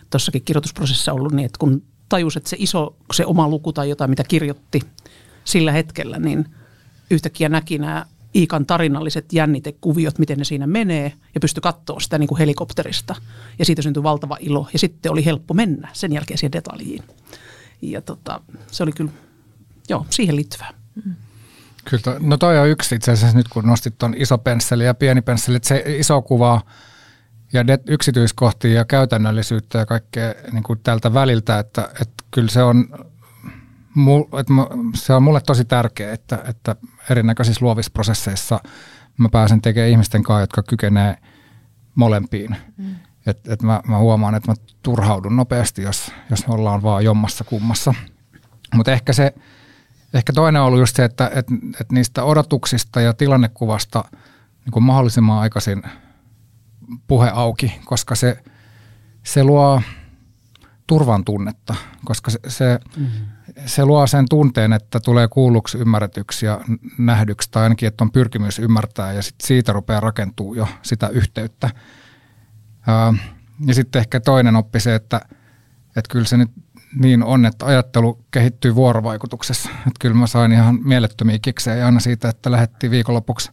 tuossakin 0.10 0.44
kirjoitusprosessissa 0.44 1.14
ollut 1.14 1.32
niin, 1.32 1.46
että 1.46 1.60
kun 1.60 1.84
tajus, 2.10 2.38
että 2.38 2.50
se 2.50 2.56
iso, 2.60 2.96
se 3.14 3.26
oma 3.26 3.48
luku 3.48 3.74
tai 3.74 3.90
jotain, 3.90 4.10
mitä 4.10 4.24
kirjoitti 4.24 4.82
sillä 5.50 5.72
hetkellä, 5.72 6.20
niin 6.20 6.46
yhtäkkiä 7.10 7.50
näki 7.50 7.78
nämä 7.78 8.06
Iikan 8.36 8.66
tarinalliset 8.66 9.34
jännitekuviot, 9.34 10.20
miten 10.20 10.38
ne 10.38 10.44
siinä 10.44 10.68
menee, 10.68 11.14
ja 11.36 11.40
pystyi 11.40 11.62
katsoa 11.62 12.00
sitä 12.00 12.18
niin 12.18 12.28
kuin 12.28 12.40
helikopterista. 12.40 13.16
Ja 13.60 13.66
siitä 13.66 13.82
syntyi 13.82 14.04
valtava 14.04 14.38
ilo, 14.40 14.68
ja 14.74 14.80
sitten 14.80 15.12
oli 15.12 15.26
helppo 15.26 15.54
mennä 15.54 15.90
sen 15.94 16.14
jälkeen 16.14 16.38
siihen 16.38 16.52
detaljiin. 16.52 17.04
Ja 17.82 18.02
tota, 18.02 18.42
se 18.72 18.84
oli 18.84 18.92
kyllä, 18.92 19.12
joo, 19.90 20.06
siihen 20.10 20.36
liittyvää. 20.36 20.74
Kyllä, 21.86 22.04
to, 22.04 22.16
no 22.20 22.38
toi 22.38 22.60
on 22.60 22.70
yksi 22.70 22.96
itse 22.96 23.12
asiassa 23.12 23.38
nyt 23.38 23.48
kun 23.48 23.66
nostit 23.66 23.98
tuon 23.98 24.14
iso 24.18 24.38
pensseli 24.38 24.86
ja 24.86 24.94
pieni 24.94 25.22
pensseli, 25.22 25.56
että 25.56 25.68
se 25.68 25.84
iso 25.88 26.22
kuva 26.22 26.62
ja 27.54 27.68
de, 27.68 27.80
yksityiskohtia 27.88 28.74
ja 28.74 28.86
käytännöllisyyttä 28.86 29.78
ja 29.78 29.86
kaikkea 29.86 30.34
niin 30.52 30.64
kuin 30.64 30.80
tältä 30.84 31.14
väliltä, 31.14 31.60
että, 31.60 31.90
että 32.02 32.24
kyllä 32.32 32.50
se 32.50 32.64
on 32.64 33.09
että 34.40 34.54
se 34.96 35.14
on 35.14 35.24
mulle 35.24 35.42
tosi 35.42 35.66
tärkeää, 35.66 36.14
että, 36.14 36.44
että 36.48 36.76
erinäköisissä 37.10 37.66
luovissa 37.66 37.92
prosesseissa 37.94 38.60
mä 39.18 39.30
pääsen 39.30 39.62
tekemään 39.62 39.90
ihmisten 39.90 40.24
kanssa, 40.24 40.42
jotka 40.42 40.64
kykenee 40.64 41.18
molempiin. 41.96 42.56
Mm. 42.78 42.96
Et, 43.26 43.48
et 43.48 43.62
mä, 43.62 43.82
mä 43.88 43.98
huomaan, 43.98 44.36
että 44.36 44.52
mä 44.52 44.56
turhaudun 44.84 45.36
nopeasti, 45.36 45.82
jos, 45.82 46.12
jos 46.30 46.48
me 46.48 46.54
ollaan 46.54 46.84
vaan 46.84 47.04
jommassa 47.04 47.44
kummassa. 47.44 47.94
Mutta 48.76 48.92
ehkä 48.92 49.14
se, 49.14 49.34
ehkä 50.14 50.34
toinen 50.34 50.62
on 50.62 50.68
ollut 50.68 50.80
just 50.80 50.96
se, 50.96 51.04
että 51.04 51.32
et, 51.36 51.48
et 51.82 51.92
niistä 51.92 52.24
odotuksista 52.24 53.02
ja 53.02 53.14
tilannekuvasta 53.14 54.04
niin 54.66 54.72
kuin 54.72 54.84
mahdollisimman 54.84 55.40
aikaisin 55.40 55.84
puhe 57.08 57.30
auki, 57.34 57.80
koska 57.86 58.16
se, 58.16 58.44
se 59.24 59.44
luo 59.44 59.82
turvan 60.88 61.26
tunnetta, 61.26 61.76
koska 62.06 62.32
se, 62.32 62.40
se 62.48 62.80
mm-hmm 62.98 63.39
se 63.66 63.86
luo 63.86 64.08
sen 64.08 64.26
tunteen, 64.30 64.74
että 64.74 65.00
tulee 65.00 65.28
kuulluksi, 65.28 65.78
ymmärretyksi 65.78 66.46
ja 66.46 66.62
nähdyksi, 66.98 67.52
tai 67.52 67.64
ainakin, 67.64 67.88
että 67.88 68.04
on 68.04 68.12
pyrkimys 68.12 68.60
ymmärtää, 68.60 69.14
ja 69.14 69.22
sit 69.22 69.36
siitä 69.44 69.74
rupeaa 69.74 70.00
rakentuu 70.00 70.54
jo 70.54 70.68
sitä 70.82 71.08
yhteyttä. 71.08 71.70
Ja 73.66 73.74
sitten 73.74 74.00
ehkä 74.00 74.20
toinen 74.20 74.56
oppi 74.56 74.80
se, 74.80 74.96
että, 74.96 75.22
että 75.88 76.10
kyllä 76.10 76.26
se 76.26 76.38
nyt 76.38 76.52
niin 76.96 77.24
on, 77.24 77.46
että 77.46 77.66
ajattelu 77.66 78.26
kehittyy 78.32 78.76
vuorovaikutuksessa. 78.76 79.70
Että 79.70 80.00
kyllä 80.00 80.16
mä 80.16 80.28
sain 80.28 80.52
ihan 80.52 80.80
mielettömiä 80.84 81.40
kiksejä 81.42 81.86
aina 81.86 82.00
siitä, 82.00 82.30
että 82.30 82.52
lähdettiin 82.52 82.92
viikonlopuksi, 82.92 83.52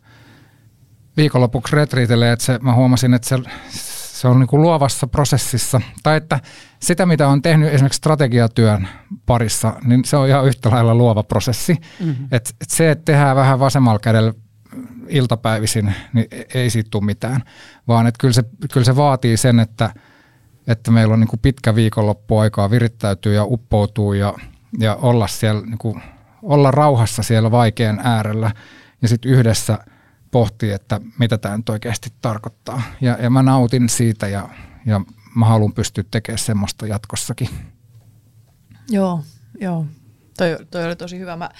viikonlopuksi 1.16 1.76
retriitille, 1.76 2.32
että 2.32 2.44
se, 2.44 2.58
mä 2.62 2.74
huomasin, 2.74 3.14
että 3.14 3.28
se, 3.28 3.36
se 4.16 4.28
on 4.28 4.38
niin 4.38 4.46
kuin 4.46 4.62
luovassa 4.62 5.06
prosessissa. 5.06 5.80
Tai 6.02 6.16
että 6.16 6.40
sitä, 6.80 7.06
mitä 7.06 7.28
on 7.28 7.42
tehnyt 7.42 7.72
esimerkiksi 7.72 7.96
strategiatyön 7.96 8.88
parissa, 9.26 9.74
niin 9.84 10.04
se 10.04 10.16
on 10.16 10.28
ihan 10.28 10.46
yhtä 10.46 10.70
lailla 10.70 10.94
luova 10.94 11.22
prosessi. 11.22 11.76
Mm-hmm. 12.00 12.28
Et, 12.32 12.54
et 12.60 12.70
se, 12.70 12.90
että 12.90 13.04
tehdään 13.04 13.36
vähän 13.36 13.60
vasemmalla 13.60 13.98
kädellä 13.98 14.32
iltapäivisin, 15.08 15.94
niin 16.12 16.26
e-, 16.30 16.60
ei 16.60 16.70
siitä 16.70 16.90
tule 16.90 17.04
mitään. 17.04 17.42
Vaan 17.88 18.06
että 18.06 18.18
kyllä 18.20 18.34
se, 18.34 18.44
kyllä 18.72 18.84
se 18.84 18.96
vaatii 18.96 19.36
sen, 19.36 19.60
että, 19.60 19.90
että 20.66 20.90
meillä 20.90 21.14
on 21.14 21.20
niin 21.20 21.28
kuin 21.28 21.40
pitkä 21.40 21.74
viikonloppu 21.74 22.38
aikaa 22.38 22.70
virittäytyy 22.70 23.34
ja 23.34 23.44
uppoutuu 23.44 24.12
ja, 24.12 24.34
ja 24.78 24.94
olla, 24.94 25.26
siellä, 25.26 25.60
niin 25.66 25.78
kuin, 25.78 26.02
olla 26.42 26.70
rauhassa 26.70 27.22
siellä 27.22 27.50
vaikean 27.50 28.00
äärellä 28.04 28.50
ja 29.02 29.08
sitten 29.08 29.32
yhdessä– 29.32 29.78
pohtii, 30.30 30.70
että 30.70 31.00
mitä 31.18 31.38
tämä 31.38 31.56
nyt 31.56 31.68
oikeasti 31.68 32.12
tarkoittaa. 32.22 32.82
Ja, 33.00 33.18
ja 33.22 33.30
mä 33.30 33.42
nautin 33.42 33.88
siitä 33.88 34.28
ja, 34.28 34.48
ja 34.86 35.00
mä 35.34 35.46
haluan 35.46 35.72
pystyä 35.72 36.04
tekemään 36.10 36.38
semmoista 36.38 36.86
jatkossakin. 36.86 37.48
Joo, 38.88 39.20
joo. 39.60 39.86
Toi, 40.36 40.56
toi 40.70 40.84
oli 40.84 40.96
tosi 40.96 41.18
hyvä. 41.18 41.36
Mä, 41.36 41.50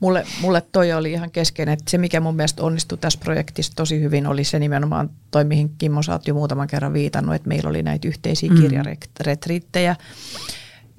mulle, 0.00 0.26
mulle 0.40 0.60
toi 0.60 0.92
oli 0.92 1.12
ihan 1.12 1.30
keskeinen, 1.30 1.72
että 1.72 1.90
se 1.90 1.98
mikä 1.98 2.20
mun 2.20 2.36
mielestä 2.36 2.62
onnistui 2.62 2.98
tässä 2.98 3.18
projektissa 3.22 3.72
tosi 3.76 4.00
hyvin 4.00 4.26
oli 4.26 4.44
se 4.44 4.58
nimenomaan 4.58 5.10
toi, 5.30 5.44
mihin 5.44 5.74
Kimmo 5.78 6.02
sä 6.02 6.12
oot 6.12 6.28
jo 6.28 6.34
muutaman 6.34 6.66
kerran 6.66 6.92
viitannut, 6.92 7.34
että 7.34 7.48
meillä 7.48 7.70
oli 7.70 7.82
näitä 7.82 8.08
yhteisiä 8.08 8.50
mm. 8.50 8.60
kirjaretriittejä 8.60 9.96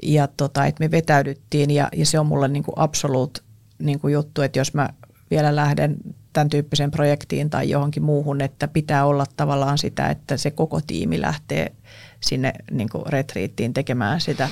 ja 0.04 0.28
tota, 0.28 0.66
että 0.66 0.84
me 0.84 0.92
vetäydyttiin 0.92 1.72
ja, 1.72 1.90
ja 1.96 2.06
se 2.06 2.20
on 2.20 2.26
mulle 2.26 2.48
niin 2.48 2.64
kuin 2.64 2.80
absoluut 2.80 3.44
niin 3.80 4.00
kuin 4.00 4.14
juttu, 4.14 4.42
että 4.42 4.60
jos 4.60 4.74
mä 4.74 4.90
vielä 5.32 5.56
lähden 5.56 5.98
tämän 6.38 6.50
tyyppiseen 6.50 6.92
projektiin 6.92 7.50
tai 7.50 7.70
johonkin 7.70 8.04
muuhun, 8.04 8.42
että 8.42 8.68
pitää 8.68 9.06
olla 9.06 9.26
tavallaan 9.38 9.78
sitä, 9.78 10.10
että 10.10 10.38
se 10.38 10.52
koko 10.52 10.82
tiimi 10.88 11.22
lähtee 11.22 11.72
sinne 12.20 12.54
niin 12.72 12.90
kuin 12.90 13.06
retriittiin 13.06 13.74
tekemään 13.74 14.22
sitä 14.22 14.50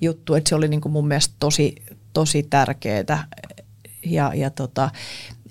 juttua. 0.00 0.38
Että 0.38 0.48
se 0.48 0.54
oli 0.54 0.68
niin 0.68 0.80
kuin 0.80 0.92
mun 0.92 1.08
mielestä 1.08 1.34
tosi, 1.38 1.74
tosi 2.12 2.42
tärkeää. 2.42 3.28
Ja, 4.04 4.32
ja 4.34 4.50
tota, 4.50 4.90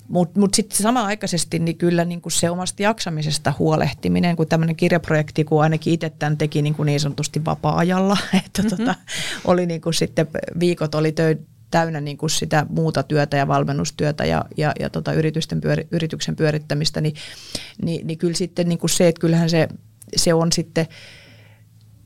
mutta 0.08 0.40
mut 0.40 0.54
sitten 0.54 0.78
samanaikaisesti 0.78 1.60
niin 1.60 1.78
kyllä 1.78 2.06
niin 2.06 2.22
kuin 2.22 2.34
se 2.34 2.50
omasta 2.50 2.84
jaksamisesta 2.84 3.54
huolehtiminen, 3.60 4.36
kun 4.36 4.48
tämmöinen 4.48 4.76
kirjaprojekti, 4.76 5.44
kun 5.44 5.64
ainakin 5.64 5.94
itse 5.94 6.10
tämän 6.10 6.38
teki 6.38 6.62
niin, 6.62 6.76
kuin 6.76 6.86
niin 6.86 7.00
sanotusti 7.00 7.46
vapaa-ajalla, 7.46 8.18
että 8.46 8.62
mm-hmm. 8.62 8.78
tota, 8.78 8.96
oli 9.46 9.66
niin 9.66 9.82
kuin 9.82 9.94
sitten 9.94 10.28
viikot 10.60 10.96
oli 10.96 11.12
tö, 11.12 11.36
täynnä 11.76 12.02
niin 12.02 12.18
kuin 12.18 12.30
sitä 12.30 12.66
muuta 12.70 13.04
työtä 13.04 13.38
ja 13.38 13.48
valmennustyötä 13.48 14.26
ja, 14.26 14.46
ja, 14.58 14.72
ja 14.80 14.90
tota 14.90 15.14
yritysten 15.14 15.62
pyöri, 15.62 15.88
yrityksen 15.92 16.36
pyörittämistä, 16.36 17.02
niin, 17.02 17.16
niin, 17.82 18.08
niin 18.08 18.18
kyllä 18.18 18.34
sitten 18.34 18.70
niin 18.70 18.80
kuin 18.80 18.90
se, 18.90 19.08
että 19.08 19.20
kyllähän 19.20 19.50
se, 19.50 19.68
se 20.16 20.34
on 20.34 20.52
sitten 20.52 20.88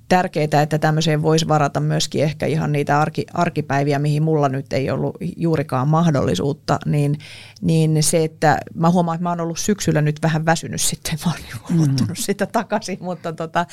tärkeää, 0.10 0.62
että 0.64 0.78
tämmöiseen 0.80 1.22
voisi 1.22 1.48
varata 1.48 1.80
myöskin 1.80 2.24
ehkä 2.24 2.46
ihan 2.46 2.72
niitä 2.72 3.00
arki, 3.00 3.26
arkipäiviä, 3.34 4.00
mihin 4.00 4.24
mulla 4.24 4.50
nyt 4.50 4.74
ei 4.74 4.92
ollut 4.92 5.18
juurikaan 5.38 5.88
mahdollisuutta, 5.88 6.80
niin, 6.86 7.18
niin 7.62 8.04
se, 8.04 8.24
että 8.24 8.58
mä 8.74 8.90
huomaan, 8.90 9.16
että 9.16 9.24
mä 9.24 9.30
oon 9.30 9.42
ollut 9.42 9.60
syksyllä 9.60 10.02
nyt 10.02 10.20
vähän 10.24 10.46
väsynyt 10.46 10.82
sitten, 10.82 11.20
mä 11.26 11.32
oon 11.32 11.42
niin 11.70 11.92
mm. 11.92 12.08
sitä 12.14 12.46
takaisin, 12.46 12.98
mutta, 13.02 13.34
tota, 13.34 13.66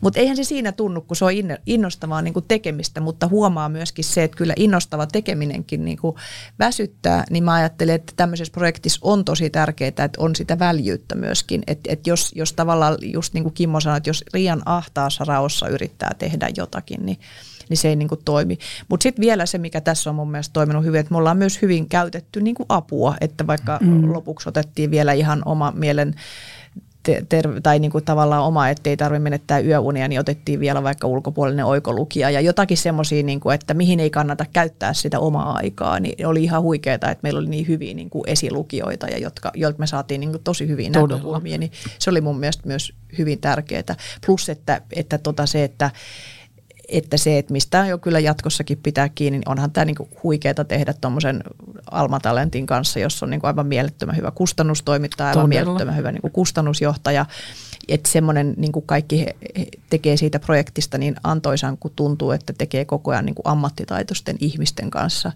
mutta 0.00 0.20
eihän 0.20 0.36
se 0.36 0.44
siinä 0.44 0.72
tunnu, 0.72 1.00
kun 1.00 1.16
se 1.16 1.24
on 1.24 1.32
innostavaa 1.66 2.22
niin 2.22 2.34
kuin 2.34 2.44
tekemistä, 2.48 3.00
mutta 3.00 3.28
huomaa 3.28 3.68
myöskin 3.68 4.04
se, 4.04 4.24
että 4.24 4.36
kyllä 4.36 4.54
innostava 4.56 5.06
tekeminenkin 5.06 5.84
niin 5.84 5.98
kuin 5.98 6.16
väsyttää, 6.58 7.24
niin 7.30 7.44
mä 7.44 7.54
ajattelen, 7.54 7.94
että 7.94 8.12
tämmöisessä 8.16 8.52
projektissa 8.52 9.00
on 9.02 9.24
tosi 9.24 9.50
tärkeää, 9.50 9.88
että 9.88 10.10
on 10.18 10.36
sitä 10.36 10.58
väljyyttä 10.58 11.14
myöskin, 11.14 11.62
että, 11.66 11.92
että 11.92 12.10
jos, 12.10 12.32
jos 12.34 12.52
tavallaan 12.52 12.96
just 13.02 13.34
niin 13.34 13.44
kuin 13.44 13.54
Kimmo 13.54 13.80
sanoi, 13.80 13.96
että 13.96 14.10
jos 14.10 14.24
liian 14.32 14.62
ahtaassa 14.64 15.24
raossa 15.66 15.74
yrittää 15.74 16.10
tehdä 16.18 16.48
jotakin, 16.56 17.06
niin, 17.06 17.18
niin 17.68 17.76
se 17.76 17.88
ei 17.88 17.96
niin 17.96 18.08
kuin 18.08 18.20
toimi. 18.24 18.58
Mutta 18.88 19.02
sitten 19.02 19.22
vielä 19.22 19.46
se, 19.46 19.58
mikä 19.58 19.80
tässä 19.80 20.10
on 20.10 20.16
mun 20.16 20.30
mielestä 20.30 20.52
toiminut 20.52 20.84
hyvin, 20.84 21.00
että 21.00 21.12
me 21.12 21.18
ollaan 21.18 21.36
myös 21.36 21.62
hyvin 21.62 21.88
käytetty 21.88 22.40
niin 22.40 22.54
kuin 22.54 22.66
apua, 22.68 23.16
että 23.20 23.46
vaikka 23.46 23.78
mm. 23.80 24.12
lopuksi 24.12 24.48
otettiin 24.48 24.90
vielä 24.90 25.12
ihan 25.12 25.42
oma 25.44 25.72
mielen 25.72 26.14
ter- 27.28 27.60
tai 27.62 27.78
niin 27.78 27.90
kuin 27.90 28.04
tavallaan 28.04 28.44
oma, 28.44 28.68
ettei 28.68 28.96
tarvitse 28.96 29.22
menettää 29.22 29.60
yöunia, 29.60 30.08
niin 30.08 30.20
otettiin 30.20 30.60
vielä 30.60 30.82
vaikka 30.82 31.06
ulkopuolinen 31.06 31.64
oikolukija. 31.64 32.30
Ja 32.30 32.40
jotakin 32.40 32.76
semmoisia, 32.76 33.22
niin 33.22 33.40
kuin, 33.40 33.54
että 33.54 33.74
mihin 33.74 34.00
ei 34.00 34.10
kannata 34.10 34.46
käyttää 34.52 34.92
sitä 34.94 35.20
omaa 35.20 35.52
aikaa, 35.52 36.00
niin 36.00 36.26
oli 36.26 36.44
ihan 36.44 36.62
huikeaa, 36.62 36.94
että 36.94 37.16
meillä 37.22 37.38
oli 37.38 37.48
niin 37.48 37.68
hyviä 37.68 37.94
niin 37.94 38.10
kuin 38.10 38.24
esilukijoita, 38.26 39.06
ja 39.06 39.18
jotka, 39.18 39.50
joilta 39.54 39.78
me 39.78 39.86
saatiin 39.86 40.20
niin 40.20 40.30
kuin 40.30 40.42
tosi 40.42 40.68
hyviä 40.68 40.90
näkökulmia, 40.90 41.58
niin 41.58 41.72
se 41.98 42.10
oli 42.10 42.20
mun 42.20 42.38
mielestä 42.38 42.66
myös 42.66 42.92
hyvin 43.18 43.40
tärkeää. 43.40 43.96
Plus, 44.26 44.48
että, 44.48 44.80
että 44.92 45.18
tota 45.18 45.46
se, 45.46 45.64
että 45.64 45.90
että 46.88 47.16
se, 47.16 47.38
että 47.38 47.52
mistä 47.52 47.86
jo 47.86 47.98
kyllä 47.98 48.18
jatkossakin 48.18 48.78
pitää 48.82 49.08
kiinni, 49.08 49.38
niin 49.38 49.48
onhan 49.48 49.70
tämä 49.70 49.84
niinku 49.84 50.08
huikeeta 50.22 50.64
tehdä 50.64 50.94
tuommoisen 51.00 51.44
Alma-talentin 51.90 52.66
kanssa, 52.66 52.98
jossa 52.98 53.26
on 53.26 53.30
niinku 53.30 53.46
aivan 53.46 53.66
mielettömän 53.66 54.16
hyvä 54.16 54.30
kustannustoimittaja, 54.30 55.28
aivan 55.28 55.42
Todella. 55.42 55.64
mielettömän 55.64 55.96
hyvä 55.96 56.12
niinku 56.12 56.30
kustannusjohtaja 56.30 57.26
että 57.88 58.10
semmoinen 58.10 58.54
niin 58.56 58.72
kuin 58.72 58.86
kaikki 58.86 59.26
tekee 59.90 60.16
siitä 60.16 60.38
projektista 60.38 60.98
niin 60.98 61.16
antoisan, 61.24 61.78
kun 61.78 61.90
tuntuu, 61.96 62.30
että 62.30 62.52
tekee 62.52 62.84
koko 62.84 63.10
ajan 63.10 63.26
niin 63.26 63.34
kuin 63.34 63.46
ammattitaitoisten 63.46 64.36
ihmisten 64.40 64.90
kanssa, 64.90 65.32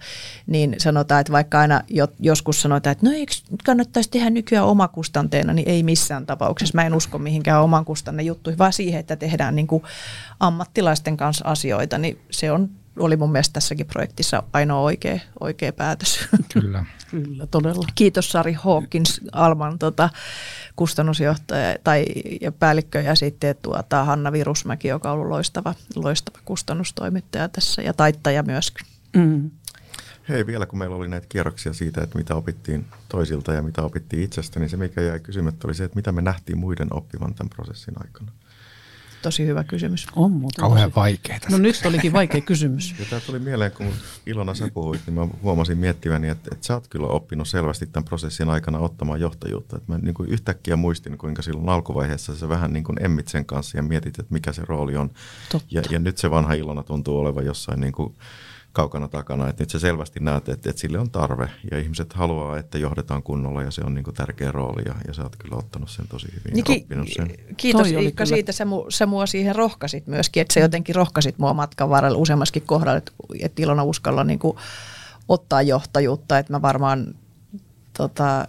niin 0.47 0.75
sanotaan, 0.79 1.21
että 1.21 1.33
vaikka 1.33 1.61
aina 1.61 1.81
jo, 1.89 2.09
joskus 2.21 2.63
sanotaan, 2.63 2.93
että 2.93 3.07
no 3.07 3.13
eikö 3.13 3.33
kannattaisi 3.65 4.11
tehdä 4.11 4.31
nykyään 4.31 4.67
omakustanteena, 4.67 5.53
niin 5.53 5.69
ei 5.69 5.83
missään 5.83 6.27
tapauksessa. 6.27 6.77
Mä 6.77 6.87
en 6.87 6.95
usko 6.95 7.19
mihinkään 7.19 7.63
oman 7.63 7.85
kustanne 7.85 8.23
juttuihin, 8.23 8.59
vaan 8.59 8.73
siihen, 8.73 9.01
että 9.01 9.17
tehdään 9.17 9.57
niin 9.57 9.67
kuin 9.67 9.83
ammattilaisten 10.41 11.17
kanssa 11.17 11.45
asioita, 11.49 11.99
niin 11.99 12.19
se 12.31 12.53
on 12.53 12.71
oli 12.99 13.17
mun 13.17 13.33
mielestä 13.33 13.53
tässäkin 13.53 13.87
projektissa 13.87 14.43
ainoa 14.53 14.81
oikea, 14.81 15.21
oikea 15.41 15.73
päätös. 15.73 16.29
Kyllä. 16.55 16.85
Kyllä, 17.11 17.47
todella. 17.47 17.87
Kiitos 17.95 18.33
Sari 18.33 18.53
Hawkins, 18.53 19.21
Alman 19.33 19.79
tota, 19.79 20.11
kustannusjohtaja 20.77 21.77
tai 21.85 22.05
ja 22.41 22.53
päällikkö 22.53 23.01
ja 23.01 23.15
sitten 23.15 23.57
tuota, 23.63 24.05
Hanna 24.05 24.33
Virusmäki, 24.33 24.89
joka 24.89 25.11
on 25.11 25.15
ollut 25.15 25.29
loistava, 25.29 25.75
loistava 25.95 26.39
kustannustoimittaja 26.45 27.49
tässä 27.49 27.83
ja 27.83 27.93
taittaja 27.93 28.43
myöskin. 28.43 28.87
Mm. 29.17 29.51
Hei, 30.29 30.47
vielä 30.47 30.67
kun 30.67 30.79
meillä 30.79 30.97
oli 30.97 31.09
näitä 31.09 31.27
kierroksia 31.29 31.73
siitä, 31.73 32.03
että 32.03 32.19
mitä 32.19 32.35
opittiin 32.35 32.87
toisilta 33.09 33.53
ja 33.53 33.63
mitä 33.63 33.83
opittiin 33.83 34.23
itsestä, 34.23 34.61
niin 34.61 34.71
se 34.71 34.77
mikä 34.77 35.01
jäi 35.01 35.21
kysymättä 35.21 35.67
oli 35.67 35.75
se, 35.75 35.85
että 35.85 35.97
mitä 35.97 36.13
me 36.13 36.23
nähtiin 36.23 36.59
muiden 36.59 36.89
oppivan 36.91 37.35
tämän 37.35 37.51
prosessin 37.51 37.95
aikana. 38.03 38.33
Tosi 39.23 39.47
hyvä 39.47 39.65
kysymys. 39.65 40.07
On 40.17 40.33
muuten. 40.33 40.61
Kauhean 40.61 40.93
vaikeita. 40.97 41.47
No 41.51 41.59
nyt 41.59 41.83
olikin 41.85 42.13
vaikea 42.13 42.41
kysymys. 42.41 42.95
Ja 42.99 43.05
tämä 43.11 43.21
tuli 43.21 43.39
mieleen, 43.39 43.73
kun 43.73 43.87
Ilona 44.27 44.55
sä 44.55 44.69
puhuit, 44.75 45.01
niin 45.07 45.15
mä 45.15 45.29
huomasin 45.43 45.79
miettiväni, 45.79 46.29
että, 46.29 46.51
että 46.53 46.67
sä 46.67 46.75
oot 46.75 46.89
kyllä 46.89 47.07
oppinut 47.07 47.49
selvästi 47.49 47.87
tämän 47.87 48.05
prosessin 48.05 48.49
aikana 48.49 48.79
ottamaan 48.79 49.21
johtajuutta. 49.21 49.77
Että 49.77 49.93
mä 49.93 49.99
niin 49.99 50.15
kuin 50.15 50.29
yhtäkkiä 50.29 50.77
muistin, 50.77 51.19
kuinka 51.19 51.43
silloin 51.43 51.69
alkuvaiheessa 51.69 52.37
sä 52.37 52.49
vähän 52.49 52.73
niin 52.73 52.85
kuin 52.85 53.05
emmit 53.05 53.29
sen 53.29 53.45
kanssa 53.45 53.79
ja 53.79 53.83
mietit, 53.83 54.19
että 54.19 54.33
mikä 54.33 54.53
se 54.53 54.63
rooli 54.67 54.97
on. 54.97 55.11
Ja, 55.71 55.83
ja 55.91 55.99
nyt 55.99 56.19
se 56.19 56.31
vanha 56.31 56.53
Ilona 56.53 56.83
tuntuu 56.83 57.19
olevan 57.19 57.47
jossain 57.47 57.81
niin 57.81 57.93
kuin 57.93 58.15
kaukana 58.73 59.09
takana. 59.09 59.49
Että 59.49 59.63
nyt 59.63 59.71
sä 59.71 59.79
selvästi 59.79 60.21
näet, 60.21 60.49
että, 60.49 60.71
että 60.71 60.81
sille 60.81 60.99
on 60.99 61.11
tarve 61.11 61.51
ja 61.71 61.79
ihmiset 61.79 62.13
haluaa, 62.13 62.59
että 62.59 62.79
johdetaan 62.79 63.23
kunnolla 63.23 63.63
ja 63.63 63.71
se 63.71 63.81
on 63.85 63.95
niin 63.95 64.05
kuin 64.05 64.15
tärkeä 64.15 64.53
rooli 64.53 64.83
ja, 64.87 64.95
ja 65.07 65.15
sä 65.15 65.23
oot 65.23 65.37
kyllä 65.37 65.57
ottanut 65.57 65.91
sen 65.91 66.09
tosi 66.09 66.27
hyvin 66.27 66.53
niin, 66.53 66.65
ja 66.69 66.83
oppinut 66.83 67.09
sen. 67.17 67.31
Kiitos 67.57 67.89
Toi 67.89 68.05
Iikka 68.05 68.27
siitä, 68.27 68.53
sä, 68.53 68.65
mu, 68.65 68.85
sä 68.89 69.07
mua 69.07 69.27
siihen 69.27 69.57
rohkasit 69.57 70.07
myöskin, 70.07 70.41
että 70.41 70.55
sä 70.55 70.61
jotenkin 70.61 70.95
rohkasit 70.95 71.39
mua 71.39 71.55
matkan 71.55 71.91
varrella 71.91 72.19
useammaskin 72.19 72.63
kohdalla, 72.67 72.99
että, 72.99 73.13
että 73.41 73.63
Ilona 73.63 73.85
uskalla 73.85 74.25
niin 74.25 74.39
kuin 74.39 74.57
ottaa 75.29 75.63
johtajuutta, 75.63 76.39
että 76.39 76.53
mä 76.53 76.63
varmaan 76.63 77.15
tota, 77.97 78.45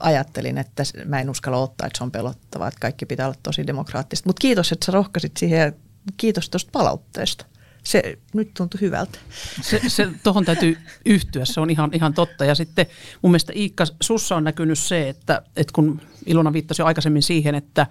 ajattelin, 0.00 0.58
että 0.58 0.82
mä 1.04 1.20
en 1.20 1.30
uskalla 1.30 1.58
ottaa, 1.58 1.86
että 1.86 1.98
se 1.98 2.04
on 2.04 2.10
pelottavaa, 2.10 2.68
että 2.68 2.80
kaikki 2.80 3.06
pitää 3.06 3.26
olla 3.26 3.38
tosi 3.42 3.66
demokraattista. 3.66 4.28
Mutta 4.28 4.40
kiitos, 4.40 4.72
että 4.72 4.86
sä 4.86 4.92
rohkasit 4.92 5.36
siihen 5.36 5.76
kiitos 6.16 6.50
tuosta 6.50 6.70
palautteesta 6.72 7.46
se 7.84 8.18
nyt 8.34 8.50
tuntui 8.56 8.80
hyvältä. 8.80 9.18
Se, 9.62 9.80
se, 9.88 10.08
tuohon 10.22 10.44
täytyy 10.44 10.78
yhtyä, 11.06 11.44
se 11.44 11.60
on 11.60 11.70
ihan, 11.70 11.90
ihan 11.92 12.14
totta. 12.14 12.44
Ja 12.44 12.54
sitten 12.54 12.86
mun 13.22 13.30
mielestä 13.30 13.52
Iikka, 13.56 13.84
sussa 14.02 14.36
on 14.36 14.44
näkynyt 14.44 14.78
se, 14.78 15.08
että, 15.08 15.42
että 15.56 15.72
kun 15.72 16.00
Ilona 16.26 16.52
viittasi 16.52 16.82
jo 16.82 16.86
aikaisemmin 16.86 17.22
siihen, 17.22 17.54
että 17.54 17.86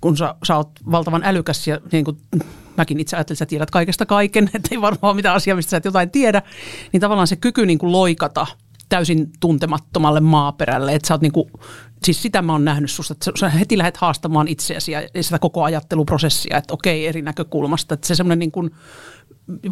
kun 0.00 0.16
sä, 0.16 0.34
sä 0.46 0.56
oot 0.56 0.70
valtavan 0.90 1.22
älykäs 1.24 1.66
ja 1.66 1.80
niin 1.92 2.04
kuin 2.04 2.16
mäkin 2.76 3.00
itse 3.00 3.16
ajattelin, 3.16 3.34
että 3.36 3.44
sä 3.44 3.48
tiedät 3.48 3.70
kaikesta 3.70 4.06
kaiken, 4.06 4.50
että 4.54 4.68
ei 4.70 4.80
varmaan 4.80 5.10
ole 5.10 5.16
mitään 5.16 5.36
asiaa, 5.36 5.56
mistä 5.56 5.70
sä 5.70 5.76
et 5.76 5.84
jotain 5.84 6.10
tiedä, 6.10 6.42
niin 6.92 7.00
tavallaan 7.00 7.26
se 7.26 7.36
kyky 7.36 7.66
niin 7.66 7.78
kuin 7.78 7.92
loikata 7.92 8.46
täysin 8.88 9.30
tuntemattomalle 9.40 10.20
maaperälle, 10.20 10.94
että 10.94 11.08
sä 11.08 11.14
oot 11.14 11.20
niin 11.20 11.32
kuin, 11.32 11.50
siis 12.04 12.22
sitä 12.22 12.42
mä 12.42 12.52
oon 12.52 12.64
nähnyt 12.64 12.90
susta, 12.90 13.12
että 13.12 13.30
sä 13.40 13.48
heti 13.48 13.78
lähdet 13.78 13.96
haastamaan 13.96 14.48
itseäsi 14.48 14.92
ja 14.92 15.00
sitä 15.20 15.38
koko 15.38 15.62
ajatteluprosessia, 15.62 16.56
että 16.56 16.74
okei, 16.74 17.06
eri 17.06 17.22
näkökulmasta, 17.22 17.94
että 17.94 18.06
se 18.06 18.14
semmoinen 18.14 18.38
niin 18.38 18.52
kuin, 18.52 18.70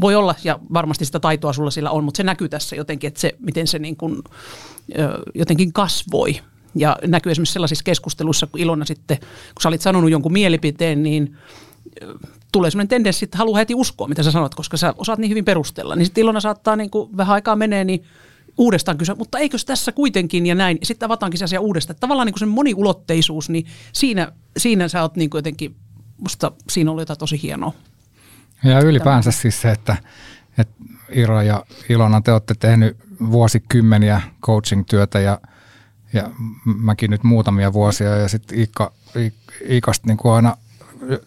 voi 0.00 0.14
olla, 0.14 0.34
ja 0.44 0.58
varmasti 0.72 1.04
sitä 1.04 1.20
taitoa 1.20 1.52
sulla 1.52 1.70
sillä 1.70 1.90
on, 1.90 2.04
mutta 2.04 2.16
se 2.16 2.22
näkyy 2.22 2.48
tässä 2.48 2.76
jotenkin, 2.76 3.08
että 3.08 3.20
se, 3.20 3.32
miten 3.38 3.66
se 3.66 3.78
niin 3.78 3.96
kuin, 3.96 4.22
jotenkin 5.34 5.72
kasvoi. 5.72 6.40
Ja 6.74 6.96
näkyy 7.06 7.32
esimerkiksi 7.32 7.52
sellaisissa 7.52 7.84
keskusteluissa, 7.84 8.46
kun 8.46 8.60
Ilona 8.60 8.84
sitten, 8.84 9.18
kun 9.18 9.62
sä 9.62 9.68
olit 9.68 9.80
sanonut 9.80 10.10
jonkun 10.10 10.32
mielipiteen, 10.32 11.02
niin 11.02 11.36
tulee 12.52 12.70
sellainen 12.70 12.88
tendenssi, 12.88 13.24
että 13.24 13.38
haluaa 13.38 13.58
heti 13.58 13.74
uskoa, 13.74 14.08
mitä 14.08 14.22
sä 14.22 14.30
sanot, 14.30 14.54
koska 14.54 14.76
sä 14.76 14.94
osaat 14.98 15.18
niin 15.18 15.30
hyvin 15.30 15.44
perustella. 15.44 15.96
Niin 15.96 16.06
sitten 16.06 16.22
Ilona 16.22 16.40
saattaa 16.40 16.76
niin 16.76 16.90
kuin 16.90 17.16
vähän 17.16 17.34
aikaa 17.34 17.56
menee, 17.56 17.84
niin 17.84 18.04
uudestaan 18.58 18.98
kysyä, 18.98 19.14
mutta 19.14 19.38
eikös 19.38 19.64
tässä 19.64 19.92
kuitenkin 19.92 20.46
ja 20.46 20.54
näin. 20.54 20.78
Sitten 20.82 21.06
avataankin 21.06 21.38
se 21.38 21.44
asia 21.44 21.60
uudestaan. 21.60 21.96
Tavallaan 22.00 22.26
niin 22.26 22.32
kuin 22.32 22.40
se 22.40 22.46
moniulotteisuus, 22.46 23.48
niin 23.48 23.66
siinä, 23.92 24.32
siinä 24.56 24.88
sä 24.88 25.02
oot 25.02 25.16
niin 25.16 25.30
kuin 25.30 25.38
jotenkin, 25.38 25.76
musta 26.18 26.52
siinä 26.68 26.90
oli 26.90 27.02
jotain 27.02 27.18
tosi 27.18 27.42
hienoa. 27.42 27.72
Ja 28.64 28.80
ylipäänsä 28.80 29.30
siis 29.30 29.60
se, 29.60 29.70
että, 29.70 29.96
että 30.58 30.74
Iro 31.08 31.42
ja 31.42 31.64
Ilona, 31.88 32.20
te 32.20 32.32
olette 32.32 32.54
tehnyt 32.54 32.96
vuosikymmeniä 33.30 34.20
coaching-työtä 34.42 35.20
ja, 35.20 35.40
ja 36.12 36.30
mäkin 36.64 37.10
nyt 37.10 37.24
muutamia 37.24 37.72
vuosia 37.72 38.16
ja 38.16 38.28
sitten 38.28 38.58
Iikka, 38.58 38.92
Iikasta 39.70 40.06
niin 40.06 40.18
aina 40.34 40.56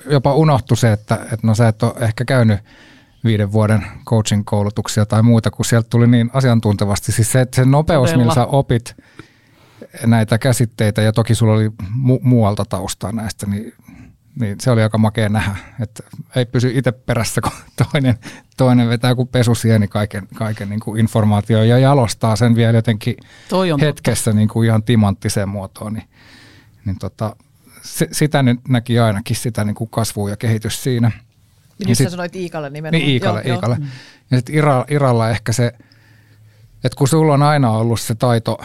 jopa 0.09 0.35
unohtui 0.35 0.77
se, 0.77 0.91
että, 0.91 1.15
että 1.15 1.47
no 1.47 1.55
sä 1.55 1.67
et 1.67 1.83
ole 1.83 1.93
ehkä 1.99 2.25
käynyt 2.25 2.59
viiden 3.25 3.51
vuoden 3.51 3.85
coaching-koulutuksia 4.05 5.05
tai 5.05 5.23
muuta, 5.23 5.51
kun 5.51 5.65
sieltä 5.65 5.89
tuli 5.89 6.07
niin 6.07 6.29
asiantuntevasti. 6.33 7.11
Siis 7.11 7.31
se, 7.31 7.47
se 7.55 7.65
nopeus, 7.65 8.09
Todella. 8.09 8.17
millä 8.23 8.35
sä 8.35 8.45
opit 8.45 8.95
näitä 10.05 10.37
käsitteitä 10.37 11.01
ja 11.01 11.13
toki 11.13 11.35
sulla 11.35 11.53
oli 11.53 11.67
mu- 11.81 12.21
muualta 12.21 12.65
taustaa 12.65 13.11
näistä, 13.11 13.47
niin 13.47 13.73
niin 14.39 14.55
se 14.59 14.71
oli 14.71 14.83
aika 14.83 14.97
makea 14.97 15.29
nähdä, 15.29 15.55
että 15.79 16.03
ei 16.35 16.45
pysy 16.45 16.71
itse 16.73 16.91
perässä, 16.91 17.41
kun 17.41 17.51
toinen, 17.91 18.17
toinen 18.57 18.89
vetää 18.89 19.15
kuin 19.15 19.27
pesusieni 19.27 19.87
kaiken, 19.87 20.27
kaiken 20.33 20.69
niin 20.69 20.79
kuin 20.79 20.99
informaatio 20.99 21.63
ja 21.63 21.77
jalostaa 21.77 22.35
sen 22.35 22.55
vielä 22.55 22.77
jotenkin 22.77 23.15
hetkessä 23.81 24.33
niin 24.33 24.47
kuin 24.47 24.67
ihan 24.67 24.83
timanttiseen 24.83 25.49
muotoon. 25.49 25.93
Niin, 25.93 26.07
niin 26.85 26.99
tota, 26.99 27.35
se, 27.81 28.07
sitä 28.11 28.43
nyt 28.43 28.59
näki 28.67 28.99
ainakin, 28.99 29.35
sitä 29.35 29.63
niin 29.63 29.75
kuin 29.75 29.89
kasvua 29.89 30.29
ja 30.29 30.37
kehitys 30.37 30.83
siinä. 30.83 31.11
Ja 31.79 31.87
nyt 31.87 31.97
sit, 31.97 32.07
sä 32.07 32.11
sanoit 32.11 32.35
Iikalle 32.35 32.69
nimenomaan. 32.69 33.01
Niin 33.01 33.13
Iikalle, 33.13 33.41
joo, 33.45 33.55
Iikalle. 33.55 33.77
Joo. 33.79 33.89
Ja 34.31 34.37
sitten 34.37 34.55
Ira, 34.55 34.85
Iralla 34.89 35.29
ehkä 35.29 35.53
se, 35.53 35.67
että 36.83 36.97
kun 36.97 37.07
sulla 37.07 37.33
on 37.33 37.43
aina 37.43 37.71
ollut 37.71 37.99
se 37.99 38.15
taito 38.15 38.57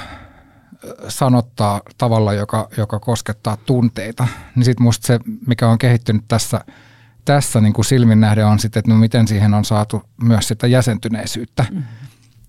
sanottaa 1.08 1.80
tavalla, 1.98 2.32
joka, 2.32 2.68
joka 2.76 3.00
koskettaa 3.00 3.56
tunteita, 3.56 4.28
niin 4.56 4.64
sitten 4.64 4.84
musta 4.84 5.06
se, 5.06 5.20
mikä 5.46 5.68
on 5.68 5.78
kehittynyt 5.78 6.24
tässä, 6.28 6.64
tässä 7.24 7.60
niin 7.60 7.72
kuin 7.72 7.84
silmin 7.84 8.20
nähden 8.20 8.46
on 8.46 8.58
sitten, 8.58 8.80
että 8.80 8.90
no 8.90 8.98
miten 8.98 9.28
siihen 9.28 9.54
on 9.54 9.64
saatu 9.64 10.02
myös 10.22 10.48
sitä 10.48 10.66
jäsentyneisyyttä, 10.66 11.66
mm-hmm. 11.70 11.84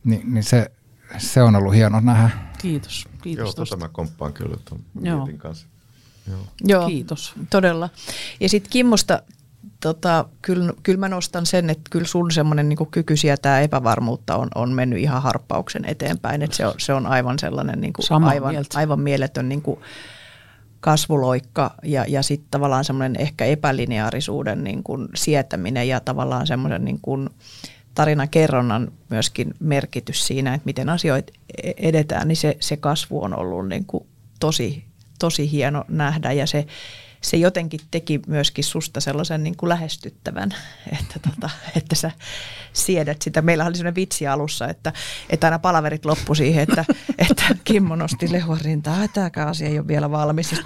Ni, 0.03 0.21
niin 0.23 0.43
se, 0.43 0.71
se 1.17 1.41
on 1.41 1.55
ollut 1.55 1.73
hieno 1.73 1.99
nähdä. 1.99 2.29
Kiitos. 2.57 3.07
Kiitos 3.21 3.43
Joo, 3.43 3.53
tota 3.53 3.77
mä 3.77 3.87
komppaan 3.87 4.33
kyllä 4.33 4.57
tuon 4.65 5.37
kanssa. 5.37 5.67
Joo. 6.29 6.39
Joo, 6.63 6.87
kiitos. 6.87 7.33
Todella. 7.49 7.89
Ja 8.39 8.49
sitten 8.49 8.71
Kimmosta 8.71 9.23
tota, 9.81 10.25
kyllä, 10.41 10.73
kyllä 10.83 10.99
mä 10.99 11.09
nostan 11.09 11.45
sen, 11.45 11.69
että 11.69 11.89
kyllä 11.89 12.07
sun 12.07 12.31
semmoinen 12.31 12.69
niin 12.69 12.91
kyky 12.91 13.17
sietää 13.17 13.61
epävarmuutta 13.61 14.35
on, 14.35 14.47
on 14.55 14.73
mennyt 14.73 14.99
ihan 14.99 15.21
harppauksen 15.21 15.85
eteenpäin. 15.85 16.41
Että 16.41 16.57
se, 16.57 16.65
on, 16.65 16.73
se 16.77 16.93
on 16.93 17.07
aivan 17.07 17.39
sellainen 17.39 17.81
niin 17.81 17.93
kuin 17.93 18.23
aivan, 18.23 18.55
aivan 18.75 18.99
mieletön 18.99 19.49
niin 19.49 19.61
kuin 19.61 19.79
kasvuloikka 20.79 21.75
ja, 21.83 22.05
ja 22.07 22.21
sitten 22.21 22.47
tavallaan 22.51 22.85
semmoinen 22.85 23.21
ehkä 23.21 23.45
epälineaarisuuden 23.45 24.63
niin 24.63 24.83
kuin 24.83 25.07
sietäminen 25.15 25.87
ja 25.87 25.99
tavallaan 25.99 26.47
semmoisen 26.47 26.85
niin 26.85 26.99
kuin 27.01 27.29
kerronnan 28.31 28.91
myöskin 29.09 29.53
merkitys 29.59 30.27
siinä, 30.27 30.53
että 30.53 30.65
miten 30.65 30.89
asioita 30.89 31.33
e-, 31.63 31.71
edetään, 31.77 32.27
niin 32.27 32.35
se, 32.35 32.57
se 32.59 32.77
kasvu 32.77 33.23
on 33.23 33.39
ollut 33.39 33.67
niin 33.67 33.85
kuin 33.85 34.05
tosi, 34.39 34.85
tosi 35.19 35.51
hieno 35.51 35.85
nähdä 35.87 36.31
ja 36.31 36.47
se, 36.47 36.65
se 37.21 37.37
jotenkin 37.37 37.79
teki 37.91 38.19
myöskin 38.27 38.63
susta 38.63 38.99
sellaisen 38.99 39.43
niin 39.43 39.57
kuin 39.57 39.69
lähestyttävän, 39.69 40.49
että, 40.99 41.29
tota, 41.29 41.49
että 41.75 41.95
sä 41.95 42.11
siedät 42.73 43.21
sitä. 43.21 43.41
Meillä 43.41 43.65
oli 43.65 43.75
sellainen 43.75 43.95
vitsi 43.95 44.27
alussa, 44.27 44.67
että, 44.67 44.93
että 45.29 45.47
aina 45.47 45.59
palaverit 45.59 46.05
loppu 46.05 46.35
siihen, 46.35 46.63
että, 46.63 46.85
että 47.29 47.43
Kimmo 47.63 47.95
nosti 47.95 48.31
lehua 48.31 48.57
rintaa, 48.63 49.07
tämäkään 49.07 49.47
asia 49.47 49.67
ei 49.67 49.79
ole 49.79 49.87
vielä 49.87 50.11
valmis. 50.11 50.61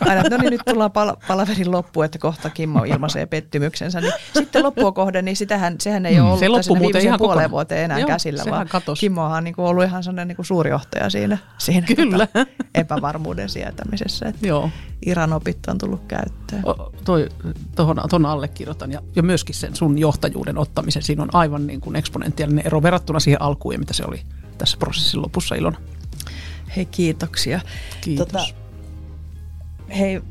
Aina, 0.00 0.22
no 0.22 0.36
niin, 0.36 0.50
nyt 0.50 0.60
tullaan 0.66 0.92
pal- 0.92 1.16
palaverin 1.28 1.70
loppu, 1.70 2.02
että 2.02 2.18
kohta 2.18 2.50
Kimmo 2.50 2.84
ilmaisee 2.84 3.26
pettymyksensä. 3.26 4.00
Niin 4.00 4.12
sitten 4.34 4.62
loppua 4.62 4.92
kohden, 4.92 5.24
niin 5.24 5.36
sitähän, 5.36 5.76
sehän 5.80 6.06
ei 6.06 6.14
mm, 6.14 6.20
ole 6.20 6.28
ollut 6.28 6.40
se 6.40 6.48
loppu 6.48 6.76
muuten 6.76 7.02
ihan 7.02 7.18
puoleen 7.18 7.50
vuoteen 7.50 7.84
enää 7.84 7.98
Joo, 7.98 8.08
käsillä, 8.08 8.42
vaan 8.50 8.68
katos. 8.68 9.00
Kimmohan 9.00 9.38
on 9.38 9.44
niin 9.44 9.54
kuin 9.54 9.66
ollut 9.66 9.84
ihan 9.84 10.02
sellainen 10.02 10.28
niin 10.28 10.36
kuin 10.36 10.46
suurjohtaja 10.46 11.10
siinä, 11.10 11.38
siinä 11.58 11.86
Kyllä. 11.86 12.26
Tota, 12.26 12.46
epävarmuuden 12.74 13.48
sietämisessä. 13.48 14.28
Että 14.28 14.46
Joo. 14.46 14.70
Iran 15.06 15.32
opit 15.32 15.58
on 15.68 15.78
tullut 15.78 16.02
käyttöön. 16.08 16.62
O, 16.66 16.92
toi, 17.04 17.28
tohon, 17.76 17.96
ton 18.10 18.26
allekirjoitan 18.26 18.92
ja, 18.92 19.02
ja 19.16 19.22
myöskin 19.22 19.54
sen 19.54 19.76
sun 19.76 19.98
johtajuuden 19.98 20.58
ottamisen. 20.58 21.02
Siinä 21.02 21.22
on 21.22 21.34
aivan 21.34 21.66
niin 21.66 21.80
kuin 21.80 21.96
eksponentiaalinen 21.96 22.66
ero 22.66 22.82
verrattuna 22.82 23.20
siihen 23.20 23.42
alkuun 23.42 23.74
ja 23.74 23.78
mitä 23.78 23.92
se 23.92 24.04
oli 24.08 24.22
tässä 24.58 24.76
prosessin 24.76 25.22
lopussa 25.22 25.54
Ilona. 25.54 25.80
Hei 26.76 26.86
kiitoksia. 26.86 27.60
Kiitos. 28.00 28.26
Tota, 28.26 28.44
hei, 29.98 30.22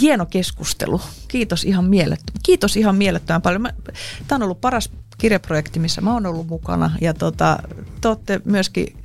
hieno 0.00 0.26
keskustelu. 0.26 1.00
Kiitos 1.28 1.64
ihan 1.64 1.84
mielettömän. 1.84 2.40
Kiitos 2.42 2.76
ihan 2.76 2.96
mielettömän 2.96 3.42
paljon. 3.42 3.68
Tämä 4.28 4.36
on 4.36 4.42
ollut 4.42 4.60
paras 4.60 4.90
kirjaprojekti, 5.18 5.78
missä 5.78 6.00
mä 6.00 6.12
oon 6.12 6.26
ollut 6.26 6.46
mukana. 6.46 6.90
Ja 7.00 7.14
tota, 7.14 7.58
te 8.00 8.08
olette 8.08 8.40
myöskin 8.44 8.96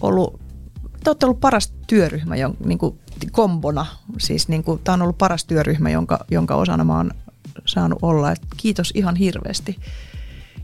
ollut, 0.00 0.40
te 1.04 1.10
olette 1.10 1.26
ollut 1.26 1.40
paras 1.40 1.72
työryhmä, 1.86 2.36
jon, 2.36 2.56
niin 2.64 2.78
kuin 2.78 2.98
kombona. 3.30 3.86
Siis 4.18 4.48
niin 4.48 4.64
kuin, 4.64 4.80
tämä 4.84 4.94
on 4.94 5.02
ollut 5.02 5.18
paras 5.18 5.44
työryhmä, 5.44 5.90
jonka, 5.90 6.24
jonka 6.30 6.54
osana 6.54 6.84
mä 6.84 6.96
oon 6.96 7.10
saanut 7.66 7.98
olla. 8.02 8.32
Et 8.32 8.42
kiitos 8.56 8.92
ihan 8.94 9.16
hirveästi. 9.16 9.78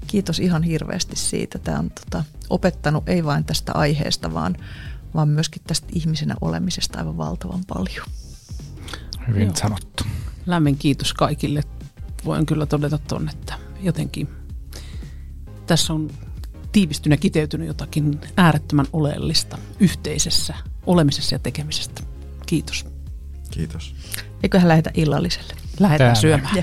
Kiitos 0.06 0.38
ihan 0.38 0.62
hirveästi 0.62 1.16
siitä. 1.16 1.58
Tämä 1.58 1.78
on 1.78 1.90
tota, 1.90 2.24
opettanut 2.50 3.08
ei 3.08 3.24
vain 3.24 3.44
tästä 3.44 3.72
aiheesta, 3.74 4.34
vaan, 4.34 4.56
vaan 5.14 5.28
myöskin 5.28 5.62
tästä 5.66 5.86
ihmisenä 5.92 6.34
olemisesta 6.40 6.98
aivan 6.98 7.16
valtavan 7.16 7.60
paljon. 7.68 8.06
Hyvin 9.28 9.42
Joo. 9.42 9.56
sanottu. 9.56 10.04
Lämmin 10.46 10.76
kiitos 10.76 11.14
kaikille. 11.14 11.62
Voin 12.24 12.46
kyllä 12.46 12.66
todeta 12.66 12.98
tuonne, 12.98 13.32
että 13.32 13.54
jotenkin 13.82 14.28
tässä 15.66 15.92
on 15.92 16.10
tiivistynyt 16.72 17.18
ja 17.18 17.20
kiteytynyt 17.20 17.66
jotakin 17.66 18.20
äärettömän 18.36 18.86
oleellista 18.92 19.58
yhteisessä 19.80 20.54
olemisessa 20.86 21.34
ja 21.34 21.38
tekemisestä. 21.38 22.02
Kiitos. 22.50 22.86
Kiitos. 23.50 23.94
Eiköhän 24.42 24.68
lähetä 24.68 24.90
illalliselle. 24.94 25.54
Lähdetään 25.80 26.16
syömään. 26.16 26.56
Ja. 26.56 26.62